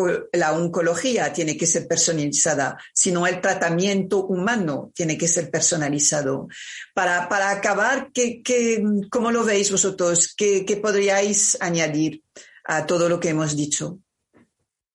oncología 0.53 1.31
tiene 1.31 1.55
que 1.55 1.65
ser 1.65 1.87
personalizada, 1.87 2.77
sino 2.93 3.27
el 3.27 3.39
tratamiento 3.41 4.25
humano 4.25 4.91
tiene 4.93 5.17
que 5.17 5.27
ser 5.27 5.49
personalizado. 5.49 6.47
Para, 6.93 7.29
para 7.29 7.51
acabar, 7.51 8.09
¿qué, 8.13 8.41
qué, 8.43 8.83
cómo 9.09 9.31
lo 9.31 9.43
veis 9.43 9.71
vosotros? 9.71 10.33
¿Qué, 10.35 10.65
¿Qué 10.65 10.77
podríais 10.77 11.57
añadir 11.61 12.23
a 12.67 12.85
todo 12.85 13.09
lo 13.09 13.19
que 13.19 13.29
hemos 13.29 13.55
dicho? 13.55 13.99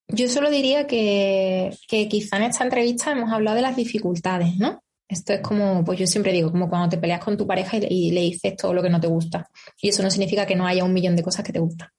Yo 0.07 0.29
solo 0.29 0.49
diría 0.49 0.85
que, 0.85 1.75
que 1.87 2.07
quizá 2.07 2.37
en 2.37 2.43
esta 2.43 2.63
entrevista 2.63 3.11
hemos 3.11 3.31
hablado 3.31 3.55
de 3.55 3.63
las 3.63 3.75
dificultades, 3.75 4.57
¿no? 4.57 4.83
Esto 5.07 5.33
es 5.33 5.41
como, 5.41 5.83
pues 5.83 5.99
yo 5.99 6.07
siempre 6.07 6.31
digo, 6.31 6.51
como 6.51 6.69
cuando 6.69 6.89
te 6.89 6.97
peleas 6.97 7.23
con 7.23 7.37
tu 7.37 7.45
pareja 7.45 7.77
y, 7.77 8.11
le 8.11 8.21
dices 8.21 8.55
todo 8.55 8.73
lo 8.73 8.81
que 8.81 8.89
no 8.89 8.99
te 8.99 9.07
gusta. 9.07 9.49
Y 9.81 9.89
eso 9.89 10.01
no 10.01 10.09
significa 10.09 10.45
que 10.45 10.55
no 10.55 10.65
haya 10.65 10.83
un 10.83 10.93
millón 10.93 11.15
de 11.15 11.23
cosas 11.23 11.45
que 11.45 11.53
te 11.53 11.59
gustan. 11.59 11.89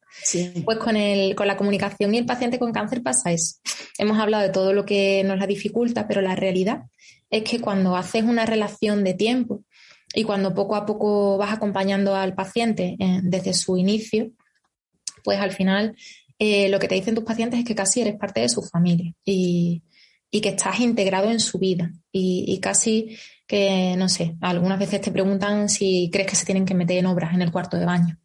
Pues 0.64 0.78
con, 0.78 0.96
el, 0.96 1.34
con 1.34 1.46
la 1.46 1.56
comunicación 1.56 2.14
y 2.14 2.18
el 2.18 2.26
paciente 2.26 2.58
con 2.58 2.72
cáncer 2.72 3.02
pasa 3.02 3.32
eso. 3.32 3.56
Hemos 3.98 4.18
hablado 4.18 4.42
de 4.42 4.50
todo 4.50 4.72
lo 4.72 4.84
que 4.84 5.22
nos 5.24 5.38
la 5.38 5.46
dificulta, 5.46 6.08
pero 6.08 6.22
la 6.22 6.34
realidad 6.34 6.82
es 7.30 7.42
que 7.42 7.60
cuando 7.60 7.96
haces 7.96 8.24
una 8.24 8.46
relación 8.46 9.04
de 9.04 9.14
tiempo 9.14 9.62
y 10.14 10.24
cuando 10.24 10.54
poco 10.54 10.76
a 10.76 10.86
poco 10.86 11.36
vas 11.36 11.52
acompañando 11.52 12.14
al 12.14 12.34
paciente 12.34 12.96
eh, 12.98 13.20
desde 13.22 13.54
su 13.54 13.76
inicio, 13.76 14.30
pues 15.24 15.40
al 15.40 15.50
final 15.50 15.96
eh, 16.38 16.68
lo 16.68 16.78
que 16.78 16.86
te 16.86 16.94
dicen 16.94 17.16
tus 17.16 17.24
pacientes 17.24 17.58
es 17.58 17.64
que 17.64 17.74
casi 17.74 18.02
eres 18.02 18.16
parte 18.16 18.40
de 18.40 18.48
su 18.48 18.62
familia. 18.62 19.12
Y, 19.24 19.82
y 20.34 20.40
que 20.40 20.48
estás 20.48 20.80
integrado 20.80 21.30
en 21.30 21.38
su 21.38 21.60
vida. 21.60 21.92
Y, 22.10 22.58
casi 22.58 23.16
que, 23.46 23.94
no 23.96 24.08
sé, 24.08 24.34
algunas 24.40 24.80
veces 24.80 25.00
te 25.00 25.12
preguntan 25.12 25.68
si 25.68 26.10
crees 26.12 26.28
que 26.28 26.34
se 26.34 26.44
tienen 26.44 26.64
que 26.64 26.74
meter 26.74 26.98
en 26.98 27.06
obras 27.06 27.34
en 27.34 27.42
el 27.42 27.52
cuarto 27.52 27.76
de 27.76 27.86
baño. 27.86 28.18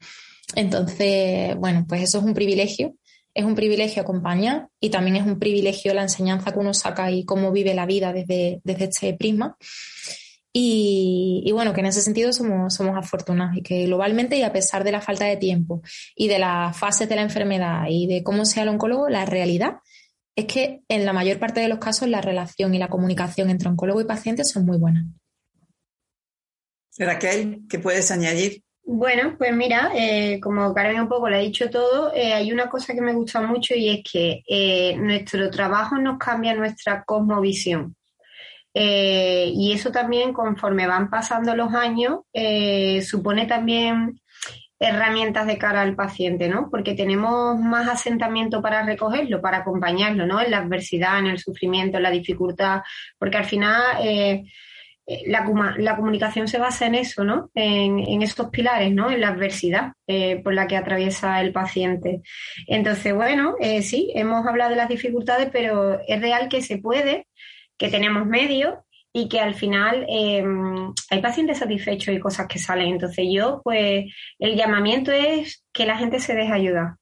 Entonces, 0.55 1.55
bueno, 1.57 1.85
pues 1.87 2.01
eso 2.01 2.17
es 2.17 2.23
un 2.23 2.33
privilegio. 2.33 2.95
Es 3.31 3.45
un 3.45 3.53
privilegio 3.53 4.01
acompañar 4.01 4.69
y 4.79 4.89
también 4.89 5.17
es 5.17 5.27
un 5.27 5.37
privilegio 5.37 5.93
la 5.93 6.01
enseñanza 6.01 6.51
que 6.51 6.57
uno 6.57 6.73
saca 6.73 7.11
y 7.11 7.25
cómo 7.25 7.51
vive 7.51 7.75
la 7.75 7.85
vida 7.85 8.11
desde, 8.11 8.59
desde 8.63 8.85
este 8.85 9.13
prisma. 9.13 9.55
Y, 10.51 11.43
y, 11.45 11.51
bueno, 11.51 11.73
que 11.73 11.81
en 11.81 11.85
ese 11.85 12.01
sentido 12.01 12.33
somos, 12.33 12.73
somos 12.73 12.97
afortunados 12.97 13.55
y 13.57 13.61
que 13.61 13.85
globalmente 13.85 14.35
y 14.35 14.43
a 14.43 14.51
pesar 14.51 14.83
de 14.83 14.91
la 14.91 15.01
falta 15.01 15.25
de 15.25 15.37
tiempo 15.37 15.81
y 16.15 16.27
de 16.27 16.39
las 16.39 16.75
fases 16.75 17.07
de 17.07 17.15
la 17.15 17.21
enfermedad 17.21 17.83
y 17.87 18.07
de 18.07 18.23
cómo 18.23 18.45
sea 18.45 18.63
el 18.63 18.69
oncólogo, 18.69 19.09
la 19.09 19.25
realidad 19.25 19.77
es 20.35 20.45
que 20.45 20.81
en 20.87 21.05
la 21.05 21.13
mayor 21.13 21.37
parte 21.37 21.59
de 21.59 21.67
los 21.67 21.79
casos 21.79 22.07
la 22.07 22.21
relación 22.21 22.73
y 22.73 22.79
la 22.79 22.87
comunicación 22.87 23.49
entre 23.49 23.69
oncólogo 23.69 24.01
y 24.01 24.05
paciente 24.05 24.43
son 24.43 24.65
muy 24.65 24.77
buenas. 24.77 25.05
Raquel, 26.97 27.61
¿qué 27.69 27.79
puedes 27.79 28.09
añadir? 28.11 28.63
Bueno, 28.83 29.35
pues 29.37 29.53
mira, 29.55 29.91
eh, 29.95 30.39
como 30.41 30.73
Carmen 30.73 31.01
un 31.01 31.07
poco 31.07 31.29
le 31.29 31.35
ha 31.35 31.41
dicho 31.41 31.69
todo, 31.69 32.13
eh, 32.13 32.33
hay 32.33 32.51
una 32.51 32.69
cosa 32.69 32.93
que 32.93 33.01
me 33.01 33.13
gusta 33.13 33.41
mucho 33.41 33.75
y 33.75 33.89
es 33.89 34.01
que 34.11 34.41
eh, 34.47 34.97
nuestro 34.97 35.49
trabajo 35.51 35.97
nos 35.97 36.17
cambia 36.17 36.55
nuestra 36.55 37.03
cosmovisión. 37.03 37.95
Y 38.81 39.71
eso 39.73 39.91
también, 39.91 40.33
conforme 40.33 40.87
van 40.87 41.09
pasando 41.09 41.55
los 41.55 41.73
años, 41.73 42.19
supone 43.01 43.45
también 43.45 44.19
herramientas 44.79 45.45
de 45.45 45.57
cara 45.57 45.81
al 45.81 45.95
paciente, 45.95 46.47
¿no? 46.47 46.69
Porque 46.71 46.93
tenemos 46.93 47.59
más 47.59 47.87
asentamiento 47.89 48.61
para 48.61 48.83
recogerlo, 48.83 49.41
para 49.41 49.57
acompañarlo, 49.57 50.25
¿no? 50.25 50.41
En 50.41 50.51
la 50.51 50.59
adversidad, 50.59 51.19
en 51.19 51.27
el 51.27 51.39
sufrimiento, 51.39 51.97
en 51.97 52.03
la 52.03 52.11
dificultad, 52.11 52.81
porque 53.17 53.37
al 53.37 53.45
final 53.45 53.81
eh, 54.01 54.45
eh, 55.05 55.23
la, 55.27 55.43
comunicación 55.97 56.47
se 56.47 56.59
basa 56.59 56.85
en 56.87 56.95
eso, 56.95 57.25
¿no? 57.25 57.51
En, 57.53 58.21
esos 58.21 58.49
pilares, 58.49 58.93
¿no? 58.93 59.11
En 59.11 59.19
la 59.19 59.29
adversidad 59.29 59.91
eh, 60.07 60.39
por 60.41 60.53
la 60.53 60.65
que 60.65 60.77
atraviesa 60.77 61.41
el 61.41 61.51
paciente. 61.51 62.21
Entonces, 62.65 63.13
bueno, 63.13 63.55
sí, 63.81 64.13
hemos 64.15 64.47
hablado 64.47 64.69
de 64.69 64.77
las 64.77 64.89
dificultades, 64.89 65.49
pero 65.51 65.99
es 66.07 66.21
real 66.21 66.47
que 66.47 66.61
se 66.61 66.77
puede, 66.77 67.27
que 67.79 67.89
tenemos 67.89 68.27
medios 68.27 68.75
y 69.11 69.27
que 69.27 69.39
al 69.39 69.55
final 69.55 70.05
eh, 70.07 70.43
hay 71.09 71.21
pacientes 71.21 71.57
satisfechos 71.57 72.13
y 72.13 72.19
cosas 72.19 72.45
que 72.47 72.59
salen. 72.59 72.89
Entonces 72.89 73.25
yo, 73.31 73.61
pues 73.63 74.13
el 74.37 74.55
llamamiento 74.55 75.11
es 75.11 75.65
que 75.73 75.87
la 75.87 75.97
gente 75.97 76.19
se 76.19 76.35
deje 76.35 76.53
ayudar, 76.53 76.97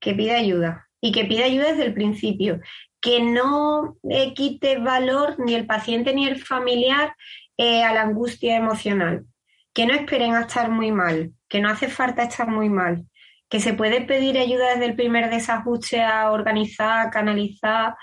que 0.00 0.12
pida 0.12 0.36
ayuda 0.36 0.88
y 1.00 1.12
que 1.12 1.24
pida 1.24 1.46
ayuda 1.46 1.70
desde 1.70 1.86
el 1.86 1.94
principio, 1.94 2.60
que 3.00 3.22
no 3.22 3.96
quite 4.34 4.76
valor 4.78 5.36
ni 5.38 5.54
el 5.54 5.64
paciente 5.64 6.12
ni 6.12 6.26
el 6.26 6.38
familiar 6.42 7.14
eh, 7.56 7.82
a 7.82 7.94
la 7.94 8.02
angustia 8.02 8.56
emocional, 8.56 9.24
que 9.72 9.86
no 9.86 9.94
esperen 9.94 10.34
a 10.34 10.42
estar 10.42 10.70
muy 10.70 10.92
mal, 10.92 11.32
que 11.48 11.60
no 11.60 11.70
hace 11.70 11.88
falta 11.88 12.24
estar 12.24 12.48
muy 12.48 12.68
mal, 12.68 13.06
que 13.50 13.58
se 13.58 13.74
puede 13.74 14.00
pedir 14.02 14.38
ayuda 14.38 14.70
desde 14.70 14.86
el 14.86 14.94
primer 14.94 15.28
desajuste 15.28 16.00
a 16.00 16.30
organizar, 16.30 17.10
canalizar 17.10 17.96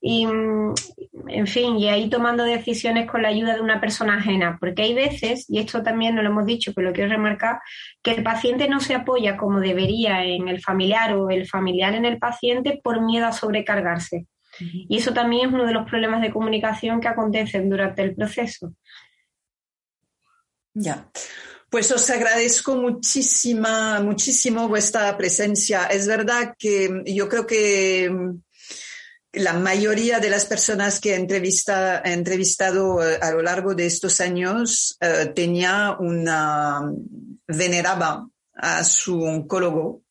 y, 0.00 0.26
mm, 0.26 0.74
en 1.26 1.46
fin, 1.48 1.76
y 1.76 1.88
ahí 1.88 2.08
tomando 2.08 2.44
decisiones 2.44 3.10
con 3.10 3.22
la 3.22 3.28
ayuda 3.28 3.54
de 3.54 3.60
una 3.60 3.80
persona 3.80 4.18
ajena, 4.18 4.58
porque 4.60 4.82
hay 4.82 4.94
veces, 4.94 5.50
y 5.50 5.58
esto 5.58 5.82
también 5.82 6.14
no 6.14 6.22
lo 6.22 6.30
hemos 6.30 6.46
dicho, 6.46 6.72
pero 6.72 6.88
lo 6.88 6.94
quiero 6.94 7.10
remarcar, 7.10 7.58
que 8.00 8.12
el 8.12 8.22
paciente 8.22 8.68
no 8.68 8.78
se 8.78 8.94
apoya 8.94 9.36
como 9.36 9.58
debería 9.58 10.24
en 10.24 10.46
el 10.46 10.60
familiar 10.60 11.14
o 11.14 11.30
el 11.30 11.48
familiar 11.48 11.94
en 11.94 12.04
el 12.04 12.18
paciente 12.18 12.80
por 12.82 13.02
miedo 13.02 13.26
a 13.26 13.32
sobrecargarse. 13.32 14.26
Y 14.60 14.98
eso 14.98 15.12
también 15.12 15.48
es 15.48 15.54
uno 15.54 15.66
de 15.66 15.72
los 15.72 15.88
problemas 15.88 16.20
de 16.20 16.30
comunicación 16.30 17.00
que 17.00 17.08
acontecen 17.08 17.68
durante 17.68 18.02
el 18.02 18.14
proceso. 18.14 18.74
Ya. 20.74 21.06
Pues 21.72 21.90
os 21.90 22.10
agradezco 22.10 22.76
muchísima, 22.76 23.98
muchísimo 24.00 24.68
vuestra 24.68 25.16
presencia. 25.16 25.86
Es 25.86 26.06
verdad 26.06 26.54
que 26.58 27.02
yo 27.06 27.30
creo 27.30 27.46
que 27.46 28.10
mm, 28.10 28.42
la 29.40 29.54
mayoría 29.54 30.20
de 30.20 30.28
las 30.28 30.44
personas 30.44 31.00
que 31.00 31.14
he, 31.14 31.16
entrevistado 31.16 33.02
eh, 33.02 33.18
a 33.22 33.30
lo 33.30 33.40
largo 33.40 33.74
de 33.74 33.86
estos 33.86 34.20
años 34.20 34.98
eh, 35.00 35.32
tenía 35.34 35.96
una 35.98 36.92
veneraba 37.48 38.28
a 38.52 38.84
su 38.84 39.22
oncólogo 39.22 40.02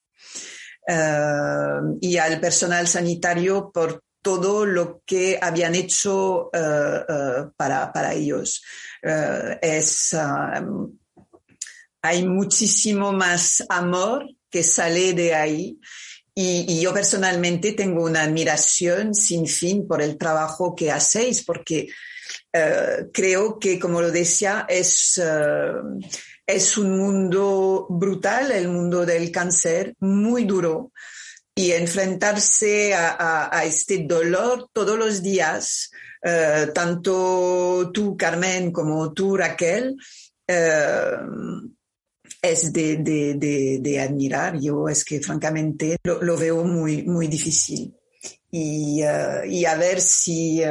eh, 0.88 1.80
y 2.02 2.18
al 2.18 2.40
personal 2.40 2.88
sanitario 2.88 3.70
por 3.72 4.02
todo 4.24 4.66
lo 4.66 5.04
que 5.06 5.38
habían 5.40 5.76
hecho 5.76 6.50
para, 6.52 7.92
para, 7.94 8.14
ellos. 8.14 8.64
es 9.62 10.16
hay 12.02 12.26
muchísimo 12.28 13.12
más 13.12 13.64
amor 13.70 14.26
que 14.50 14.64
sale 14.64 15.14
de 15.14 15.34
ahí. 15.34 15.80
Y, 16.34 16.82
yo 16.82 16.94
personalmente 16.94 17.74
tengo 17.74 18.04
una 18.04 18.24
admiración 18.24 19.14
sin 19.14 19.48
fin 19.48 19.88
por 19.88 20.02
el 20.02 20.18
trabajo 20.18 20.74
que 20.76 20.92
hacéis, 20.92 21.44
porque 21.44 21.90
eh, 22.54 23.08
creo 23.14 23.60
que, 23.60 23.78
como 23.78 24.02
lo 24.02 24.12
decía, 24.12 24.66
es, 24.68 25.22
eh, 25.24 25.74
es 26.48 26.78
un 26.78 26.98
mundo 26.98 27.86
brutal, 27.90 28.52
el 28.52 28.70
mundo 28.70 29.06
del 29.06 29.32
cáncer, 29.32 29.94
muy 30.00 30.46
duro. 30.46 30.92
Y 31.54 31.74
enfrentarse 31.74 32.94
a, 32.96 33.62
este 33.66 34.06
dolor 34.08 34.70
todos 34.72 34.98
los 34.98 35.22
días, 35.22 35.92
eh, 36.24 36.68
tanto 36.74 37.92
tú, 37.94 38.16
Carmen, 38.16 38.72
como 38.72 39.12
tú, 39.12 39.36
Raquel, 39.36 39.98
eh, 40.48 41.18
es 42.42 42.74
de, 42.74 44.00
admirar. 44.02 44.60
Yo 44.60 44.88
es 44.88 45.06
que 45.06 45.22
francamente 45.22 45.98
lo, 46.04 46.38
veo 46.38 46.64
muy, 46.64 47.04
muy 47.04 47.28
difícil. 47.28 47.96
Y, 48.50 49.02
eh, 49.02 49.68
a 49.68 49.76
ver 49.76 50.02
si, 50.02 50.62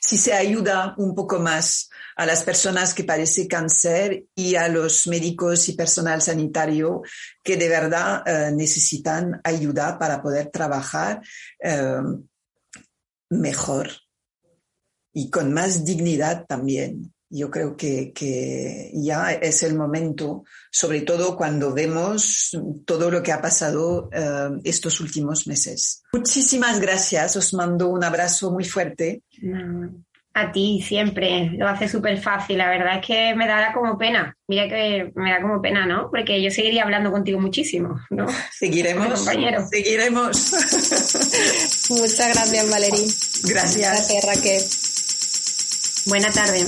si 0.00 0.16
se 0.16 0.32
ayuda 0.32 0.94
un 0.96 1.14
poco 1.14 1.38
más 1.38 1.90
a 2.16 2.26
las 2.26 2.42
personas 2.42 2.94
que 2.94 3.04
padecen 3.04 3.48
cáncer 3.48 4.24
y 4.34 4.54
a 4.54 4.68
los 4.68 5.06
médicos 5.06 5.68
y 5.68 5.74
personal 5.74 6.22
sanitario 6.22 7.02
que 7.42 7.56
de 7.56 7.68
verdad 7.68 8.22
eh, 8.26 8.50
necesitan 8.52 9.40
ayuda 9.44 9.98
para 9.98 10.22
poder 10.22 10.50
trabajar 10.50 11.20
mejor 13.30 13.90
y 15.12 15.30
con 15.30 15.52
más 15.52 15.84
dignidad 15.84 16.46
también. 16.46 17.12
Yo 17.32 17.48
creo 17.48 17.76
que, 17.76 18.90
ya 18.92 19.32
es 19.32 19.62
el 19.62 19.76
momento, 19.76 20.44
sobre 20.70 21.02
todo 21.02 21.36
cuando 21.36 21.72
vemos 21.72 22.50
todo 22.84 23.10
lo 23.10 23.22
que 23.22 23.30
ha 23.30 23.40
pasado 23.40 24.10
eh, 24.12 24.50
estos 24.64 25.00
últimos 25.00 25.46
meses. 25.46 26.02
Muchísimas 26.12 26.80
gracias, 26.80 27.36
os 27.36 27.54
mando 27.54 27.88
un 27.88 28.02
abrazo 28.02 28.50
muy 28.50 28.64
fuerte. 28.64 29.22
A 30.32 30.52
ti 30.52 30.80
siempre, 30.80 31.50
lo 31.56 31.68
hace 31.68 31.88
súper 31.88 32.20
fácil. 32.20 32.58
La 32.58 32.68
verdad 32.70 32.98
es 33.00 33.06
que 33.06 33.34
me 33.34 33.48
dará 33.48 33.72
como 33.72 33.98
pena. 33.98 34.36
Mira 34.46 34.68
que 34.68 35.10
me 35.16 35.30
da 35.30 35.42
como 35.42 35.60
pena, 35.60 35.86
¿no? 35.86 36.08
Porque 36.08 36.40
yo 36.40 36.50
seguiría 36.52 36.84
hablando 36.84 37.10
contigo 37.10 37.40
muchísimo, 37.40 38.00
¿no? 38.10 38.26
Seguiremos. 38.52 39.08
Compañero. 39.08 39.66
Seguiremos. 39.68 40.52
Muchas 41.90 42.34
gracias, 42.34 42.70
Valerín. 42.70 43.08
Gracias. 43.44 43.76
Gracias, 43.76 44.24
Raquel. 44.24 44.62
Buena 46.06 46.30
tarde. 46.30 46.66